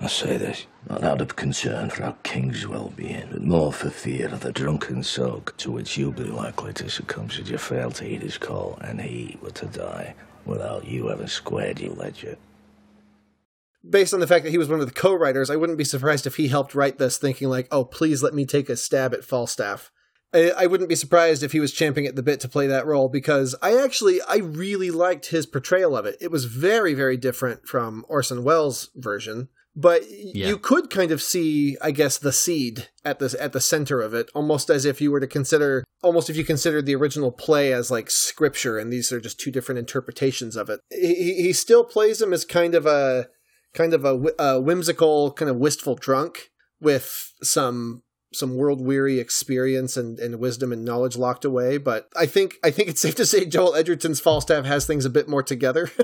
[0.00, 4.28] I say this not out of concern for our king's well-being, but more for fear
[4.28, 8.04] of the drunken soak to which you'll be likely to succumb should you fail to
[8.04, 10.14] heed his call, and he were to die
[10.46, 12.36] without you having squared your ledger.
[13.88, 16.26] Based on the fact that he was one of the co-writers, I wouldn't be surprised
[16.26, 19.24] if he helped write this, thinking like, "Oh, please let me take a stab at
[19.24, 19.92] Falstaff."
[20.34, 22.86] I, I wouldn't be surprised if he was champing at the bit to play that
[22.86, 26.16] role because I actually I really liked his portrayal of it.
[26.20, 30.48] It was very very different from Orson Welles' version, but Yeah.
[30.48, 34.14] you could kind of see, I guess, the seed at the at the center of
[34.14, 37.72] it, almost as if you were to consider, almost if you considered the original play
[37.72, 40.80] as like scripture, and these are just two different interpretations of it.
[40.90, 43.28] He, he- he still plays him as kind of a
[43.74, 46.50] kind of a, a whimsical, kind of wistful drunk
[46.80, 51.78] with some some world weary experience and, and wisdom and knowledge locked away.
[51.78, 55.10] But I think I think it's safe to say Joel Edgerton's Falstaff has things a
[55.10, 55.90] bit more together.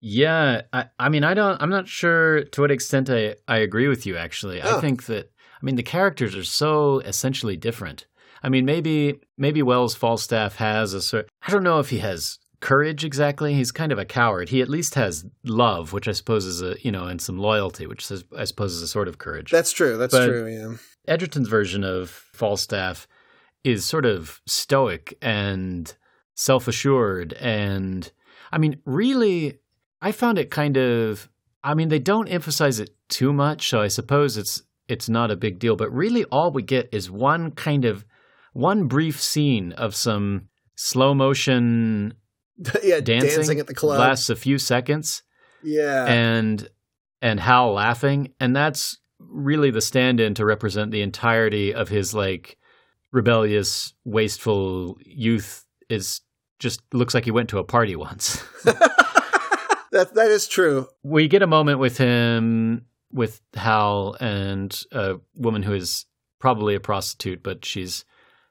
[0.00, 1.60] Yeah, I, I mean, I don't.
[1.60, 4.16] I'm not sure to what extent I, I agree with you.
[4.16, 4.78] Actually, Oh.
[4.78, 5.30] I think that.
[5.60, 8.06] I mean, the characters are so essentially different.
[8.42, 11.28] I mean, maybe maybe Welles Falstaff has a sort.
[11.46, 13.52] I don't know if he has courage exactly.
[13.54, 14.48] He's kind of a coward.
[14.48, 17.86] He at least has love, which I suppose is a you know, and some loyalty,
[17.86, 19.50] which is, I suppose is a sort of courage.
[19.50, 19.98] That's true.
[19.98, 20.46] That's But- true.
[20.48, 20.76] Yeah.
[21.08, 23.06] Edgerton's version of Falstaff
[23.64, 25.94] is sort of stoic and
[26.34, 27.34] self assured.
[27.34, 28.10] And
[28.52, 29.58] I mean, really,
[30.00, 31.28] I found it kind of,
[31.62, 33.68] I mean, they don't emphasize it too much.
[33.68, 35.76] So I suppose it's, it's not a big deal.
[35.76, 38.04] But really, all we get is one kind of,
[38.52, 42.14] one brief scene of some slow motion
[42.82, 43.98] yeah, dancing, dancing at the club.
[43.98, 45.22] lasts a few seconds
[45.62, 46.06] yeah.
[46.06, 46.68] and
[47.22, 52.56] and Hal laughing, and that's really the stand-in to represent the entirety of his like
[53.12, 55.64] rebellious, wasteful youth.
[55.88, 56.20] Is
[56.58, 58.42] just looks like he went to a party once.
[60.04, 60.88] that that is true.
[61.02, 66.06] we get a moment with him with Hal and a woman who is
[66.38, 68.04] probably a prostitute, but she's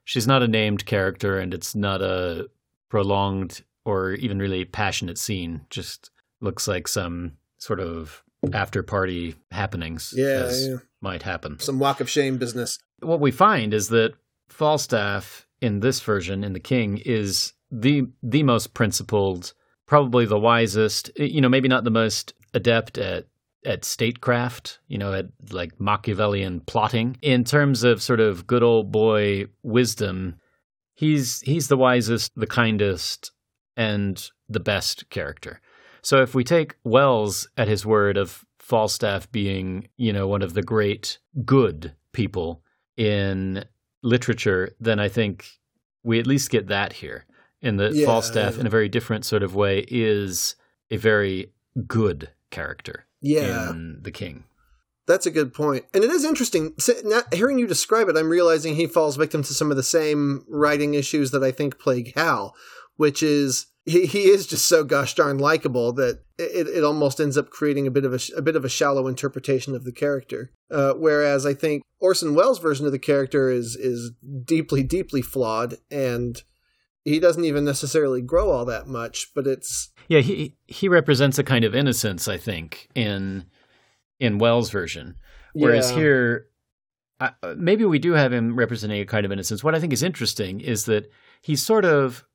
[0.03, 2.49] she's not a named character, and it's not a
[2.89, 5.61] prolonged or even really passionate scene.
[5.69, 6.11] Just
[6.41, 8.23] looks like some sort of
[8.53, 10.75] after party happenings Yeah, as yeah.
[11.01, 11.59] might happen.
[11.59, 12.79] Some walk of shame business.
[13.01, 14.13] What we find is that
[14.49, 19.53] Falstaff in this version in the King is the the most principled,
[19.89, 21.11] probably the wisest.
[21.19, 23.25] Eh, you know, maybe not the most adept at
[23.65, 24.79] at statecraft.
[24.87, 27.17] You know, at like Machiavellian plotting.
[27.21, 30.35] In terms of sort of good old boy wisdom,
[30.95, 33.31] he's he's the wisest, the kindest,
[33.75, 35.59] and the best character.
[36.01, 40.53] So if we take Welles at his word of Falstaff being, you know, one of
[40.53, 42.63] the great good people
[42.95, 43.65] in
[44.01, 45.45] literature, then I think
[46.03, 47.25] we at least get that here.
[47.61, 50.55] In that Yeah, Falstaff, in a very different sort of way, is
[50.89, 51.51] a very
[51.87, 53.71] good character Yeah.
[53.71, 54.45] in The King.
[55.07, 55.85] That's a good point.
[55.93, 56.75] And it is interesting.
[57.33, 60.93] Hearing you describe it, I'm realizing he falls victim to some of the same writing
[60.93, 62.55] issues that I think plague Hal,
[62.95, 67.37] which is he, he is just so gosh darn likable that it, it almost ends
[67.37, 70.51] up creating a bit of a, a bit of a shallow interpretation of the character.
[70.69, 74.11] Uh, whereas I think Orson Welles' version of the character is is
[74.45, 76.43] deeply, deeply flawed, and
[77.05, 79.31] he doesn't even necessarily grow all that much.
[79.33, 83.45] But it's Yeah, he he represents a kind of innocence, I think, in
[84.19, 85.15] in Welles' version.
[85.53, 85.97] Whereas Yeah.
[85.97, 86.47] here,
[87.19, 89.63] I, maybe we do have him representing a kind of innocence.
[89.63, 91.09] What I think is interesting is that
[91.41, 92.25] he's sort of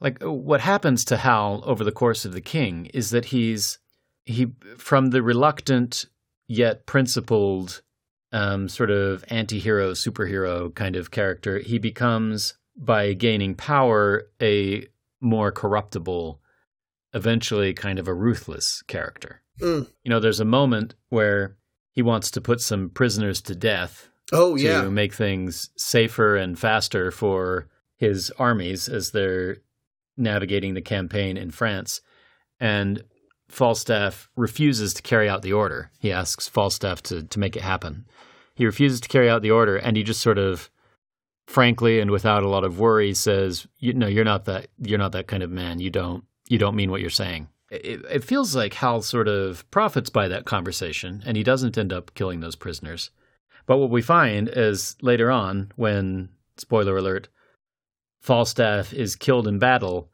[0.00, 3.78] like what happens to Hal over the course of the King is that he's
[4.24, 6.06] he from the reluctant
[6.48, 7.82] yet principled
[8.32, 14.86] um, sort of anti-hero superhero kind of character he becomes by gaining power a
[15.20, 16.40] more corruptible
[17.14, 19.88] eventually kind of a ruthless character Mm.
[20.04, 21.56] you know there's a moment where
[21.92, 26.58] he wants to put some prisoners to death oh to yeah, make things safer and
[26.58, 29.56] faster for his armies as they're
[30.16, 32.00] navigating the campaign in France.
[32.60, 33.02] And
[33.48, 35.90] Falstaff refuses to carry out the order.
[35.98, 38.06] He asks Falstaff to, to make it happen.
[38.54, 40.70] He refuses to carry out the order, and he just sort of
[41.46, 44.68] frankly and without a lot of worry says, you, "No, you're not that.
[44.78, 45.80] You're not that kind of man.
[45.80, 46.24] You don't.
[46.48, 50.28] You don't mean what you're saying." It, it feels like Hal sort of profits by
[50.28, 53.10] that conversation, and he doesn't end up killing those prisoners.
[53.66, 57.28] But what we find is later on, when, spoiler alert,
[58.20, 60.10] Falstaff is killed in battle,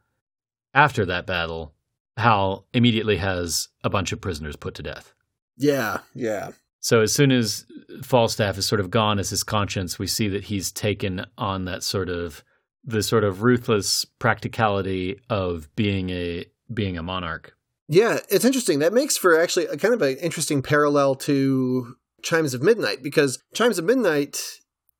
[0.73, 1.73] after that battle,
[2.17, 5.13] Hal immediately has a bunch of prisoners put to death.
[5.57, 6.49] Yeah, yeah.
[6.83, 7.65] So as soon as
[8.03, 11.81] Falstaff is sort of gone as his conscience, we see that he's taken on that
[11.81, 12.43] sort of
[12.83, 17.55] the sort of ruthless practicality of being a being a monarch.
[17.87, 18.79] Yeah, it's interesting.
[18.79, 23.41] That makes for actually a kind of an interesting parallel to Chimes of Midnight because
[23.53, 24.41] Chimes of Midnight,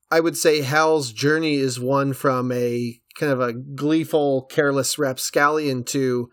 [0.09, 5.83] I would say Hal's journey is one from a kind of a gleeful, careless rapscallion
[5.85, 6.29] to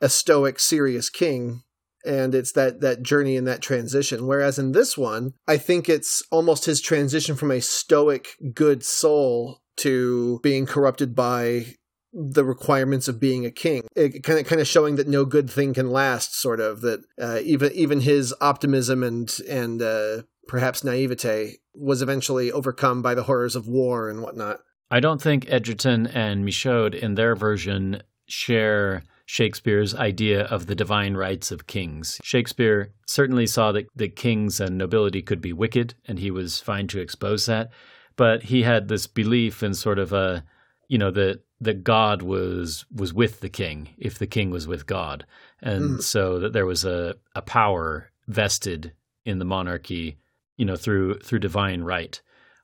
[0.00, 1.64] a stoic, serious king.
[2.04, 4.26] And it's that, that journey and that transition.
[4.26, 9.62] Whereas in this one, I think it's almost his transition from a stoic, good soul
[9.76, 11.76] to being corrupted by
[12.12, 13.84] the requirements of being a king.
[13.96, 17.00] It kind of kind of showing that no good thing can last, sort of that
[17.20, 23.22] uh, even even his optimism and and uh, perhaps naivete was eventually overcome by the
[23.22, 24.60] horrors of war and whatnot.
[24.90, 31.14] I don't think edgerton and Michôd in their version share Shakespeare's idea of the divine
[31.14, 32.20] rights of kings.
[32.22, 36.86] Shakespeare certainly saw that, that kings and nobility could be wicked, and he was fine
[36.88, 37.70] to expose that.
[38.16, 40.44] But he had this belief in sort of a,
[40.88, 44.86] you know, that that God was was with the king if the king was with
[44.86, 45.24] God,
[45.62, 46.02] and mm.
[46.02, 48.92] so that there was a, a power vested
[49.24, 50.18] in the monarchy,
[50.56, 52.20] you know, through through divine right.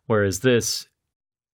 [0.07, 0.89] Whereas this,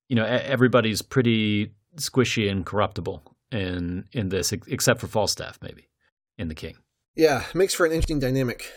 [0.09, 5.89] you know, everybody's pretty squishy and corruptible in in this, except for Falstaff, maybe
[6.37, 6.77] in the King.
[7.15, 8.71] Yeah, makes for an interesting dynamic.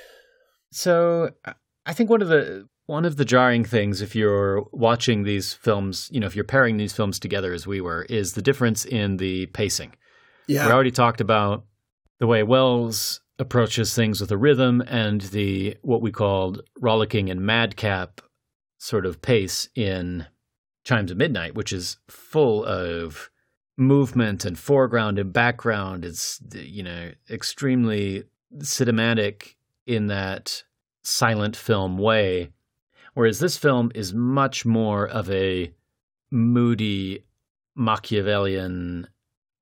[0.72, 1.32] So
[1.86, 6.10] I think one of the one of the jarring things if you're watching these films,
[6.12, 9.18] you know, if you're pairing these films together as we were, is the difference in
[9.18, 9.94] the pacing.
[10.48, 10.66] Yeah.
[10.66, 11.66] We already talked about
[12.20, 17.42] the way Welles approaches things with a rhythm and the what we called rollicking and
[17.42, 18.22] madcap
[18.78, 20.26] sort of pace in
[20.84, 23.30] Chimes of Midnight, which is full of
[23.78, 26.04] movement and foreground and background.
[26.04, 28.24] is you know extremely
[28.58, 29.56] cinematic
[29.86, 30.64] in that
[31.04, 32.50] silent film way,
[33.14, 35.72] whereas this film is much more of a
[36.32, 37.24] moody
[37.76, 39.08] Machiavellian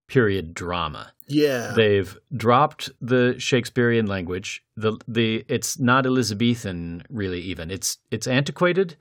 [0.07, 1.11] period drama.
[1.27, 1.73] Yeah.
[1.75, 4.63] They've dropped the Shakespearean language.
[4.77, 7.71] The the it's not Elizabethan really even.
[7.71, 8.95] It's it's antiquated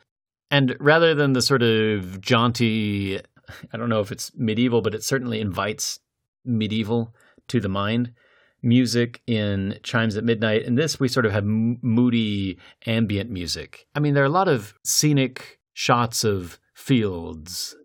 [0.51, 3.21] and rather than the sort of jaunty
[3.73, 6.01] I don't know if it's medieval, but it certainly invites
[6.45, 7.15] medieval
[7.49, 8.13] to the mind.
[8.63, 10.65] Music in Chimes at Midnight.
[10.65, 13.87] And this, we sort of have moody ambient music.
[13.95, 17.77] I mean, there are a lot of scenic shots of fields,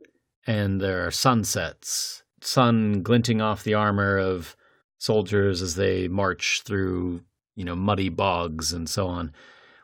[0.48, 4.56] and there are sunsets, sun glinting off the armor of
[4.98, 7.22] soldiers as they march through,
[7.56, 9.34] you know, muddy bogs and so on,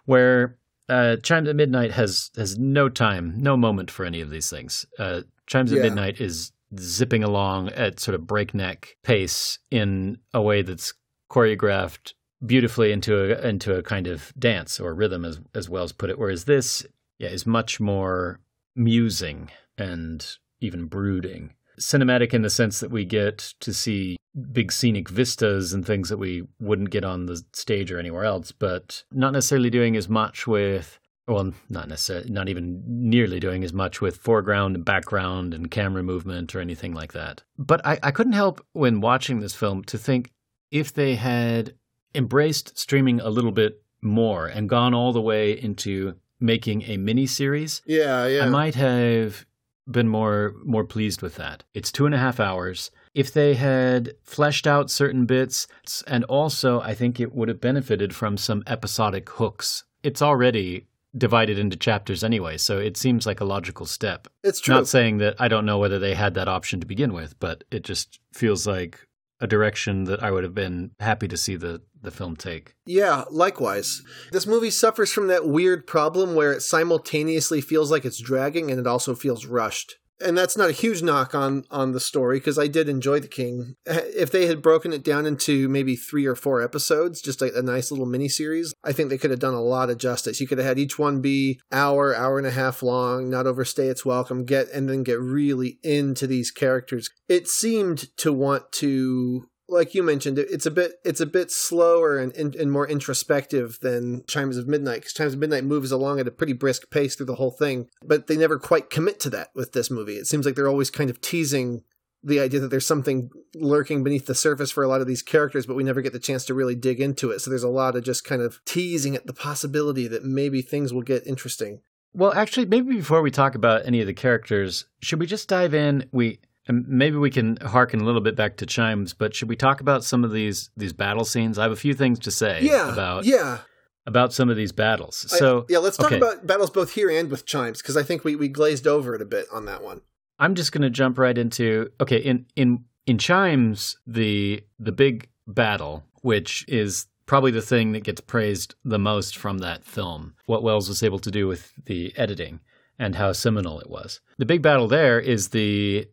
[0.05, 0.57] where
[0.89, 4.85] uh, Chimes at Midnight has has no time, no moment for any of these things.
[4.99, 5.79] Uh, Chimes yeah.
[5.79, 10.93] at Midnight is zipping along at sort of breakneck pace in a way that's
[11.31, 12.13] choreographed
[12.45, 16.09] beautifully into a into a kind of dance or rhythm as as well as put
[16.09, 16.19] it.
[16.19, 16.85] Whereas this,
[17.17, 18.39] yeah, is much more
[18.75, 20.25] musing and
[20.61, 21.53] even brooding.
[21.79, 24.17] Cinematic in the sense that we get to see
[24.51, 28.51] big scenic vistas and things that we wouldn't get on the stage or anywhere else,
[28.51, 33.73] but not necessarily doing as much with well, not necessarily, not even nearly doing as
[33.73, 37.41] much with foreground and background and camera movement or anything like that.
[37.57, 40.31] But I, I couldn't help when watching this film to think
[40.69, 41.73] if they had
[42.13, 47.25] embraced streaming a little bit more and gone all the way into making a mini
[47.25, 49.45] series, yeah, yeah, I might have
[49.89, 51.63] been more more pleased with that.
[51.73, 52.91] It's two and a half hours.
[53.15, 55.67] If they had fleshed out certain bits,
[56.05, 59.85] and also I think it would have benefited from some episodic hooks.
[60.03, 60.85] It's already
[61.17, 64.27] divided into chapters anyway, so it seems like a logical step.
[64.43, 64.75] It's true.
[64.75, 67.63] Not saying that I don't know whether they had that option to begin with, but
[67.71, 69.07] it just feels like
[69.39, 72.75] a direction that I would have been happy to see the the film take.
[72.85, 74.03] Yeah, likewise.
[74.31, 78.79] This movie suffers from that weird problem where it simultaneously feels like it's dragging and
[78.79, 82.57] it also feels rushed and that's not a huge knock on on the story because
[82.57, 83.75] I did enjoy The King.
[84.15, 87.61] If they had broken it down into maybe three or four episodes, just a, a
[87.61, 90.39] nice little mini series, I think they could have done a lot of justice.
[90.39, 93.87] You could have had each one be hour, hour and a half long, not overstay
[93.87, 97.09] its welcome, get and then get really into these characters.
[97.27, 102.17] It seemed to want to like you mentioned, it's a bit it's a bit slower
[102.17, 106.19] and, and, and more introspective than Chimes of Midnight because Chimes of Midnight moves along
[106.19, 109.29] at a pretty brisk pace through the whole thing, but they never quite commit to
[109.31, 110.17] that with this movie.
[110.17, 111.83] It seems like they're always kind of teasing
[112.23, 115.67] the idea that there's something lurking beneath the surface for a lot of these characters,
[115.67, 117.39] but we never get the chance to really dig into it.
[117.39, 120.91] So there's a lot of just kind of teasing at the possibility that maybe things
[120.91, 121.81] will get interesting.
[122.13, 125.75] Well, actually, maybe before we talk about any of the characters, should we just dive
[125.75, 126.09] in?
[126.11, 129.55] We And maybe we can harken a little bit back to chimes, but should we
[129.55, 131.59] talk about some of these these battle scenes?
[131.59, 133.59] I have a few things to say Yeah, about yeah.
[134.07, 135.27] about some of these battles.
[135.31, 136.17] I- So yeah, let's talk okay.
[136.17, 139.21] about battles both here and with chimes because I think we, we glazed over it
[139.21, 140.01] a bit on that one.
[140.39, 145.29] I'm just going to jump right into okay in in in chimes the the big
[145.47, 150.63] battle which is probably the thing that gets praised the most from that film what
[150.63, 152.59] Welles was able to do with the editing
[152.99, 156.07] and how seminal it was the big battle there is the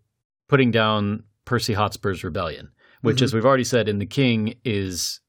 [0.53, 2.71] putting down Percy Hotspur's rebellion
[3.01, 3.23] which Mhm.
[3.23, 5.21] as we've already said in the king is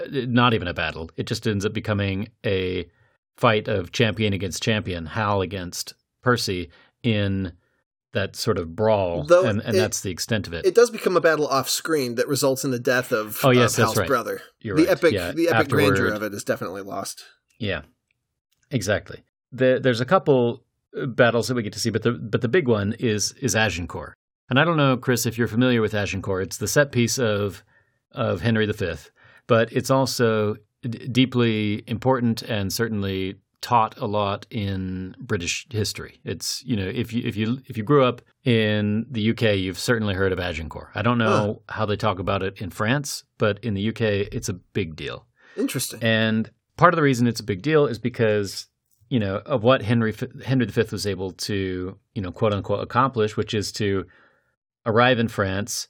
[0.00, 0.04] uh,
[0.40, 2.88] not even a battle it just ends up becoming a
[3.36, 6.70] fight of champion against champion Hal against Percy
[7.02, 7.52] in
[8.12, 10.64] that sort of brawl, Though and, and it- that's the extent of it.
[10.64, 13.72] It does become a battle off screen that results in the death of, Oh, yes,
[13.72, 14.06] of that's Hal's right.
[14.08, 14.40] brother.
[14.60, 14.92] You're the right.
[14.92, 17.24] epic Yeah, the epic grandeur of it is definitely lost.
[17.58, 17.82] Yeah,
[18.70, 19.24] exactly.
[19.52, 20.64] The, there's a couple
[20.96, 23.54] uh, battles that we get to see, but the but the big one is is
[23.56, 24.14] Agincourt.
[24.50, 26.44] And I don't know, Chris, if you're familiar with Agincourt.
[26.44, 27.62] It's the set piece of
[28.12, 28.94] of Henry V,
[29.46, 36.20] but it's also d- deeply important and certainly taught a lot in British history.
[36.22, 39.78] It's you know if you if you if you grew up in the UK, you've
[39.78, 40.90] certainly heard of Agincourt.
[40.94, 44.50] I don't know how they talk about it in France, but in the UK, it's
[44.50, 45.26] a big deal.
[45.56, 46.00] Interesting.
[46.02, 48.66] And part of the reason it's a big deal is because
[49.08, 50.14] you know of what Henry
[50.44, 54.04] Henry V was able to you know quote unquote accomplish, which is to
[54.86, 55.88] arrive in France,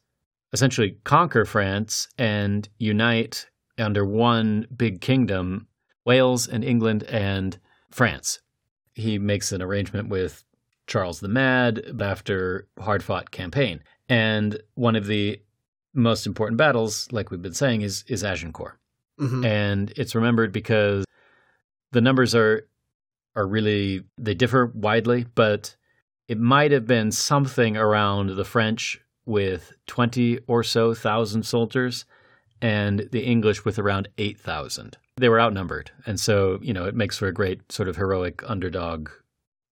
[0.53, 3.47] essentially conquer France, and unite
[3.79, 5.67] under one big kingdom,
[6.05, 7.59] Wales and England and
[7.91, 8.41] France.
[8.95, 10.45] He makes an arrangement with
[10.87, 15.41] Charles the Mad after hard fought campaign, and one of the
[15.95, 18.79] most important battles, like we've been saying, is is Agincourt
[19.21, 19.45] Mhm.
[19.47, 21.05] and it's remembered because
[21.93, 22.67] the numbers are
[23.37, 25.75] are really they differ widely, but
[26.29, 32.05] it might have been something around the French with twenty or so thousand soldiers,
[32.61, 34.97] and the English with around eight thousand.
[35.17, 38.43] They were outnumbered, and so you know it makes for a great sort of heroic
[38.47, 39.11] underdog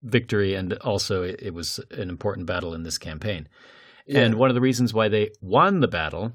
[0.02, 3.48] victory, and also it, it was an important battle in this campaign.
[4.08, 6.32] And one of the reasons why they won the battle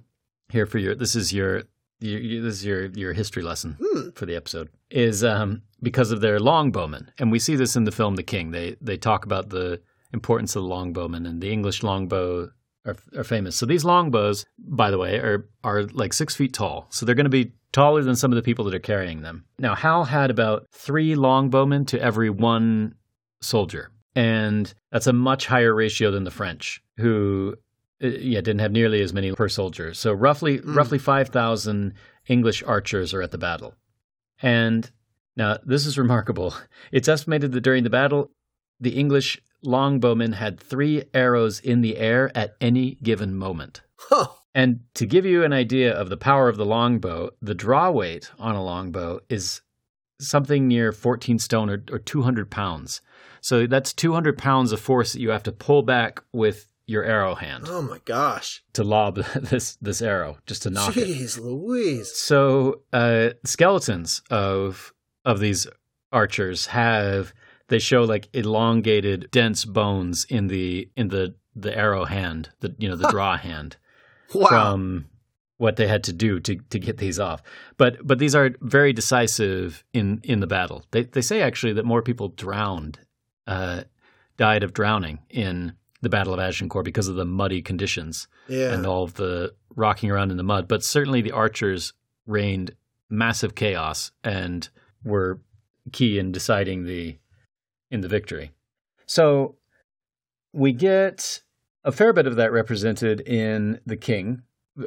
[0.50, 1.64] here for your this is your,
[2.00, 4.10] your, your this is your your history lesson Hmm.
[4.12, 7.92] for the episode is um, because of their longbowmen, and we see this in the
[7.92, 8.52] film The King.
[8.52, 9.82] They they talk about the
[10.14, 12.50] importance of the longbowmen, and the English longbow
[12.86, 13.56] are, are famous.
[13.56, 16.88] So these longbows, by the way, are are like six feet tall.
[16.90, 19.46] So they're going to be taller than some of the people that are carrying them.
[19.60, 22.96] Now Hal had about three longbowmen to every one
[23.42, 27.56] soldier, and that's a much higher ratio than the French, who
[28.02, 29.94] uh, yeah didn't have nearly as many per soldier.
[29.94, 30.76] So roughly Mm.
[30.76, 31.94] roughly five thousand
[32.28, 33.76] English archers are at the battle,
[34.42, 34.90] and
[35.36, 36.54] now this is remarkable.
[36.92, 38.32] It's estimated that during the battle,
[38.80, 43.82] the English longbowmen had three arrows in the air at any given moment.
[43.96, 44.28] Huh.
[44.56, 48.32] And to give you an idea of the power of the longbow, the draw weight
[48.40, 49.62] on a longbow is
[50.20, 53.02] something near 14 stone or, or 200 pounds.
[53.42, 57.36] So that's 200 pounds of force that you have to pull back with your arrow
[57.36, 58.64] hand Oh my gosh.
[58.74, 61.08] to lob this this arrow, just to knock it.
[61.08, 62.16] Jeez Louise.
[62.16, 64.94] So uh, skeletons of
[65.26, 65.68] of these
[66.12, 67.34] archers have
[67.70, 72.88] they show like elongated, dense bones in the in the the arrow hand, the you
[72.90, 73.78] know the draw hand
[74.34, 74.48] Wow.
[74.48, 75.06] from
[75.58, 77.42] what they had to do to to get these off.
[77.78, 80.84] But but these are very decisive in in the battle.
[80.92, 83.00] They they say actually that more people drowned,
[83.48, 83.84] uh,
[84.38, 88.72] died of drowning in the Battle of Agincourt because of the muddy conditions Yeah.
[88.74, 90.68] and all of the rocking around in the mud.
[90.68, 91.94] But certainly the archers
[92.28, 92.72] reigned
[93.10, 94.70] massive chaos and
[95.04, 95.40] were
[95.92, 97.18] key in deciding the
[97.90, 98.52] in the victory.
[99.06, 99.56] So
[100.54, 101.42] we get
[101.84, 104.42] a fair bit of that represented in the king.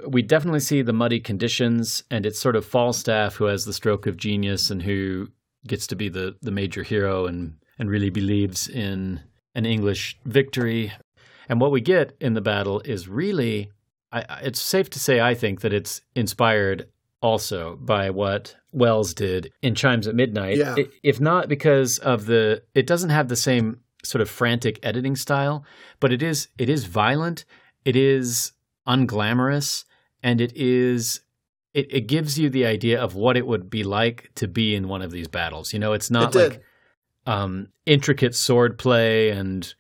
[0.06, 4.06] We definitely see the muddy conditions, and it's sort of Falstaff who has the stroke
[4.06, 5.28] of genius and who
[5.66, 9.20] gets to be the, the major hero and, and really believes in
[9.55, 10.93] an English victory.
[11.48, 13.72] And what we get in the battle is really,
[14.12, 16.89] I, it's safe to say, I think, that it's inspired
[17.21, 20.57] also by what Welles did in Chimes at Midnight.
[20.57, 20.77] Yeah.
[21.03, 25.65] If not because of the, it doesn't have the same sort of frantic editing style,
[25.99, 27.45] but it is, it is violent.
[27.85, 28.53] It is
[28.87, 29.85] unglamorous
[30.23, 31.21] and it is
[31.73, 34.89] it, it gives you the idea of what it would be like to be in
[34.89, 35.73] one of these battles.
[35.73, 36.63] You know, it's not It like
[37.27, 39.73] um, intricate sword play and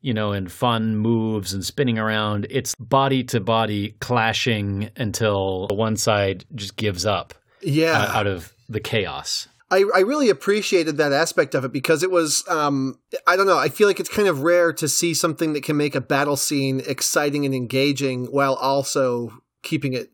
[0.00, 2.46] you know and fun moves and spinning around.
[2.50, 7.98] It's body to body clashing until one side just gives up Yeah.
[8.02, 9.48] uh, out of the chaos.
[9.68, 13.58] I, I really appreciated that aspect of it because it was um, I don't know
[13.58, 16.36] I feel like it's kind of rare to see something that can make a battle
[16.36, 19.32] scene exciting and engaging while also
[19.62, 20.10] keeping it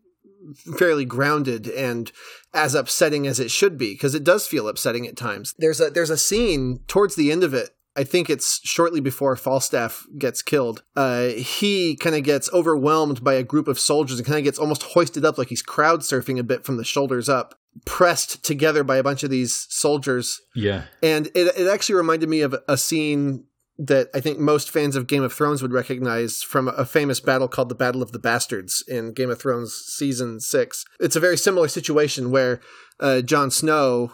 [0.79, 2.11] fairly grounded and
[2.55, 5.55] as upsetting as it should be because it does feel upsetting at times.
[5.59, 7.71] There's a there's a scene towards the end of it.
[7.95, 10.83] I think it's shortly before Falstaff gets killed.
[10.97, 14.59] Uh, he kind of gets overwhelmed by a group of soldiers and kind of gets
[14.59, 17.55] almost hoisted up like he's crowd surfing a bit from the shoulders up,
[17.85, 20.41] pressed together by a bunch of these soldiers.
[20.55, 20.85] Yeah.
[21.03, 23.45] And it, it actually reminded me of a scene
[23.79, 27.49] that I think most fans of Game of Thrones would recognize from a famous battle
[27.49, 30.85] called the Battle of the Bastards in Game of Thrones season six.
[31.01, 32.61] It's a very similar situation where
[33.01, 34.13] uh, Jon Snow.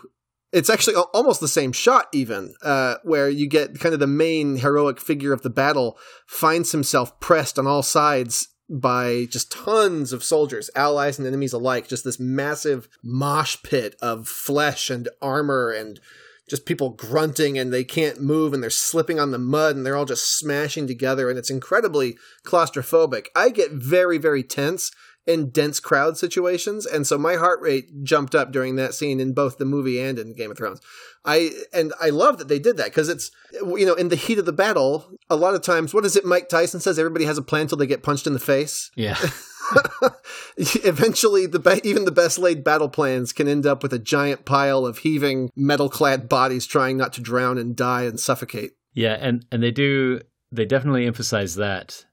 [0.52, 4.56] It's actually almost the same shot, even uh, where you get kind of the main
[4.56, 10.24] heroic figure of the battle finds himself pressed on all sides by just tons of
[10.24, 11.88] soldiers, allies and enemies alike.
[11.88, 16.00] Just this massive mosh pit of flesh and armor and
[16.48, 19.96] just people grunting and they can't move and they're slipping on the mud and they're
[19.96, 23.26] all just smashing together and it's incredibly claustrophobic.
[23.36, 24.90] I get very, very tense
[25.28, 29.32] in dense crowd situations and so my heart rate jumped up during that scene in
[29.32, 30.80] both the movie and in Game of Thrones.
[31.24, 34.38] I and I love that they did that because it's you know in the heat
[34.38, 37.38] of the battle a lot of times what is it Mike Tyson says everybody has
[37.38, 38.90] a plan till they get punched in the face.
[38.96, 39.18] Yeah.
[40.56, 44.44] Eventually, the be- even the best laid battle plans can end up with a giant
[44.44, 48.72] pile of heaving, metal clad bodies trying not to drown and die and suffocate.
[48.94, 52.05] Yeah, and and they do they definitely emphasize that,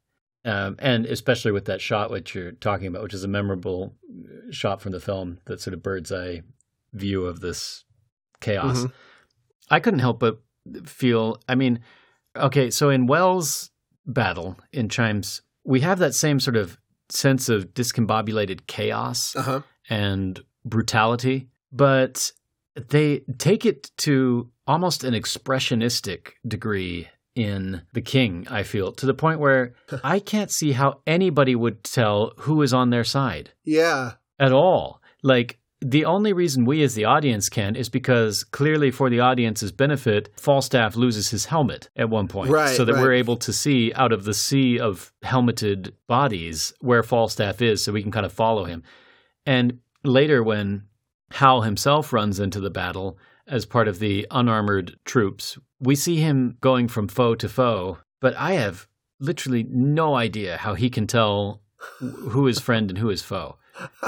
[0.46, 3.96] um, and especially with that shot which you're talking about, which is a memorable
[4.52, 6.42] shot from the film, that sort of bird's eye
[6.94, 7.84] view of this
[8.42, 8.84] chaos.
[8.86, 8.92] Mhm.
[9.70, 10.40] I couldn't help but
[10.86, 11.42] feel.
[11.50, 11.80] I mean,
[12.36, 13.72] okay, so in Welles'
[14.06, 16.78] battle in Chimes, we have that same sort of
[17.10, 19.62] sense of discombobulated chaos Uh-huh.
[19.90, 22.32] and brutality, but
[22.76, 29.14] they take it to almost an expressionistic degree in The King, I feel, to the
[29.14, 34.14] point where I can't see how anybody would tell who is on their side Yeah.
[34.40, 35.02] at all.
[35.22, 39.72] Like, the only reason we as the audience can is because clearly for the audience's
[39.72, 42.50] benefit, Falstaff loses his helmet at one point.
[42.50, 43.02] Right, so that right.
[43.02, 47.92] we're able to see out of the sea of helmeted bodies where Falstaff is so
[47.92, 48.82] we can kind of follow him.
[49.46, 50.84] And later when
[51.32, 56.58] Hal himself runs into the battle as part of the unarmored troops, we see him
[56.62, 58.88] going from foe to foe, but I have
[59.20, 61.62] literally no idea how he can tell
[62.00, 63.58] who is friend and who is foe.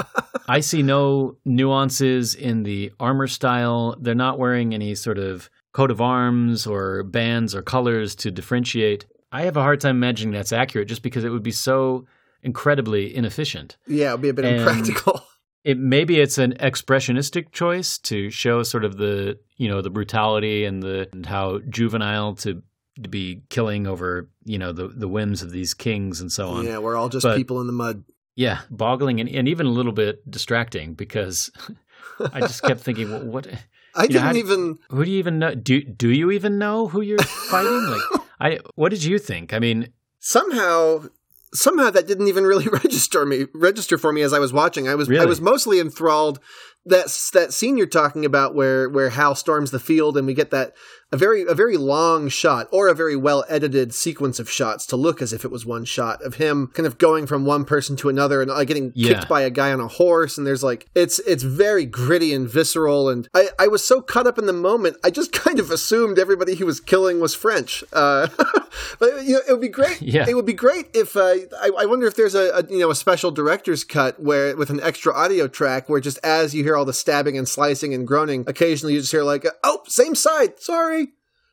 [0.48, 3.96] I see no nuances in the armor style.
[4.00, 9.06] They're not wearing any sort of coat of arms or bands or colors to differentiate.
[9.30, 12.06] I have a hard time imagining that's accurate just because it would be so
[12.42, 13.76] incredibly inefficient.
[13.86, 15.20] Yeah, it'd be a bit And impractical.
[15.68, 20.64] It maybe it's an expressionistic choice to show sort of the you know the brutality
[20.64, 22.62] and the and how juvenile to
[23.02, 26.64] to be killing over you know the the whims of these kings and so on.
[26.64, 28.04] Yeah, we're all just But- people in the mud.
[28.34, 31.50] Yeah, boggling and, and even a little bit distracting because
[32.32, 33.46] I just kept thinking, well, what?
[33.96, 34.78] I you know, how didn't do- even.
[34.90, 35.54] Who do you even know?
[35.54, 37.84] Do do you even know who you're fighting?
[37.90, 39.52] Like, I what did you think?
[39.52, 39.88] I mean,
[40.20, 41.08] somehow
[41.54, 44.88] somehow that didn't even really register me register for me as I was watching.
[44.88, 46.40] I was I was mostly enthralled
[46.86, 50.50] that that scene you're talking about where where Hal storms the field and we get
[50.50, 50.74] that
[51.10, 54.96] a very a very long shot or a very well edited sequence of shots to
[54.96, 57.96] look as if it was one shot of him kind of going from one person
[57.96, 59.14] to another and like getting Yeah.
[59.14, 62.48] kicked by a guy on a horse and there's like it's it's very gritty and
[62.48, 65.70] visceral and I I was so caught up in the moment I just kind of
[65.70, 67.82] assumed everybody he was killing was French.
[67.92, 68.28] Uh,
[68.98, 70.00] but you know it would be great.
[70.08, 70.26] Yeah.
[70.28, 72.90] It would be great if uh, I, I wonder if there's a, a you know
[72.90, 76.76] a special director's cut where with an extra audio track where just as you hear
[76.76, 80.58] all the stabbing and slicing and groaning, occasionally you just hear like oh same side
[80.60, 80.97] sorry,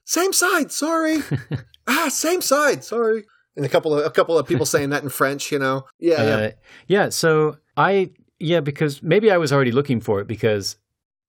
[0.05, 1.17] same side sorry,
[1.87, 3.25] ah same side sorry,
[3.55, 5.85] and a couple of a couple of people saying that in French, you know?
[5.99, 6.35] Yeah yeah.
[6.35, 6.51] Uh,
[6.87, 7.09] yeah.
[7.09, 10.77] So I yeah because maybe I was already looking for it because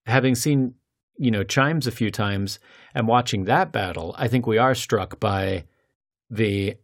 [0.07, 0.75] having seen
[1.19, 2.59] you know chimes a few times
[2.95, 5.65] and watching that battle, I think we are struck by
[6.31, 6.77] the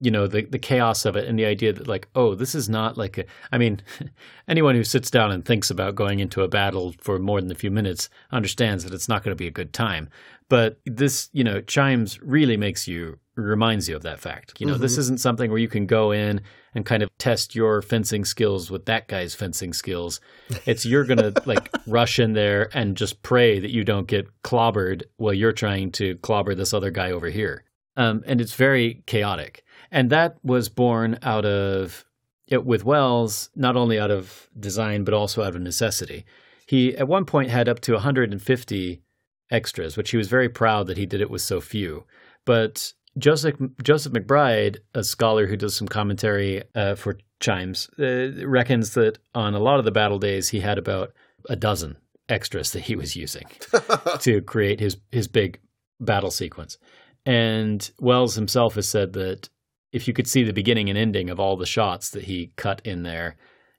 [0.00, 2.68] you know the the chaos of it and the idea that like oh this is
[2.68, 3.80] not like a I mean
[4.48, 7.56] anyone who sits down and thinks about going into a battle for more than a
[7.56, 10.08] few minutes understands that it's not going to be a good time
[10.48, 14.76] but this you know chimes really makes you reminds you of that fact you know
[14.76, 14.98] this Mhm.
[14.98, 16.40] isn't something where you can go in
[16.74, 20.20] and kind of test your fencing skills with that guy's fencing skills
[20.66, 24.26] it's you're going to like rush in there and just pray that you don't get
[24.42, 27.64] clobbered while you're trying to clobber this other guy over here
[27.96, 29.64] um, and it's very chaotic.
[29.90, 32.04] And that was born out of
[32.46, 36.24] it with Welles, not only out of design but also out of necessity.
[36.66, 39.02] He at one point had up to 150
[39.50, 42.04] extras, which he was very proud that he did it with so few.
[42.44, 48.94] But Joseph Joseph McBride, a scholar who does some commentary uh, for Chimes, uh, reckons
[48.94, 51.12] that on a lot of the battle days he had about
[51.48, 51.96] a dozen
[52.28, 53.46] extras that he was using
[54.20, 55.60] to create his his big
[56.00, 56.78] battle sequence.
[57.26, 59.48] And Welles himself has said that
[59.92, 62.80] if you could see the beginning and ending of all the shots that he cut
[62.84, 63.36] in there,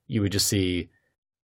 [0.08, 0.90] you would just see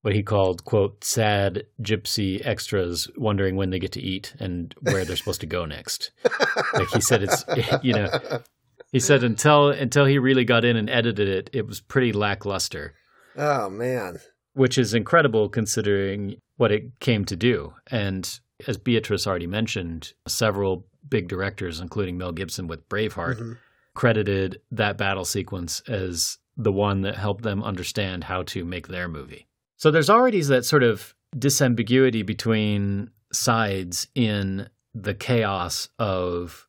[0.06, 5.04] what he called quote sad gypsy extras wondering when they get to eat and where
[5.04, 6.12] they're supposed to go next
[6.74, 7.44] like he said it's
[7.84, 8.08] you know
[8.92, 12.94] he said until until he really got in and edited it it was pretty lackluster
[13.36, 14.20] Oh man.
[14.54, 20.86] which is incredible considering what it came to do and as beatrice already mentioned several
[21.10, 23.58] big directors including mel gibson with braveheart Mhm.
[23.96, 29.08] credited that battle sequence as the one that helped them understand how to make their
[29.10, 29.46] movie.
[29.78, 36.68] So there's already that sort of disambiguity between sides in the chaos of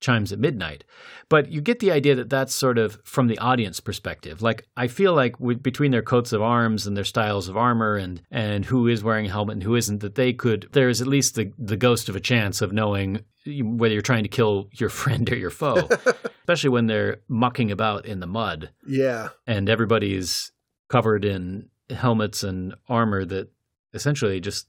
[0.00, 0.84] Chimes at Midnight.
[1.28, 4.40] But you get the idea that that's sort of from the audience perspective.
[4.42, 7.96] Like I feel like with, between their coats of arms and their styles of armor
[7.96, 11.00] and and who is wearing a helmet and who isn't, that they could there is
[11.00, 14.68] at least the the ghost of a chance of knowing whether you're trying to kill
[14.74, 15.88] your friend or your foe,
[16.40, 19.28] especially when they're mucking about in the mud Yeah.
[19.46, 20.52] and everybody's
[20.88, 23.48] covered in helmets and armor that
[23.94, 24.66] essentially just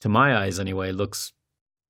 [0.00, 1.32] to my eyes anyway looks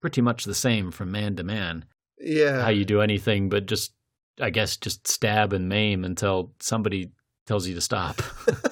[0.01, 1.85] pretty much the same from man to man
[2.19, 2.63] Yeah.
[2.63, 3.93] how you do anything but just
[4.41, 7.11] i guess just stab and maim until somebody
[7.47, 8.21] tells you to stop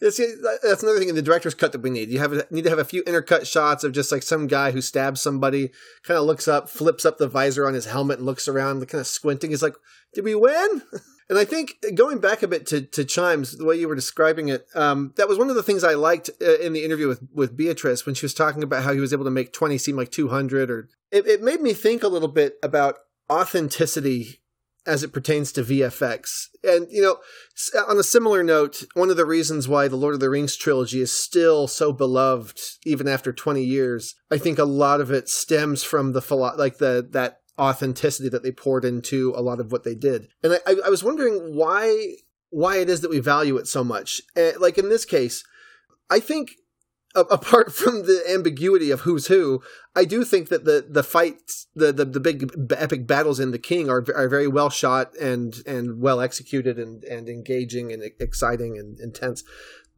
[0.00, 0.34] Yeah, see,
[0.64, 2.08] that's another thing in the director's cut that we need.
[2.08, 4.80] You have need to have a few intercut shots of just like some guy who
[4.80, 5.70] stabs somebody,
[6.02, 9.00] kind of looks up, flips up the visor on his helmet, and looks around, kind
[9.00, 9.50] of squinting.
[9.50, 9.76] He's like,
[10.12, 10.82] "Did we win?"
[11.32, 14.50] And I think going back a bit to, to Chimes, the way you were describing
[14.50, 17.26] it, um, that was one of the things I liked uh, in the interview with,
[17.32, 19.96] with Beatrice when she was talking about how he was able to make 20 seem
[19.96, 20.70] like 200.
[20.70, 22.98] Or it, it made me think a little bit about
[23.30, 24.42] authenticity
[24.86, 26.48] as it pertains to VFX.
[26.64, 27.16] And, you know,
[27.88, 31.00] on a similar note, one of the reasons why the Lord of the Rings trilogy
[31.00, 35.82] is still so beloved, even after 20 years, I think a lot of it stems
[35.82, 39.84] from the, philo- like the, that authenticity that they poured into a lot of what
[39.84, 40.28] they did.
[40.42, 42.14] And I, I, was wondering why,
[42.50, 44.22] why it is that we value it so much.
[44.36, 45.44] Uh, like in this case,
[46.10, 46.52] I think
[47.14, 49.62] apart from the ambiguity of who's who,
[49.94, 53.58] I do think that the the fights, the the, the big epic battles in the
[53.58, 58.78] King are are very well shot and and well executed and and engaging and exciting
[58.78, 59.44] and intense.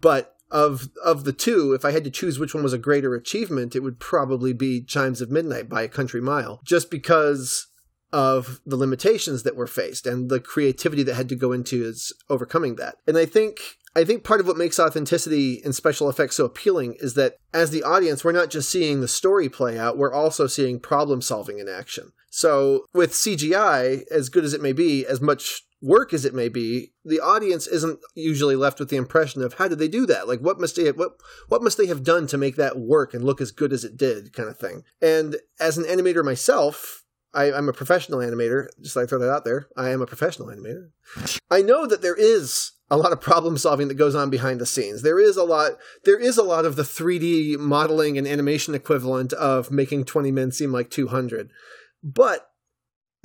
[0.01, 3.14] But of of the two, if I had to choose which one was a greater
[3.14, 7.68] achievement, it would probably be Chimes of Midnight by a country mile, just because
[8.12, 12.12] of the limitations that were faced and the creativity that had to go into is
[12.30, 12.96] overcoming that.
[13.08, 13.58] And I think
[13.96, 17.70] I think part of what makes authenticity and special effects so appealing is that as
[17.70, 21.58] the audience, we're not just seeing the story play out, we're also seeing problem solving
[21.58, 22.12] in action.
[22.30, 26.48] So with CGI, as good as it may be, as much work as it may
[26.48, 30.27] be, the audience isn't usually left with the impression of how did they do that?
[30.27, 31.16] Like what must they what
[31.48, 33.97] what must they have done to make that work and look as good as it
[33.97, 34.85] did, kind of thing.
[35.02, 37.05] And as an animator myself,
[37.35, 38.69] I, I'm a professional animator.
[38.81, 40.90] Just like throw that out there, I am a professional animator.
[41.51, 44.66] I know that there is a lot of problem solving that goes on behind the
[44.66, 45.02] scenes.
[45.02, 45.73] There is a lot.
[46.05, 50.51] There is a lot of the 3D modeling and animation equivalent of making 20 men
[50.51, 51.51] seem like 200,
[52.02, 52.48] but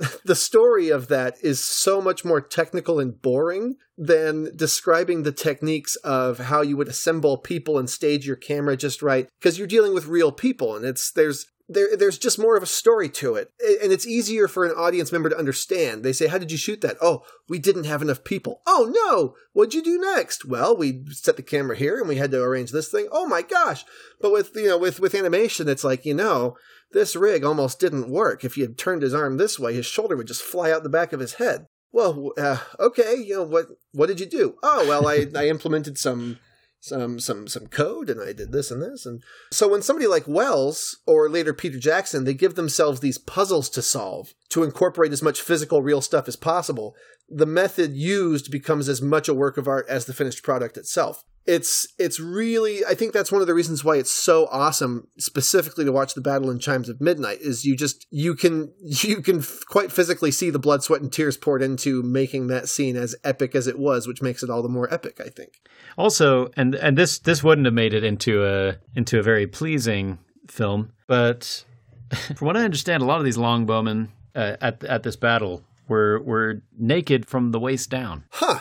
[0.24, 5.96] the story of that is so much more technical and boring than describing the techniques
[5.96, 9.92] of how you would assemble people and stage your camera just right because you're dealing
[9.92, 13.52] with real people and it's there's there, there's just more of a story to it.
[13.80, 16.02] And it's easier for an audience member to understand.
[16.02, 16.96] They say, How did you shoot that?
[17.00, 18.60] Oh, we didn't have enough people.
[18.66, 19.36] Oh, no.
[19.52, 20.44] What'd you do next?
[20.44, 23.06] Well, we set the camera here and we had to arrange this thing.
[23.12, 23.84] Oh my gosh.
[24.20, 26.56] But with, you know, with, with animation, it's like, you know,
[26.92, 28.44] this rig almost didn't work.
[28.44, 30.88] If he had turned his arm this way, his shoulder would just fly out the
[30.88, 31.66] back of his head.
[31.92, 34.56] Well, uh, okay, you know, what, what did you do?
[34.62, 36.38] Oh, well, I, I implemented some
[36.80, 39.22] some some some code and I did this and this and
[39.52, 43.82] so when somebody like Welles or later Peter Jackson they give themselves these puzzles to
[43.82, 46.96] solve to incorporate as much physical real stuff as possible
[47.28, 51.22] the method used becomes as much a work of art as the finished product itself
[51.46, 55.84] it's it's really I think that's one of the reasons why it's so awesome specifically
[55.84, 59.38] to watch the battle in Chimes of Midnight is you just you can you can
[59.38, 63.16] f- quite physically see the blood sweat and tears poured into making that scene as
[63.24, 65.60] epic as it was which makes it all the more epic I think
[65.96, 70.18] Also, and and this this wouldn't have made it into a into a very pleasing
[70.48, 71.64] film, but
[72.36, 76.20] from what I understand, a lot of these longbowmen uh, at at this battle were
[76.22, 78.24] were naked from the waist down.
[78.30, 78.60] Huh.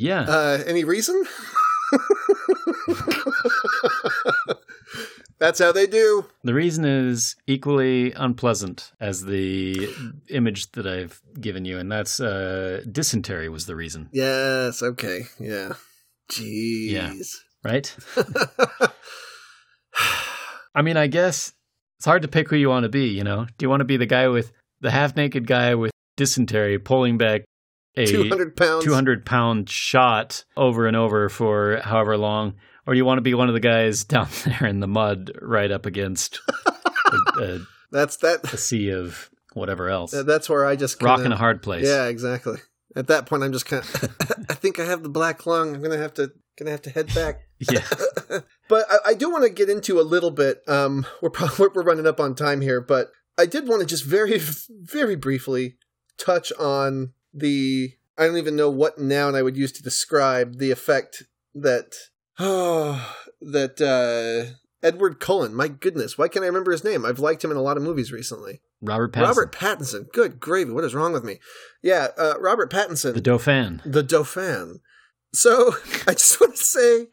[0.00, 0.22] Yeah.
[0.22, 1.24] Uh, any reason?
[5.38, 6.24] That's how they do.
[6.42, 9.88] The reason is equally unpleasant as the
[10.30, 14.08] image that I've given you, and that's uh, dysentery was the reason.
[14.12, 14.82] Yes.
[14.82, 15.24] Okay.
[15.38, 15.74] Yeah.
[16.30, 16.90] Jeez.
[16.90, 17.12] Yeah.
[17.62, 17.94] Right?
[20.74, 21.52] I mean, I guess
[21.98, 23.44] it's hard to pick who you want to be, you know?
[23.58, 27.18] Do you want to be the guy with the half naked guy with dysentery pulling
[27.18, 27.42] back
[27.96, 28.84] a 200 pounds.
[28.84, 32.54] 200 pound shot over and over for however long?
[32.86, 35.70] Or you want to be one of the guys down there in the mud right
[35.70, 36.72] up against a,
[37.42, 37.58] a,
[37.92, 38.52] That's that.
[38.52, 40.12] a sea of whatever else?
[40.12, 41.86] That's where I just Rock kinda- in a hard place.
[41.86, 42.58] Yeah, exactly.
[42.96, 44.16] At that point, I'm just kind of.
[44.50, 45.74] I think I have the black lung.
[45.76, 47.40] I'm gonna have to gonna have to head back.
[47.70, 47.84] Yeah.
[48.68, 50.62] But I, I do want to get into a little bit.
[50.66, 53.08] Um, we're probably we're running up on time here, but
[53.38, 55.76] I did want to just very very briefly
[56.18, 57.94] touch on the.
[58.18, 61.24] I don't even know what noun I would use to describe the effect
[61.54, 61.94] that.
[62.38, 65.54] Oh, that uh, Edward Cullen.
[65.54, 67.04] My goodness, why can't I remember his name?
[67.04, 68.60] I've liked him in a lot of movies recently.
[68.82, 69.22] Robert Pattinson.
[69.22, 70.12] Robert Pattinson.
[70.12, 70.72] Good gravy.
[70.72, 71.38] What is wrong with me?
[71.82, 73.14] Yeah, uh, Robert Pattinson.
[73.14, 73.82] the Dauphin.
[73.84, 74.80] The Dauphin.
[75.32, 75.74] So
[76.06, 77.06] I just want to say,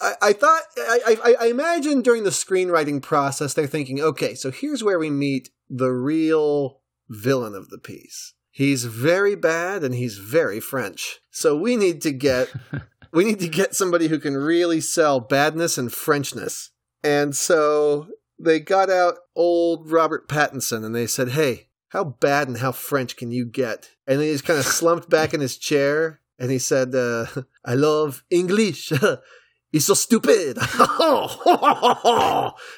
[0.00, 4.50] I, I thought I, I, I imagine during the screenwriting process they're thinking, okay, so
[4.50, 8.34] here's where we meet the real villain of the piece.
[8.54, 11.20] He's very bad and he's very French.
[11.30, 12.52] So we need to get
[13.12, 16.68] we need to get somebody who can really sell badness and Frenchness.
[17.02, 18.08] And so
[18.38, 23.16] they got out old Robert Pattinson and they said, Hey, how bad and how French
[23.16, 23.90] can you get?
[24.06, 27.24] And then he just kind of slumped back in his chair and he said, uh,
[27.64, 28.92] I love English.
[29.72, 30.58] He's so stupid.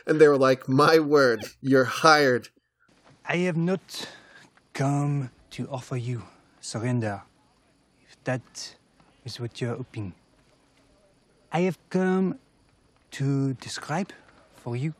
[0.07, 2.51] and they were like, My word, you're hired.
[3.27, 4.07] I have not
[4.73, 6.21] come to offer you
[6.61, 7.23] surrender,
[8.03, 8.75] if that
[9.25, 10.13] is what you're hoping.
[11.53, 12.41] I have come
[13.13, 14.11] to describe
[14.57, 14.95] for you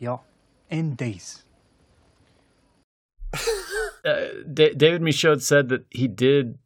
[0.00, 0.22] your
[0.70, 1.44] end days.
[4.04, 6.58] uh, Da- David Michôd said that he did.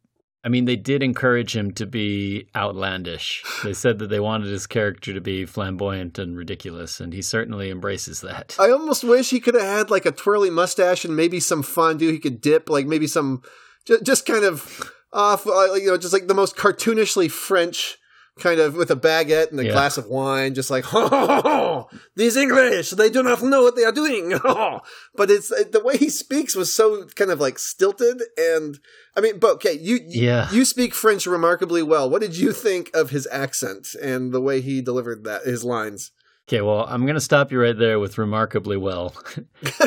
[0.45, 3.43] I mean, they did encourage him to be outlandish.
[3.63, 7.71] They said that they wanted his character to be flamboyant and ridiculous, and he certainly
[7.71, 8.55] embraces that.
[8.59, 12.11] I almost wish he could have had like a twirly mustache and maybe some fondue
[12.11, 13.41] he could dip, like maybe some
[13.87, 17.97] just, just kind of off, uh, you know, just like the most cartoonishly French
[18.39, 19.71] kind of with a baguette and a Yeah.
[19.71, 20.85] glass of wine, just like,
[22.15, 24.29] these English, they do not know what they are doing.
[25.15, 28.21] but it's the way he speaks was so kind of like stilted.
[28.37, 28.77] And
[29.15, 30.49] I mean, but okay, you, Yeah.
[30.51, 32.09] you speak French remarkably well.
[32.09, 36.11] What did you think of his accent and the way he delivered that, his lines?
[36.47, 39.15] Okay, well, I'm going to stop you right there with remarkably well.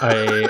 [0.00, 0.48] I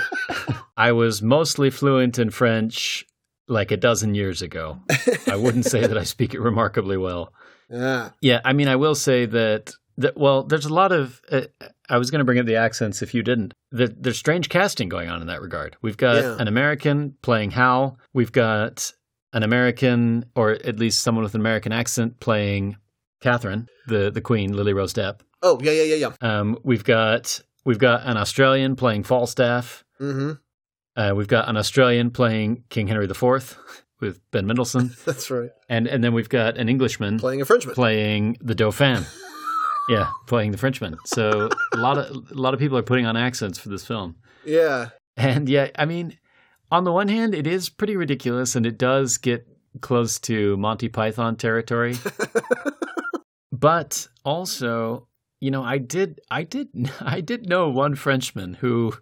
[0.76, 3.06] I was mostly fluent in French
[3.48, 4.78] like a dozen years ago.
[5.26, 7.32] I wouldn't say that I speak it remarkably well.
[7.70, 8.10] Yeah.
[8.20, 9.72] Yeah, I mean, I will say that.
[10.00, 11.20] That, well, there's a lot of.
[11.28, 11.40] Uh,
[11.90, 13.52] I was going to bring up the accents if you didn't.
[13.72, 15.76] There, there's strange casting going on in that regard.
[15.82, 16.36] We've got Yeah.
[16.38, 17.98] an American playing Hal.
[18.14, 18.92] We've got
[19.32, 22.76] an American, or at least someone with an American accent, playing
[23.20, 25.20] Catherine, the the Queen, Lily Rose Depp.
[25.42, 26.38] Oh, yeah, yeah, yeah, yeah.
[26.40, 29.84] Um, we've got we've got an Australian playing Falstaff.
[30.00, 30.32] Mm-hmm.
[30.98, 33.56] Uh, we've got an Australian playing King Henry IV
[34.00, 35.50] with Ben Mendelsohn, That's right.
[35.68, 37.74] and and then we've got an Englishman Playing a Frenchman.
[37.74, 39.04] playing the Dauphin.
[39.88, 40.96] yeah, playing the Frenchman.
[41.06, 44.16] So a lot of a lot of people are putting on accents for this film,
[44.44, 44.88] Yeah.
[45.16, 46.18] and yeah, I mean,
[46.70, 49.46] on the one hand, it is pretty ridiculous, and it does get
[49.80, 51.94] close to Monty Python territory.
[53.52, 55.06] but also,
[55.40, 56.68] you know, I did, I did,
[57.00, 58.94] I did know one Frenchman who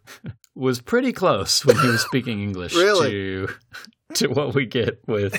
[0.57, 3.11] was pretty close when he was speaking English Really?
[3.11, 3.49] to
[4.15, 5.33] to what we get with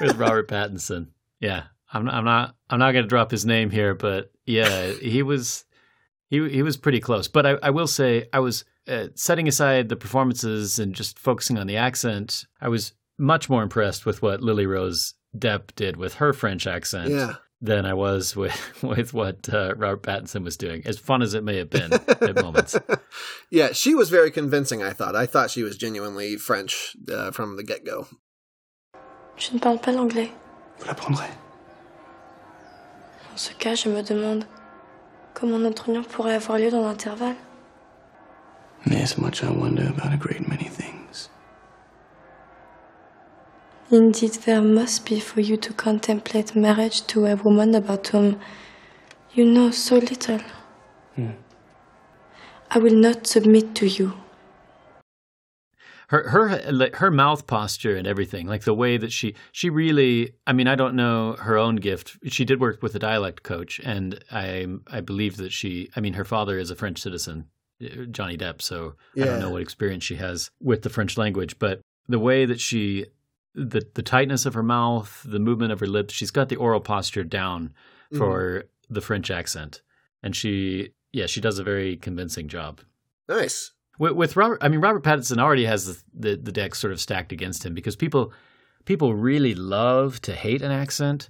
[0.00, 1.08] with Robert Pattinson.
[1.40, 4.92] Yeah, I'm not, I'm not, I'm not going to drop his name here, but yeah,
[4.92, 5.64] he was,
[6.28, 7.26] he he was pretty close.
[7.28, 11.56] But I, I will say, I was uh, setting aside the performances and just focusing
[11.58, 12.44] on the accent.
[12.60, 17.10] I was much more impressed with what Lily Rose Depp did with her French accent
[17.10, 17.34] Yeah.
[17.60, 20.82] Than I was with with what uh, Robert Pattinson was doing.
[20.84, 22.76] As fun as it may have been at moments.
[23.50, 25.14] Yeah, she was very convincing, I thought.
[25.16, 28.06] I thought she was genuinely French uh, from the get go.
[29.36, 30.30] Je ne parle pas l'anglais.
[30.78, 31.30] Vous l'apprendrez.
[33.28, 34.44] Dans ce cas, je me demande
[35.34, 37.36] comment notre union pourrait avoir lieu dans l'intervalle.
[38.86, 40.89] There's much I wonder about a great many things.
[43.90, 48.40] Indeed, there must be for you to contemplate marriage to a woman about whom
[49.32, 50.40] you know so little.
[51.16, 51.30] Hmm.
[52.70, 54.14] I will not submit to you.
[56.10, 60.34] her her her mouth posture and everything, like the way that she she really.
[60.44, 62.18] I mean, I don't know her own gift.
[62.26, 65.88] She did work with a dialect coach, and I I believe that she.
[65.94, 67.46] I mean, her father is a French citizen,
[67.80, 68.60] uh, Johnny Depp.
[68.60, 72.44] So I don't know what experience she has with the French language, but the way
[72.44, 73.06] that she.
[73.54, 76.80] The the tightness of her mouth, the movement of her lips, she's got the oral
[76.80, 77.74] posture down
[78.16, 79.82] for the French accent,
[80.22, 82.80] and she yeah she does a very convincing job.
[83.28, 83.72] Nice.
[83.98, 87.00] With, with Robert, I mean Robert Pattinson already has the, the the deck sort of
[87.00, 88.32] stacked against him because people
[88.84, 91.28] people really love to hate an accent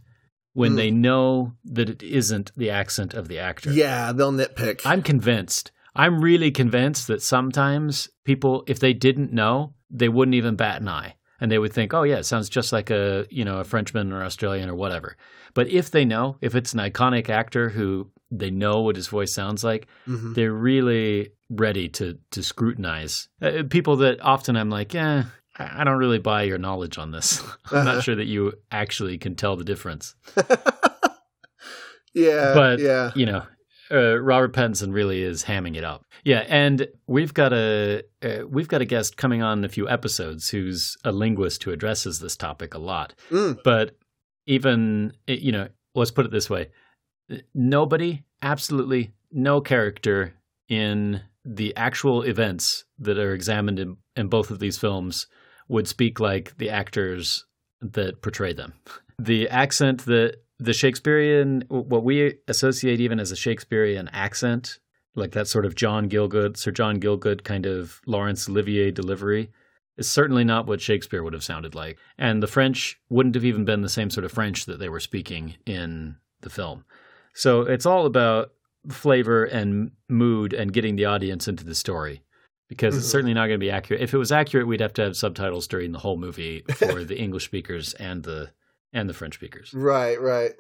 [0.52, 0.76] when Mm.
[0.76, 3.70] they know that it isn't the accent of the actor.
[3.72, 4.82] Yeah, they'll nitpick.
[4.84, 5.70] I'm convinced.
[5.94, 10.88] I'm really convinced that sometimes people, if they didn't know, they wouldn't even bat an
[10.88, 13.64] eye, and they would think, "Oh yeah, it sounds just like a you know a
[13.64, 15.16] Frenchman or Australian or whatever."
[15.54, 19.34] But if they know, if it's an iconic actor who they know what his voice
[19.34, 20.34] sounds like, Mhm.
[20.34, 25.24] they're really ready to to scrutinize uh, people that often I'm like, "Yeah,
[25.58, 27.40] I I don't really buy your knowledge on this.
[27.72, 27.84] I'm Uh-huh.
[27.94, 30.14] not sure that you actually can tell the difference."
[32.12, 33.12] Yeah, but yeah.
[33.14, 33.44] you know,
[33.92, 36.04] uh, Robert Pattinson really is hamming it up.
[36.24, 39.88] Yeah, and we've got a uh, we've got a guest coming on in a few
[39.88, 43.14] episodes who's a linguist who addresses this topic a lot.
[43.30, 43.58] Mm.
[43.64, 43.96] But
[44.46, 46.68] even you know, let's put it this way:
[47.54, 50.34] nobody, absolutely no character
[50.68, 55.26] in the actual events that are examined in, in both of these films
[55.68, 57.44] would speak like the actors
[57.80, 58.74] that portray them.
[59.22, 64.78] The accent that the Shakespearean, what we associate even as a Shakespearean accent,
[65.14, 69.50] like that sort of John Gielgud, Sir John Gielgud kind of Laurence Olivier delivery,
[69.96, 71.98] is certainly not what Shakespeare would have sounded like.
[72.18, 75.00] And the French wouldn't have even been the same sort of French that they were
[75.00, 76.84] speaking in the film.
[77.34, 78.52] So it's all about
[78.88, 82.22] flavor and mood and getting the audience into the story.
[82.68, 83.10] Because it's Mhm.
[83.10, 84.00] certainly not going to be accurate.
[84.00, 87.18] If it was accurate, we'd have to have subtitles during the whole movie for the
[87.18, 88.52] English speakers and the
[88.92, 89.72] and the French speakers.
[89.72, 90.52] Right, right.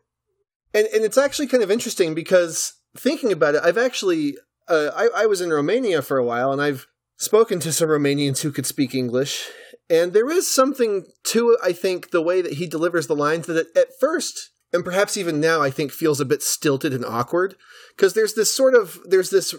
[0.72, 4.36] And and it's actually kind of interesting because thinking about it, I've actually
[4.68, 6.86] uh, I, I was in Romania for a while, and I've
[7.16, 9.48] spoken to some Romanians who could speak English,
[9.88, 13.76] and there is something to I think the way that he delivers the lines that
[13.76, 17.56] at first, and perhaps even now, I think feels a bit stilted and awkward
[17.96, 19.54] because there's this sort of there's this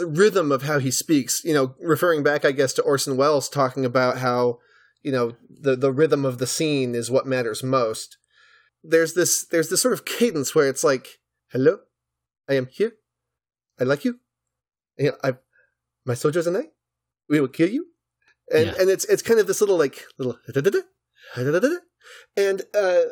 [0.00, 1.44] rhythm of how he speaks.
[1.44, 4.58] You know, referring back, I guess, to Orson Welles talking about how
[5.02, 8.16] you know the the rhythm of the scene is what matters most.
[8.82, 11.18] There's this there's this sort of cadence where it's like
[11.52, 11.80] hello
[12.48, 12.92] i am here.
[13.80, 14.20] I like you.
[14.98, 15.34] You know, I,
[16.04, 16.64] my soldiers and i
[17.28, 17.86] we will kill you.
[18.52, 18.74] And Yeah.
[18.80, 20.38] and it's it's kind of this little like little
[22.36, 23.02] and uh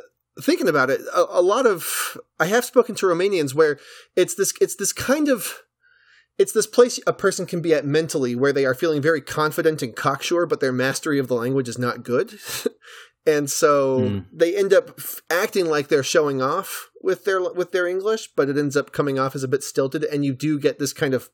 [0.43, 3.79] thinking about it a, a lot of i have spoken to romanians where
[4.17, 5.63] it's this it's this kind of
[6.39, 9.83] it's this place a person can be at mentally where they are feeling very confident
[9.83, 12.33] and cocksure, but their mastery of the language is not good.
[13.27, 14.27] and so Mm.
[14.33, 18.49] they end up f- acting like they're showing off with their with their English, but
[18.49, 21.13] it ends up coming off as a bit stilted, and you do get this kind
[21.15, 21.29] of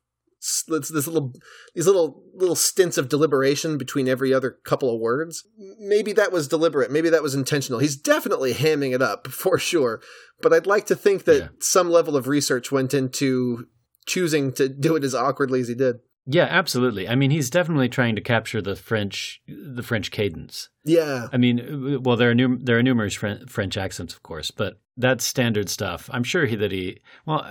[0.69, 1.33] this this little
[1.75, 5.45] these little little stints of deliberation between every other couple of words.
[5.79, 6.91] Maybe that was deliberate.
[6.91, 7.79] Maybe that was intentional.
[7.81, 10.01] He's definitely hamming it up for sure.
[10.43, 13.67] But I'd like to think that some level of research went into
[14.07, 16.01] choosing to do it as awkwardly as he did.
[16.29, 17.09] Yeah, absolutely.
[17.09, 20.71] I mean, he's definitely trying to capture the French the French cadence.
[20.85, 21.29] Yeah.
[21.33, 25.25] I mean, well, there are num- there are numerous French accents, of course, but that's
[25.25, 26.11] standard stuff.
[26.13, 27.47] I'm sure he that he well,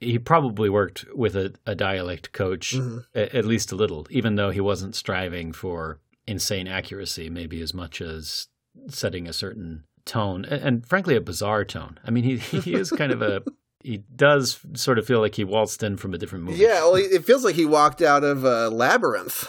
[0.00, 3.04] he probably worked with a, a dialect coach Mhm.
[3.16, 7.74] a- at least a little, even though he wasn't striving for insane accuracy, maybe as
[7.74, 8.46] much as
[8.88, 11.98] setting a certain tone, and, and frankly, a bizarre tone.
[12.04, 13.42] I mean, he he is kind of a
[13.82, 16.58] he does sort of feel like he waltzed in from a different movie.
[16.58, 19.48] Yeah, well, it feels like he walked out of a labyrinth,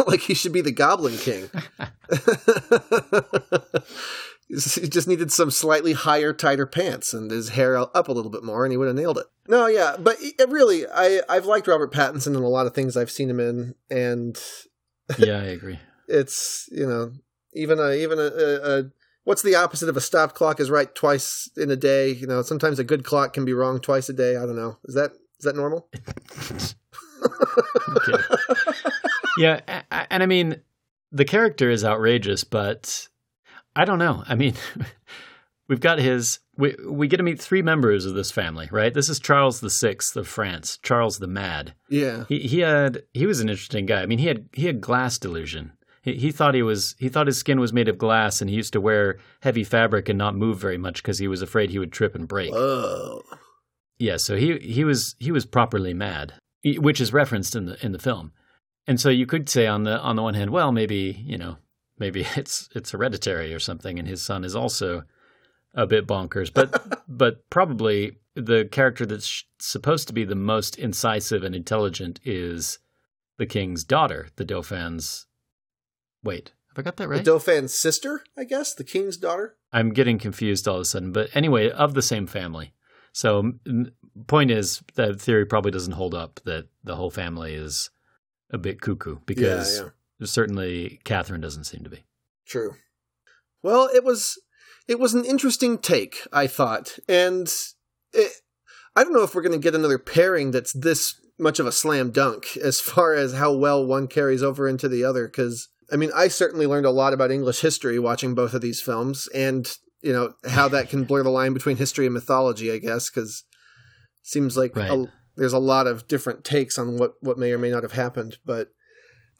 [0.06, 1.50] like he should be the Goblin King.
[4.52, 8.44] he just needed some slightly higher, tighter pants and his hair up a little bit
[8.44, 9.26] more, and he would have nailed it.
[9.48, 12.96] No, yeah, but it really, I I've liked Robert Pattinson in a lot of things
[12.96, 14.38] I've seen him in, and
[15.18, 15.78] yeah, I agree.
[16.06, 17.12] it's you know
[17.54, 18.84] even a even a, a, a
[19.24, 22.10] what's the opposite of a stopped clock is right twice in a day.
[22.10, 24.36] You know, sometimes a good clock can be wrong twice a day.
[24.36, 24.78] I don't know.
[24.84, 25.88] Is that is that normal?
[29.38, 30.60] yeah, and I mean,
[31.10, 33.08] the character is outrageous, but
[33.76, 34.22] I don't know.
[34.26, 34.54] I mean,
[35.68, 36.40] we've got his.
[36.56, 38.92] We we get to meet three members of this family, right?
[38.92, 41.74] This is Charles the Sixth of France, Charles the Mad.
[41.88, 42.24] Yeah.
[42.28, 44.02] He he had he was an interesting guy.
[44.02, 45.72] I mean, he had he had glass delusion.
[46.02, 48.56] He, he thought he was he thought his skin was made of glass, and he
[48.56, 51.78] used to wear heavy fabric and not move very much because he was afraid he
[51.78, 52.52] would trip and break.
[52.52, 53.22] Whoa.
[53.98, 56.34] Yeah, so he he was he was properly mad,
[56.64, 58.32] which is referenced in the in the film.
[58.86, 61.56] And so you could say on the on the one hand, well, maybe you know,
[61.98, 65.04] maybe it's it's hereditary or something, and his son is also
[65.74, 66.52] a bit bonkers.
[66.52, 72.18] But but probably the character that's sh- supposed to be the most incisive and intelligent
[72.24, 72.78] is
[73.38, 75.26] the king's daughter, the Dauphin's.
[76.22, 77.24] Wait, have I got that right?
[77.24, 79.56] The Dauphin's sister, I guess, the king's daughter.
[79.72, 82.72] I'm getting confused all of a sudden, but anyway, of the same family.
[83.12, 83.52] So,
[84.26, 86.40] point is that theory probably doesn't hold up.
[86.44, 87.90] That the whole family is
[88.50, 90.26] a bit cuckoo because yeah.
[90.26, 92.04] certainly Catherine doesn't seem to be.
[92.46, 92.76] True.
[93.62, 94.40] Well, it was
[94.88, 97.52] it was an interesting take, I thought, and
[98.12, 98.32] it,
[98.96, 101.72] I don't know if we're going to get another pairing that's this much of a
[101.72, 105.26] slam dunk as far as how well one carries over into the other.
[105.26, 108.80] Because I mean, I certainly learned a lot about English history watching both of these
[108.80, 109.66] films, and
[110.02, 112.70] you know how that can blur the line between history and mythology.
[112.72, 113.44] I guess because
[114.22, 114.90] seems like Right.
[114.90, 115.06] a,
[115.36, 118.38] there's a lot of different takes on what what may or may not have happened,
[118.44, 118.68] but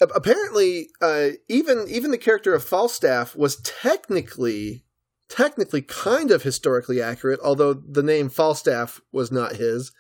[0.01, 4.85] apparently uh, even even the character of falstaff was technically
[5.29, 9.93] technically kind of historically accurate although the name falstaff was not his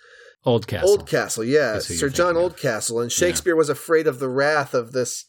[0.44, 0.98] Oldcastle.
[0.98, 5.24] oldcastle yeah sir john oldcastle and shakespeare was afraid of the wrath of this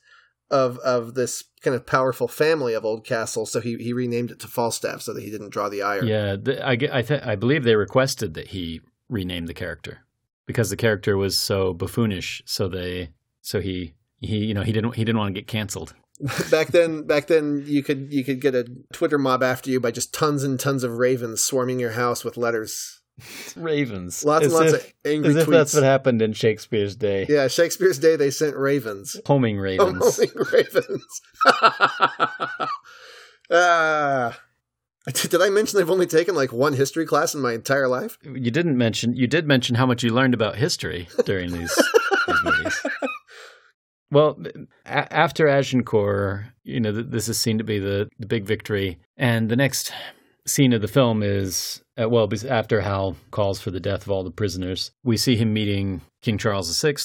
[0.54, 4.48] of of this kind of powerful family of oldcastle so he, he renamed it to
[4.48, 7.64] falstaff so that he didn't draw the ire Yeah, the, I, I, th- I believe
[7.64, 10.06] they requested that he rename the character
[10.46, 12.42] because the character was so buffoonish.
[12.46, 13.10] So they,
[13.42, 15.94] so he, he, you know, he didn't, he didn't want to get canceled.
[16.52, 19.90] back then back then you could you could get a twitter mob after you by
[19.90, 23.02] just tons and tons of ravens swarming your house with letters
[23.56, 27.26] Ravens, Lots and lots if- of angry as if that's what happened in Shakespeare's day.
[27.30, 29.20] Yeah, Shakespeare's day they sent ravens.
[29.26, 30.16] Homing ravens.
[30.18, 31.22] Homing ravens.
[33.52, 34.40] Ah.
[35.14, 38.18] did I mention I've only taken like one history class in my entire life?
[38.24, 41.76] You didn't mention, you did mention how much you learned about history during these,
[42.28, 42.82] these movies.
[44.12, 44.40] Well,
[44.86, 48.98] a- after Agincourt, you know, th- this is seen to be the, the big victory.
[49.18, 49.92] And the next
[50.46, 54.24] scene of the film is, uh, well, after Hal calls for the death of all
[54.24, 56.96] the prisoners, we see him meeting King Charles VI.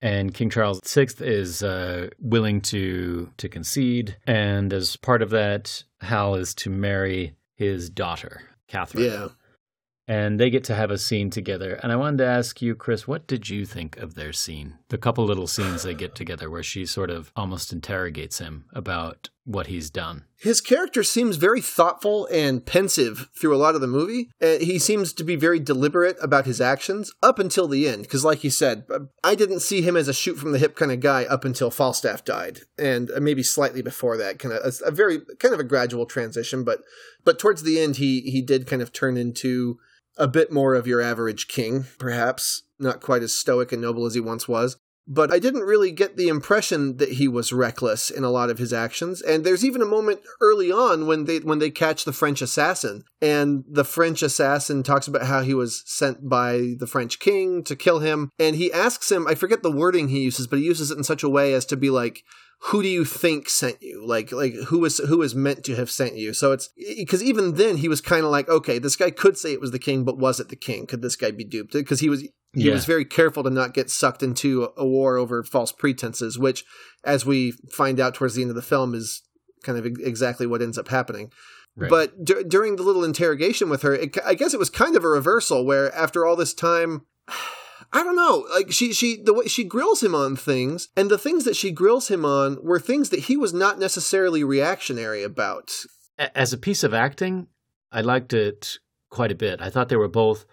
[0.00, 5.82] And King Charles VI is uh, willing to to concede, and as part of that,
[6.00, 9.28] Hal is to marry his daughter, Catherine Yeah.
[10.08, 11.74] And they get to have a scene together.
[11.82, 14.78] And I wanted to ask you, Chris, what did you think of their scene?
[14.88, 19.28] The couple little scenes they get together where she sort of almost interrogates him about
[19.44, 20.24] what he's done.
[20.36, 24.30] His character seems very thoughtful and pensive through a lot of the movie.
[24.40, 28.02] Uh, he seems to be very deliberate about his actions up until the end.
[28.02, 30.76] Because, like you said, uh, I didn't see him as a shoot from the hip
[30.76, 34.38] kind of guy up until Falstaff died, and uh, maybe slightly before that.
[34.38, 36.80] Kind of a, a very kind of a gradual transition, but
[37.24, 39.78] but towards the end, he he did kind of turn into
[40.18, 44.14] a bit more of your average king, perhaps not quite as stoic and noble as
[44.14, 44.76] he once was.
[45.10, 48.58] But I didn't really get the impression that he was reckless in a lot of
[48.58, 49.22] his actions.
[49.22, 53.04] And there's even a moment early on when they when they catch the French assassin,
[53.22, 57.74] and the French assassin talks about how he was sent by the French king to
[57.74, 60.90] kill him, and he asks him, I forget the wording he uses, but he uses
[60.90, 62.22] it in such a way as to be like,
[62.62, 64.04] who do you think sent you?
[64.06, 66.32] Like like who is who is meant to have sent you?
[66.34, 69.52] So it's because even then he was kind of like okay this guy could say
[69.52, 70.86] it was the king but was it the king?
[70.86, 71.72] Could this guy be duped?
[71.72, 72.72] Because he was he Yeah.
[72.74, 76.64] was very careful to not get sucked into a war over false pretenses which
[77.04, 79.22] as we find out towards the end of the film is
[79.62, 81.30] kind of exactly what ends up happening.
[81.76, 81.90] Right.
[81.90, 85.04] but d- during the little interrogation with her it, i guess it was kind of
[85.04, 87.02] a reversal where after all this time
[87.92, 88.46] I don't know.
[88.54, 91.70] Like she she the way she grills him on things, and the things that she
[91.70, 95.70] grills him on were things that he was not necessarily reactionary about.
[96.18, 97.46] As a piece of acting,
[97.90, 98.78] I liked it
[99.08, 99.60] quite a bit.
[99.60, 100.44] I thought they were both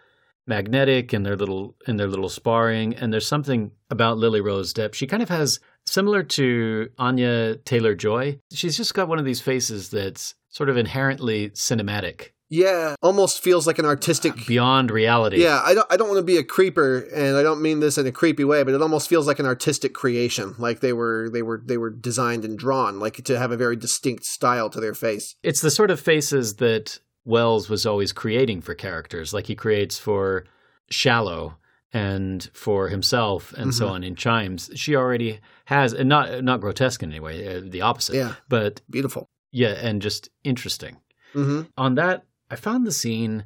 [0.48, 4.94] magnetic in their little in their little sparring, and there's something about Lily Rose Depp.
[4.94, 8.40] She kind of has similar to Anya Taylor Joy.
[8.52, 13.66] She's just got one of these faces that's sort of inherently cinematic, Yeah, almost feels
[13.66, 14.46] like an artistic.
[14.48, 15.42] beyond reality.
[15.42, 15.88] Yeah, I don't.
[15.92, 18.44] I don't want to be a creeper, and I don't mean this in a creepy
[18.44, 20.54] way, but it almost feels like an artistic creation.
[20.60, 23.76] Like they were, they were, they were designed and drawn, like to have a very
[23.76, 25.36] distinct style to their face.
[25.42, 29.98] It's the sort of faces that Welles was always creating for characters, like he creates
[29.98, 30.46] for
[30.92, 31.58] Shallow
[31.92, 33.92] and for himself and so Mhm.
[33.92, 34.70] on in Chimes.
[34.76, 38.16] She already has, and not not grotesque in any way, uh, the opposite.
[38.16, 38.36] Yeah.
[38.48, 39.30] but Beautiful.
[39.52, 40.98] yeah, and just interesting.
[41.34, 43.46] hmm On that, I found the scene,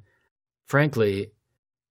[0.65, 1.31] frankly,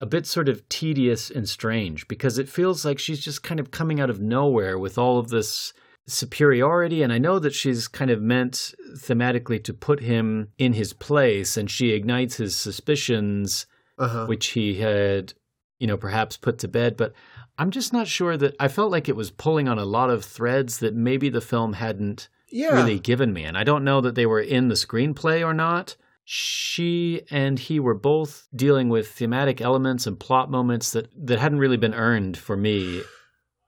[0.00, 3.70] a bit sort of tedious and strange because it feels like she's just kind of
[3.70, 5.72] coming out of nowhere with all of this
[6.06, 7.02] superiority.
[7.02, 11.56] And I know that she's kind of meant thematically to put him in his place
[11.56, 13.66] and she ignites his suspicions,
[13.98, 14.26] Uh huh.
[14.26, 15.34] which he had
[15.80, 16.96] you know, perhaps put to bed.
[16.96, 17.12] But
[17.56, 20.24] I'm just not sure that I felt like it was pulling on a lot of
[20.24, 22.74] threads that maybe the film hadn't Yeah.
[22.74, 23.44] really given me.
[23.44, 25.94] And I don't know that they were in the screenplay or not.
[26.30, 31.58] She and he were both dealing with thematic elements and plot moments that, that hadn't
[31.58, 33.00] really been earned for me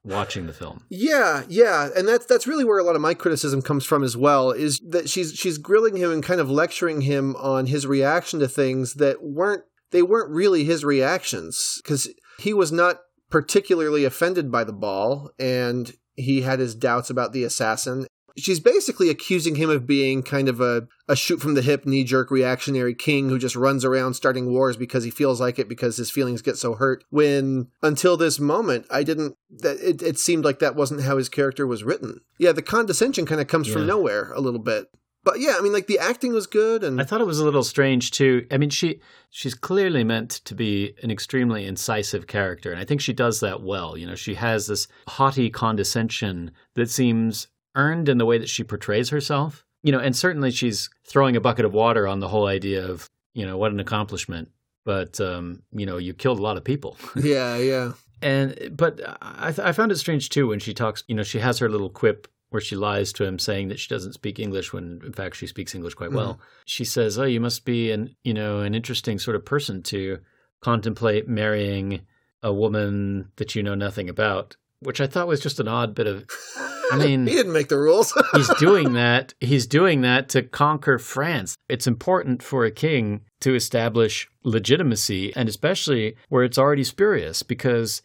[0.03, 0.85] watching the film.
[0.87, 4.15] Yeah, yeah, and that's that's really where a lot of my criticism comes from as
[4.15, 4.51] well.
[4.51, 8.47] Is that she's she's grilling him and kind of lecturing him on his reaction to
[8.47, 12.97] things that weren't they weren't really his reactions because he was not
[13.31, 18.05] particularly offended by the ball and he had his doubts about the assassin.
[18.37, 22.03] She's basically accusing him of being kind of a, a shoot from the hip, knee
[22.03, 25.97] jerk reactionary king who just runs around starting wars because he feels like it because
[25.97, 27.03] his feelings get so hurt.
[27.09, 31.29] When until this moment, I didn't, that it, it seemed like that wasn't how his
[31.29, 32.21] character was written.
[32.37, 34.87] Yeah, the condescension kind of comes from nowhere a little bit.
[35.23, 37.45] But yeah, I mean, like the acting was good and I thought it was a
[37.45, 38.47] little strange too.
[38.49, 43.01] I mean, she she's clearly meant to be an extremely incisive character, and I think
[43.01, 43.97] she does that well.
[43.97, 48.63] You know, she has this haughty condescension that seems earned in the way that she
[48.63, 49.65] portrays herself.
[49.83, 53.09] You know, and certainly she's throwing a bucket of water on the whole idea of
[53.33, 54.49] you know what an accomplishment,
[54.85, 56.97] but um, you know, you killed a lot of people.
[57.15, 57.93] yeah, yeah.
[58.21, 61.03] And but I, I found it strange too when she talks.
[61.07, 63.87] You know, she has her little quip where she lies to him, saying that she
[63.87, 66.39] doesn't speak English when in fact she speaks English quite well.
[66.65, 70.19] She says, "Oh, you must be an you know an interesting sort of person to
[70.61, 72.01] contemplate marrying
[72.43, 76.07] a woman that you know nothing about." Which I thought was just an odd bit
[76.07, 76.25] of.
[76.91, 78.13] I mean, he didn't make the rules.
[78.33, 79.33] he's doing that.
[79.39, 81.55] He's doing that to conquer France.
[81.69, 88.01] It's important for a king to establish legitimacy, and especially where it's already spurious, because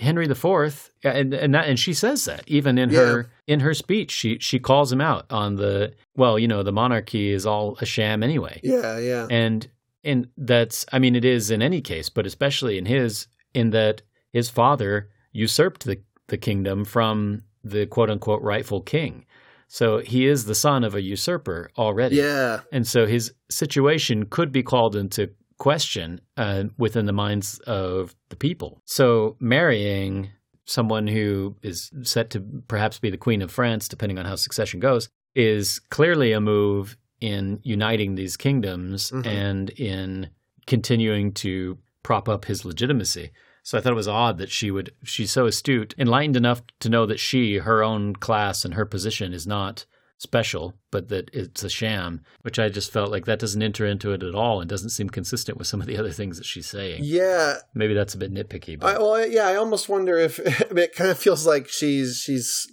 [0.00, 4.10] Henry IV, and and that, and she says that even in her in her speech,
[4.10, 7.86] she she calls him out on the well, you know, the monarchy is all a
[7.86, 8.60] sham anyway.
[8.62, 9.26] Yeah, yeah.
[9.30, 9.68] And
[10.02, 14.02] and that's I mean it is in any case, but especially in his in that
[14.32, 19.24] his father usurped the the kingdom from the quote unquote rightful king.
[19.68, 22.16] So he is the son of a usurper already.
[22.16, 22.60] Yeah.
[22.72, 28.36] And so his situation could be called into question uh, within the minds of the
[28.36, 28.80] people.
[28.84, 30.30] So marrying
[30.64, 34.80] someone who is set to perhaps be the queen of France, depending on how succession
[34.80, 39.26] goes, is clearly a move in uniting these kingdoms Mhm.
[39.26, 40.30] and in
[40.66, 43.30] continuing to prop up his legitimacy.
[43.62, 46.88] So I thought it was odd that she would she's so astute, enlightened enough to
[46.88, 49.86] know that she, her own class and her position is not
[50.20, 54.12] special, but that it's a sham, which I just felt like that doesn't enter into
[54.12, 56.68] it at all and doesn't seem consistent with some of the other things that she's
[56.68, 57.00] saying.
[57.04, 60.38] Yeah, Maybe that's a bit nitpicky, but I, well, yeah, I almost wonder if
[60.70, 62.70] it kind of feels like she's she's.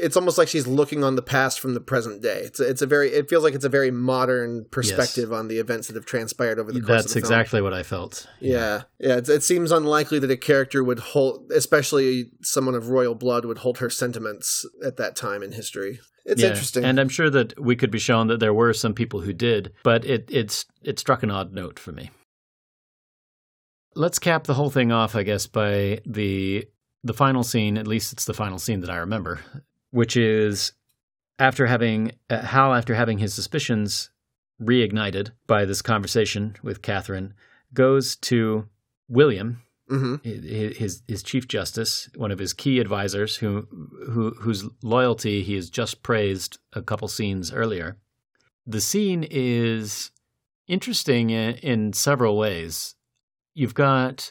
[0.00, 2.40] It's almost like she's looking on the past from the present day.
[2.40, 5.58] It's a, it's a very it feels like it's a very modern perspective on the
[5.58, 7.32] events that have transpired over the course of that's the film.
[7.32, 8.26] exactly what I felt.
[8.40, 9.16] Yeah, yeah.
[9.16, 13.58] It, it seems unlikely that a character would hold, especially someone of royal blood, would
[13.58, 16.00] hold her sentiments at that time in history.
[16.24, 16.84] It's Yeah, interesting.
[16.84, 19.72] And I'm sure that we could be shown that there were some people who did,
[19.82, 22.10] but it it's it struck an odd note for me.
[23.94, 26.66] Let's cap the whole thing off, I guess, by the
[27.02, 27.76] the final scene.
[27.76, 29.40] At least it's the final scene that I remember,
[29.90, 30.72] which is
[31.38, 34.10] after having uh, Hal, after having his suspicions
[34.60, 37.34] reignited by this conversation with Catherine,
[37.72, 38.68] goes to
[39.08, 40.22] William, Mhm.
[40.76, 43.66] his his chief justice, one of his key advisors, who
[44.12, 47.96] who whose loyalty he has just praised a couple scenes earlier.
[48.66, 50.10] The scene is
[50.68, 52.94] interesting in, in several ways.
[53.54, 54.30] You've got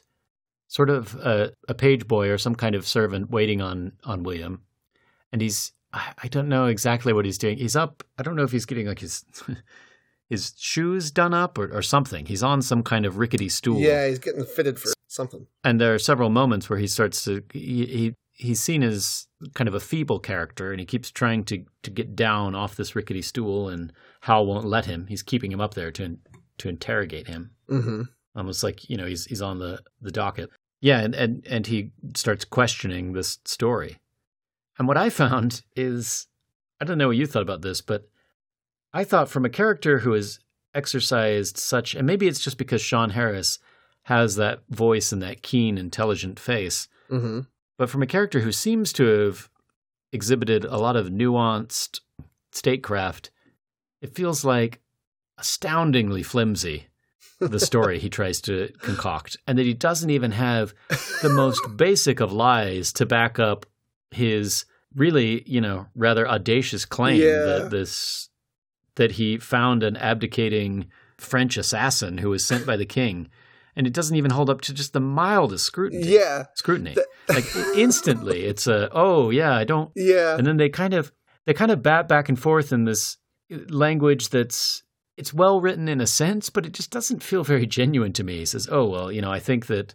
[0.67, 4.61] sort of a, a page boy or some kind of servant waiting on on William,
[5.31, 7.57] and he's I don't know exactly what he's doing.
[7.57, 8.03] He's up.
[8.17, 9.25] I don't know if he's getting like his
[10.29, 12.25] his shoes done up or, or something.
[12.25, 13.79] He's on some kind of rickety stool.
[13.79, 15.47] yeah, he's getting fitted for something.
[15.63, 19.67] And there are several moments where he starts to he, he he's seen as kind
[19.67, 23.21] of a feeble character, and he keeps trying to to get down off this rickety
[23.23, 23.91] stool, and
[24.21, 25.07] Hal won't let him.
[25.07, 26.17] He's keeping him up there to
[26.59, 28.01] to interrogate him, Mm-hmm.
[28.35, 30.49] almost like you know he's he's on the the docket.
[30.81, 33.97] Yeah, and and and he starts questioning this story.
[34.79, 36.27] And what I found is,
[36.81, 38.07] I don't know what you thought about this, but
[38.93, 40.39] I thought from a character who has
[40.73, 43.59] exercised such, and maybe it's just because Sean Harris
[44.03, 47.39] has that voice and that keen, intelligent face, Mm-hmm.
[47.77, 49.49] but from a character who seems to have
[50.11, 51.99] exhibited a lot of nuanced
[52.51, 53.31] statecraft,
[54.01, 54.79] it feels like
[55.39, 56.87] astoundingly flimsy
[57.39, 60.73] the story he tries to concoct, and that he doesn't even have
[61.21, 63.65] the most basic of lies to back up
[64.11, 67.45] his really, you know, rather audacious claim Yeah.
[67.45, 68.29] that this
[68.95, 70.87] that he found an abdicating
[71.17, 73.29] French assassin who was sent by the king.
[73.75, 76.05] and it doesn't even hold up to just the mildest scrutiny.
[76.05, 76.45] Yeah.
[76.55, 76.95] Scrutiny.
[77.29, 77.45] like
[77.77, 80.35] instantly it's a oh yeah, I don't Yeah.
[80.37, 81.13] And then they kind of
[81.45, 83.17] they kind of bat back and forth in this
[83.69, 84.83] language that's
[85.17, 88.37] it's well written in a sense, but it just doesn't feel very genuine to me.
[88.39, 89.93] He says, "Oh well, you know, I think that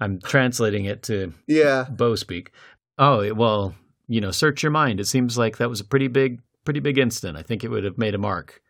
[0.00, 1.84] I'm translating it to Yeah.
[1.90, 2.50] Beau speak.
[2.98, 3.74] Oh well,
[4.08, 5.00] you know, search your mind.
[5.00, 7.36] It seems like that was a pretty big, pretty big instant.
[7.36, 8.60] I think it would have made a mark."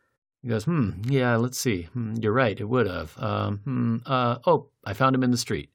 [0.43, 1.85] He goes, "Hmm, yeah, let's see.
[1.95, 3.17] Hmm, you're right, it would have.
[3.19, 5.71] Um, hmm, uh, oh, I found him in the street.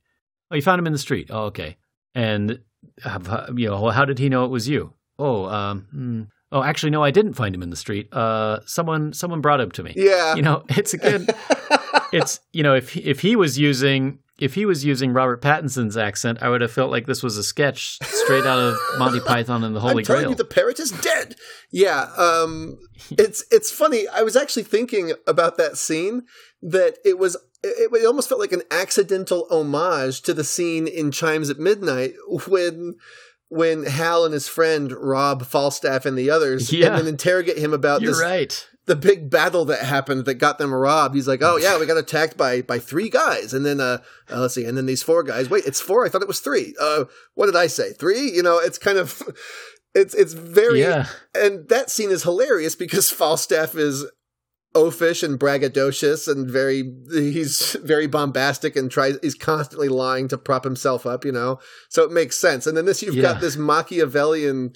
[0.52, 1.30] Oh, you found him in the street.
[1.32, 1.78] Oh, okay.
[2.16, 2.60] And
[3.04, 4.94] uh, you know, well, how did he know it was you?
[5.18, 6.22] Oh, um, hmm.
[6.52, 8.14] oh, actually, no, I didn't find him in the street.
[8.14, 9.94] Uh, someone, someone brought him to me.
[9.96, 10.36] Yeah.
[10.36, 11.30] You know, it's a good.
[12.12, 16.40] it's you know, if if he was using if he was using Robert Pattinson's accent,
[16.42, 19.76] I would have felt like this was a sketch straight out of Monty Python and
[19.76, 20.30] the Holy I'm telling Grail.
[20.32, 21.36] you, the parrot is dead.
[21.72, 22.80] Yeah, um,
[23.12, 24.08] it's it's funny.
[24.08, 26.24] I was actually thinking about that scene
[26.62, 27.36] that it was.
[27.62, 32.14] It, it almost felt like an accidental homage to the scene in Chimes at Midnight
[32.48, 32.96] when
[33.50, 36.88] when Hal and his friend rob Falstaff and the others, Yeah.
[36.90, 38.68] and then interrogate him about You're this right.
[38.90, 41.14] The big battle that happened that got them robbed.
[41.14, 44.00] He's like, "Oh yeah, we got attacked by by three guys, and then uh,
[44.32, 45.48] uh let's see, and then these four guys.
[45.48, 46.04] Wait, it's four?
[46.06, 46.74] I thought it was three.
[46.82, 47.06] Uh,
[47.36, 47.94] what did I say?
[47.94, 48.32] Three?
[48.32, 49.22] You know, it's kind of,
[49.96, 51.06] it's it's very, Yeah.
[51.36, 54.06] and that scene is hilarious because Falstaff is
[54.76, 60.64] oafish and braggadocious and very he's very bombastic and tries he's constantly lying to prop
[60.64, 61.58] himself up you know
[61.90, 63.24] so it makes sense and then this you've Yeah.
[63.34, 64.74] got this machiavellian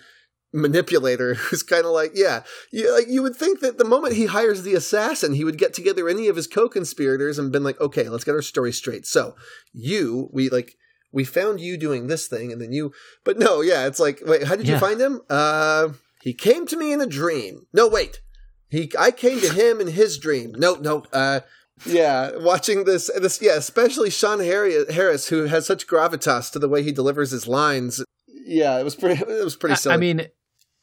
[0.53, 4.27] manipulator who's kind of like yeah you, like you would think that the moment he
[4.27, 8.07] hires the assassin he would get together any of his co-conspirators and been like okay
[8.07, 9.35] let's get our story straight so
[9.73, 10.75] you we like
[11.11, 12.91] we found you doing this thing and then you
[13.23, 15.89] but no yeah it's like wait how did you find him uh
[16.21, 18.21] he came to me in a dream no wait
[18.69, 21.39] he i came to him in his dream no no uh
[21.85, 26.69] yeah, watching this, this, yeah, especially Sean Harri- Harris, who has such gravitas to the
[26.69, 28.03] way he delivers his lines.
[28.27, 29.21] Yeah, it was pretty.
[29.27, 29.95] It was pretty silly.
[29.95, 30.27] I mean,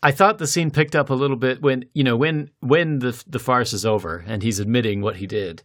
[0.03, 3.23] I thought the scene picked up a little bit when you know when when the
[3.27, 5.63] the farce is over and he's admitting what he did.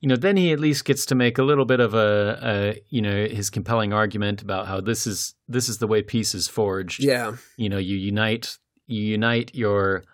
[0.00, 2.82] You know, then he at least gets to make a little bit of a, a
[2.88, 6.48] you know his compelling argument about how this is this is the way peace is
[6.48, 7.02] forged.
[7.02, 7.36] Yeah.
[7.56, 10.04] you know, you unite you unite your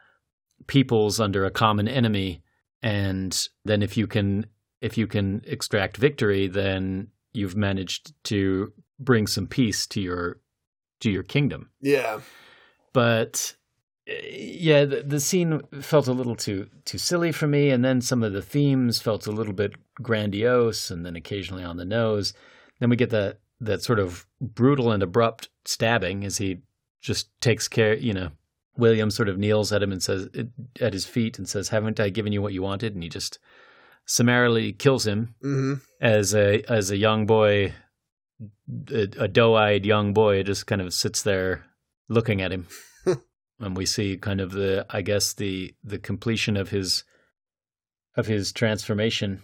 [0.66, 2.42] peoples under a common enemy,
[2.82, 4.46] and then if you can
[4.80, 10.40] if you can extract victory, then you've managed to bring some peace to your
[11.00, 12.18] to your kingdom yeah,
[12.92, 13.54] but
[14.08, 18.22] yeah, the, the scene felt a little too too silly for me, and then some
[18.22, 22.32] of the themes felt a little bit grandiose, and then occasionally on the nose.
[22.80, 26.58] Then we get that that sort of brutal and abrupt stabbing as he
[27.00, 27.94] just takes care.
[27.94, 28.30] You know,
[28.76, 30.28] William sort of kneels at him and says
[30.80, 33.38] at his feet and says, "Haven't I given you what you wanted?" And he just
[34.06, 37.74] summarily kills him hmm as a as a young boy,
[38.90, 41.66] a, a doe-eyed young boy just kind of sits there
[42.08, 42.66] looking at him,
[43.60, 47.04] and we see kind of the I guess the the completion of his
[48.16, 49.42] of his transformation,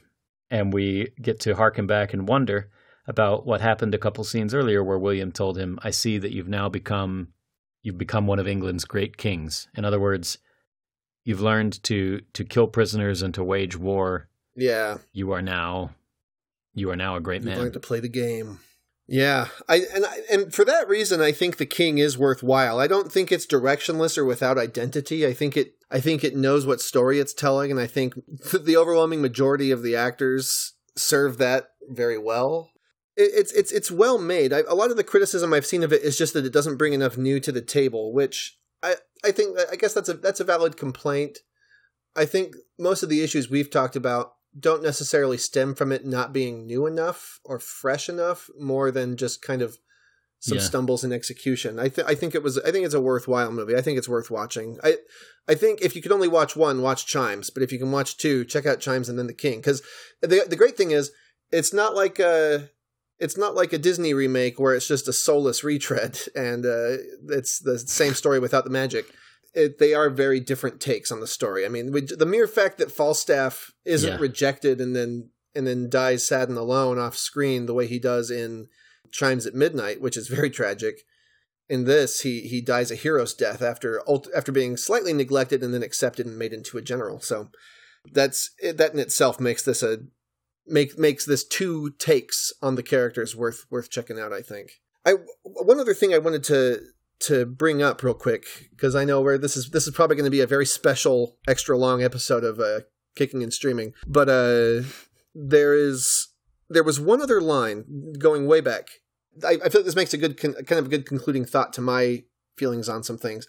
[0.50, 2.70] and we get to harken back and wonder
[3.06, 6.48] about what happened a couple scenes earlier, where William told him, "I see that you've
[6.48, 7.28] now become
[7.82, 10.38] you've become one of England's great kings." In other words.
[11.26, 14.28] You've learned to, to kill prisoners and to wage war.
[14.54, 14.98] yeah.
[15.14, 15.94] You are now
[16.74, 17.58] you are now a great You've man.
[17.60, 18.58] learned to play the game.
[19.06, 22.80] Yeah, I and I, and for that reason, I think the king is worthwhile.
[22.80, 25.26] I don't think it's directionless or without identity.
[25.26, 25.74] I think it.
[25.90, 28.14] I think it knows what story it's telling, and I think
[28.52, 32.70] the overwhelming majority of the actors serve that very well.
[33.14, 34.54] It, it's it's it's well made.
[34.54, 36.78] I, a lot of the criticism I've seen of it is just that it doesn't
[36.78, 40.40] bring enough new to the table, which I I think I guess that's a that's
[40.40, 41.40] a valid complaint.
[42.16, 46.32] I think most of the issues we've talked about don't necessarily stem from it not
[46.32, 49.78] being new enough or fresh enough, more than just kind of
[50.40, 50.64] some Yeah.
[50.64, 51.78] stumbles in execution.
[51.78, 53.74] I th- I think it was I think it's a worthwhile movie.
[53.76, 54.78] I think it's worth watching.
[54.84, 54.98] I
[55.48, 57.50] I think if you could only watch one, watch Chimes.
[57.50, 59.58] But if you can watch two, check out Chimes and then The King.
[59.58, 59.82] Because
[60.20, 61.10] the the great thing is,
[61.50, 62.70] it's not like a
[63.18, 67.58] it's not like a Disney remake where it's just a soulless retread and uh, it's
[67.60, 69.06] the same story without the magic.
[69.54, 71.64] It, they are very different takes on the story.
[71.64, 74.18] I mean, we, the mere fact that Falstaff isn't Yeah.
[74.18, 78.30] rejected and then and then dies sad and alone off screen the way he does
[78.30, 78.66] in
[79.12, 81.02] Chimes at Midnight, which is very tragic.
[81.68, 84.02] In this, he he dies a hero's death after
[84.36, 87.20] after being slightly neglected and then accepted and made into a general.
[87.20, 87.50] So
[88.12, 89.98] that's that in itself makes this a
[90.66, 94.32] make makes this two takes on the characters worth worth checking out.
[94.32, 94.72] I think.
[95.06, 96.80] I one other thing I wanted to
[97.20, 100.24] to bring up real quick because I know where this is this is probably going
[100.24, 102.80] to be a very special extra long episode of uh,
[103.16, 104.82] kicking and streaming, but uh,
[105.34, 106.28] there is
[106.68, 108.88] there was one other line going way back.
[109.44, 111.72] I, I feel like this makes a good, con- kind of a good concluding thought
[111.74, 112.24] to my
[112.56, 113.46] feelings on some things.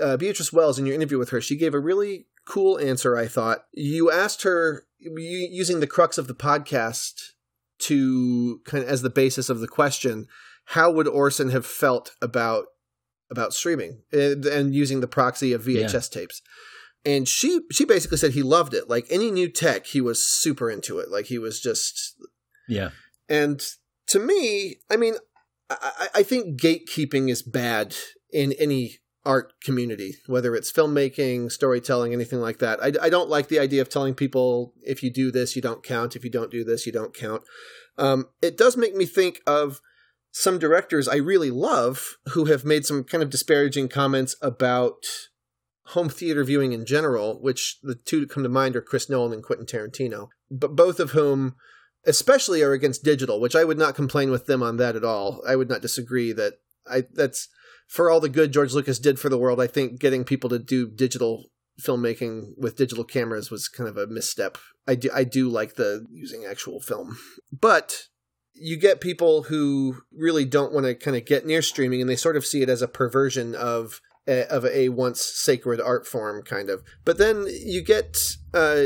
[0.00, 3.16] Uh, Beatrice Welles, in your interview with her, she gave a really cool answer.
[3.16, 7.30] I thought you asked her using the crux of the podcast
[7.80, 10.26] to kind of as the basis of the question,
[10.66, 12.66] how would Orson have felt about
[13.30, 16.20] about streaming and, and using the proxy of VHS yeah.
[16.20, 16.42] tapes?
[17.04, 18.88] And she she basically said he loved it.
[18.88, 21.10] Like any new tech, he was super into it.
[21.10, 22.16] Like he was just
[22.68, 22.90] yeah.
[23.28, 23.62] And
[24.08, 25.14] to me, I mean,
[25.70, 27.94] I, I think gatekeeping is bad
[28.32, 32.82] in any art community, whether it's filmmaking, storytelling, anything like that.
[32.82, 35.82] I, I don't like the idea of telling people if you do this, you don't
[35.82, 36.16] count.
[36.16, 37.42] If you don't do this, you don't count.
[37.98, 39.80] Um, it does make me think of
[40.32, 45.04] some directors I really love who have made some kind of disparaging comments about
[45.86, 49.32] home theater viewing in general, which the two that come to mind are Chris Nolan
[49.32, 51.56] and Quentin Tarantino, but both of whom
[52.06, 55.42] especially are against digital, which I would not complain with them on that at all.
[55.46, 56.54] I would not disagree that
[56.90, 57.48] I that's
[57.88, 60.58] for all the good George Lucas did for the world, I think getting people to
[60.58, 61.50] do digital
[61.80, 64.58] filmmaking with digital cameras was kind of a misstep.
[64.86, 67.18] I do I do like the using actual film.
[67.52, 68.04] But
[68.54, 72.16] you get people who really don't want to kind of get near streaming and they
[72.16, 76.42] sort of see it as a perversion of a, of a once sacred art form
[76.42, 76.82] kind of.
[77.04, 78.84] But then you get uh,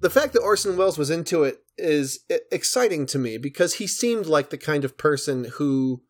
[0.00, 4.26] the fact that Orson Welles was into it is exciting to me because he seemed
[4.26, 6.02] like the kind of person who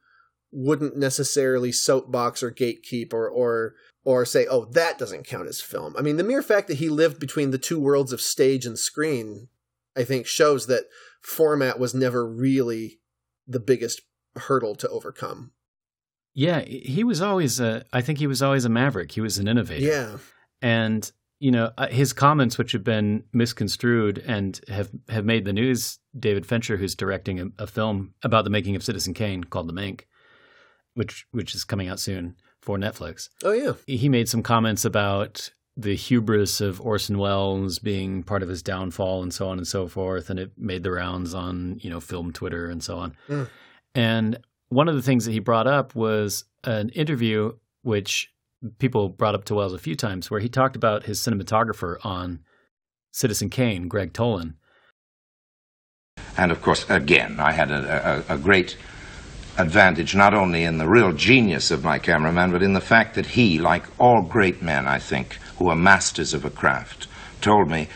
[0.50, 5.94] wouldn't necessarily soapbox or gatekeep or or or say, "Oh, that doesn't count as film."
[5.96, 8.78] I mean, the mere fact that he lived between the two worlds of stage and
[8.78, 9.48] screen,
[9.96, 10.84] I think, shows that
[11.22, 13.00] format was never really
[13.46, 14.02] the biggest
[14.36, 15.52] hurdle to overcome.
[16.34, 17.84] Yeah, he was always a.
[17.92, 19.12] I think he was always a maverick.
[19.12, 19.84] He was an innovator.
[19.84, 20.16] Yeah,
[20.62, 21.10] and
[21.40, 25.98] you know uh, his comments, which have been misconstrued and have have made the news.
[26.18, 29.74] David Fincher, who's directing a, a film about the making of Citizen Kane called The
[29.74, 30.02] Mank,
[30.94, 33.28] which which is coming out soon for Netflix.
[33.44, 33.72] Oh yeah.
[33.86, 39.22] He made some comments about the hubris of Orson Welles being part of his downfall
[39.22, 42.32] and so on and so forth and it made the rounds on, you know, film
[42.32, 43.16] Twitter and so on.
[43.28, 43.48] Mm.
[43.94, 47.52] And one of the things that he brought up was an interview
[47.82, 48.32] which
[48.78, 52.40] people brought up to Welles a few times where he talked about his cinematographer on
[53.12, 54.54] Citizen Kane, Gregg Toland.
[56.36, 58.76] And of course, again, I had a, a, a great
[59.58, 63.26] advantage not only in the real genius of my cameraman, but in the fact that
[63.26, 67.06] he, like all great men, I think, who are masters of a craft,
[67.40, 67.86] told me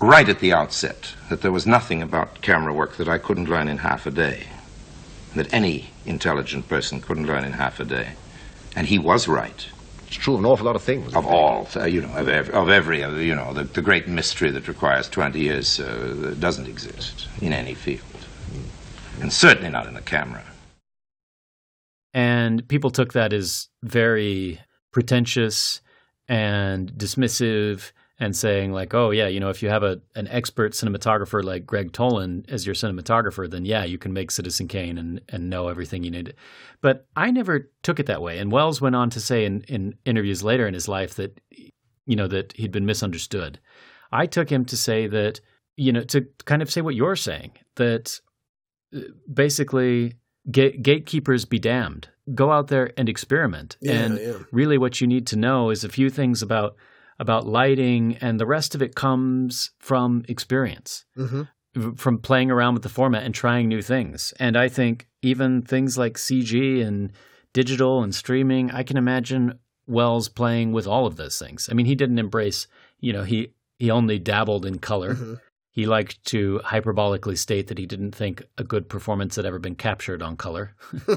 [0.00, 3.68] right at the outset that there was nothing about camera work that I couldn't learn
[3.68, 4.48] in half a day,
[5.36, 8.14] that any intelligent person couldn't learn in half a day.
[8.74, 9.68] And he was right.
[10.08, 11.14] It's true, of an awful lot of things.
[11.14, 14.08] Of all, uh, you know, of, every, of every uh, you know, the, the, great
[14.08, 18.02] mystery that requires 20 years uh, doesn't exist in any field.
[19.20, 20.42] And certainly not in the camera.
[22.12, 24.60] And people took that as very
[24.92, 25.80] pretentious
[26.28, 30.72] and dismissive and saying like, oh yeah, you know, if you have a an expert
[30.72, 35.20] cinematographer like Gregg Toland as your cinematographer, then yeah, you can make Citizen Kane and
[35.28, 36.34] and know everything you need.
[36.80, 38.38] But I never took it that way.
[38.38, 41.40] And Welles went on to say in in interviews later in his life that
[42.06, 43.58] you know that he'd been misunderstood.
[44.12, 45.40] I took him to say that
[45.76, 48.18] you know to kind of say what you're saying that
[48.96, 49.00] uh,
[50.48, 52.08] basically gatekeepers be damned.
[52.34, 53.76] Go out there and experiment.
[53.80, 54.38] Yeah, and yeah.
[54.50, 56.76] really, what you need to know is a few things about
[57.18, 61.92] about lighting, and the rest of it comes from experience, mm-hmm.
[61.94, 64.34] from playing around with the format and trying new things.
[64.38, 67.12] And I think even things like CG and
[67.52, 71.68] digital and streaming, I can imagine Welles playing with all of those things.
[71.70, 72.66] I mean, he didn't embrace,
[73.00, 75.14] you know, he he only dabbled in color.
[75.14, 75.34] Mm-hmm.
[75.76, 79.74] He liked to hyperbolically state that he didn't think a good performance had ever been
[79.74, 80.74] captured on color.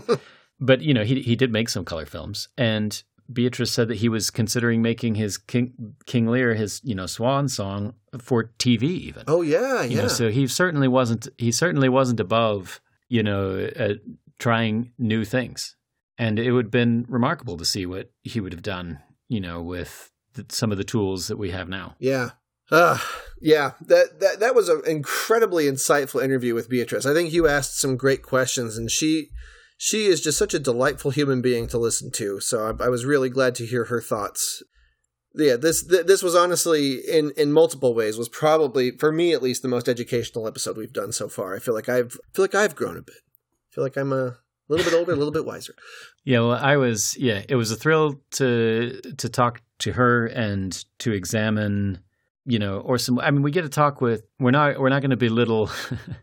[0.59, 4.09] but you know, he he did make some color films, and Beatrice said that he
[4.09, 9.23] was considering making his King King Lear his you know swan song for TV even.
[9.29, 10.01] Oh yeah, You yeah.
[10.03, 13.93] know, so he certainly wasn't he certainly wasn't above you know uh,
[14.39, 15.77] trying new things,
[16.17, 19.61] and it would have been remarkable to see what he would have done you know
[19.61, 21.95] with the, some of the tools that we have now.
[21.97, 22.31] Yeah.
[22.71, 22.99] Uh,
[23.41, 27.05] yeah, that, that that was an incredibly insightful interview with Beatrice.
[27.05, 29.29] I think you asked some great questions, and she
[29.77, 32.39] she is just such a delightful human being to listen to.
[32.41, 34.61] So I, I was really glad to hear her thoughts.
[35.33, 39.41] Yeah, this th- this was honestly in in multiple ways was probably for me at
[39.41, 41.55] least the most educational episode we've done so far.
[41.55, 43.15] I feel like I've feel like I've grown a bit.
[43.15, 45.75] I feel like I'm a little bit older, a little bit wiser.
[46.25, 47.15] Yeah, well, I was.
[47.17, 51.99] Yeah, it was a thrill to to talk to her and to examine
[52.49, 53.19] you know, or some.
[53.19, 54.23] I mean, we get to talk with.
[54.39, 54.79] We're not.
[54.79, 55.69] We're not going to belittle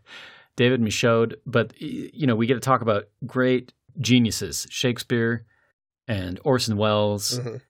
[0.55, 5.45] David Michôd, but you know, we get to talk about great geniuses, Shakespeare
[6.07, 7.61] and Orson Welles, Mhm.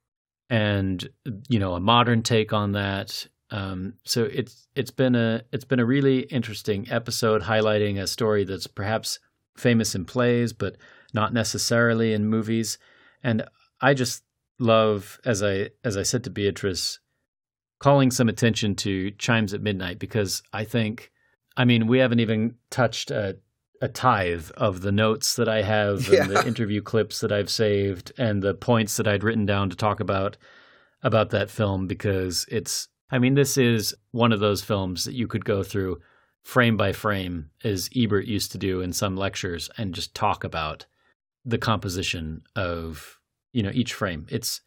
[0.50, 1.10] and
[1.50, 3.28] you know, a modern take on that.
[3.52, 8.44] Um, so it's it's been a it's been a really interesting episode highlighting a story
[8.44, 9.20] that's perhaps
[9.58, 10.76] famous in plays, but
[11.14, 12.78] not necessarily in movies.
[13.24, 13.44] And
[13.82, 14.24] I just
[14.60, 17.00] love, as I as I said to Beatrice,
[17.80, 21.12] calling some attention to Chimes at Midnight because I think,
[21.56, 23.38] I mean, we haven't even touched a,
[23.82, 28.12] a tithe of the notes that I have and the interview clips that I've saved
[28.18, 30.38] and the points that I'd written down to talk about
[31.04, 35.28] about that film because it's, I mean, this is one of those films that you
[35.28, 36.02] could go through
[36.44, 40.86] frame by frame as Ebert used to do in some lectures and just talk about
[41.46, 43.20] the composition of,
[43.54, 44.26] you know, each frame.
[44.30, 44.62] It's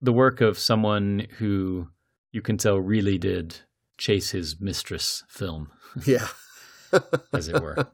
[0.00, 1.88] the work of someone who
[2.32, 3.58] you can tell really did
[3.96, 5.70] chase his mistress film,
[6.06, 6.28] Yeah.
[7.32, 7.88] as it were.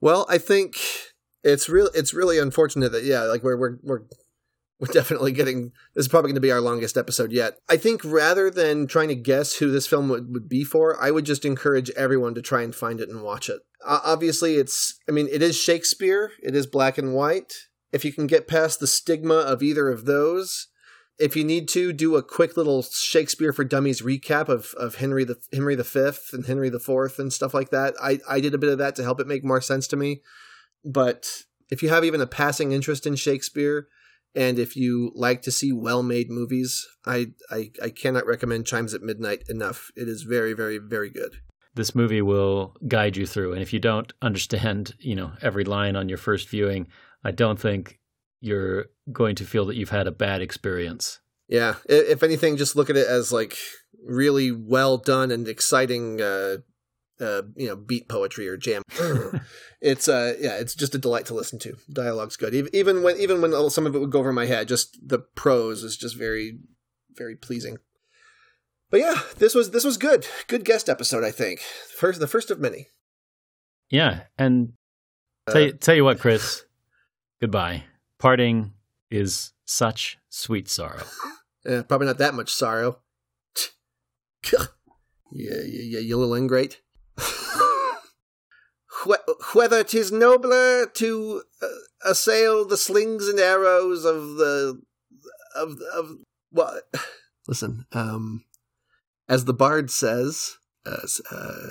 [0.00, 0.76] Well, I think
[1.44, 1.88] it's real.
[1.94, 4.02] It's really unfortunate that yeah, like we're we're we're
[4.80, 5.72] we're definitely getting.
[5.94, 7.54] This is probably going to be our longest episode yet.
[7.68, 11.10] I think rather than trying to guess who this film would, would be for, I
[11.10, 13.60] would just encourage everyone to try and find it and watch it.
[13.84, 14.98] Uh, obviously, it's.
[15.08, 16.32] I mean, it is Shakespeare.
[16.42, 17.52] It is black and white.
[17.92, 20.68] If you can get past the stigma of either of those,
[21.18, 25.24] if you need to do a quick little Shakespeare for Dummies recap of, of Henry
[25.24, 28.54] the Henry the Fifth and Henry the Fourth and stuff like that, I, I did
[28.54, 30.22] a bit of that to help it make more sense to me.
[30.84, 33.88] But if you have even a passing interest in Shakespeare,
[34.34, 38.94] and if you like to see well made movies, I, I I cannot recommend Chimes
[38.94, 39.90] at Midnight enough.
[39.94, 41.36] It is very very very good.
[41.74, 45.96] This movie will guide you through, and if you don't understand, you know, every line
[45.96, 46.88] on your first viewing,
[47.24, 47.98] I don't think
[48.42, 51.20] you're going to feel that you've had a bad experience.
[51.48, 53.56] Yeah, if anything, just look at it as like
[54.04, 56.56] really well done and exciting, uh,
[57.20, 58.82] uh, you know, beat poetry or jam.
[59.80, 61.76] it's uh, yeah, it's just a delight to listen to.
[61.90, 64.66] Dialogue's good, Ev- even when even when some of it would go over my head.
[64.66, 66.58] Just the prose is just very,
[67.14, 67.76] very pleasing.
[68.90, 70.26] But yeah, this was this was good.
[70.48, 71.60] Good guest episode, I think.
[71.96, 72.88] First, the first of many.
[73.88, 74.72] Yeah, and
[75.48, 76.64] tell, you, tell you what, Chris,
[77.40, 77.84] goodbye.
[78.22, 78.72] Parting
[79.10, 81.02] is such sweet sorrow.
[81.66, 82.98] Yeah, probably not that much sorrow.
[84.52, 84.66] yeah,
[85.32, 86.80] yeah, yeah, you little ingrate.
[89.04, 91.66] Wh- Whether 'tis nobler to uh,
[92.08, 94.80] assail the slings and arrows of the
[95.56, 96.18] of of
[96.50, 96.84] what?
[97.48, 98.44] Listen, um,
[99.28, 101.70] as the bard says, uh, uh,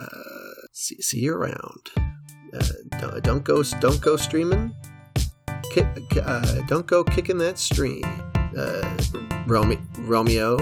[0.00, 1.90] uh, see, see you around.
[2.54, 2.62] Uh,
[3.00, 4.72] don't, don't go, don't go streaming.
[5.76, 8.04] Uh, don't go kicking that stream.
[8.56, 8.82] Uh,
[9.46, 10.56] Romeo.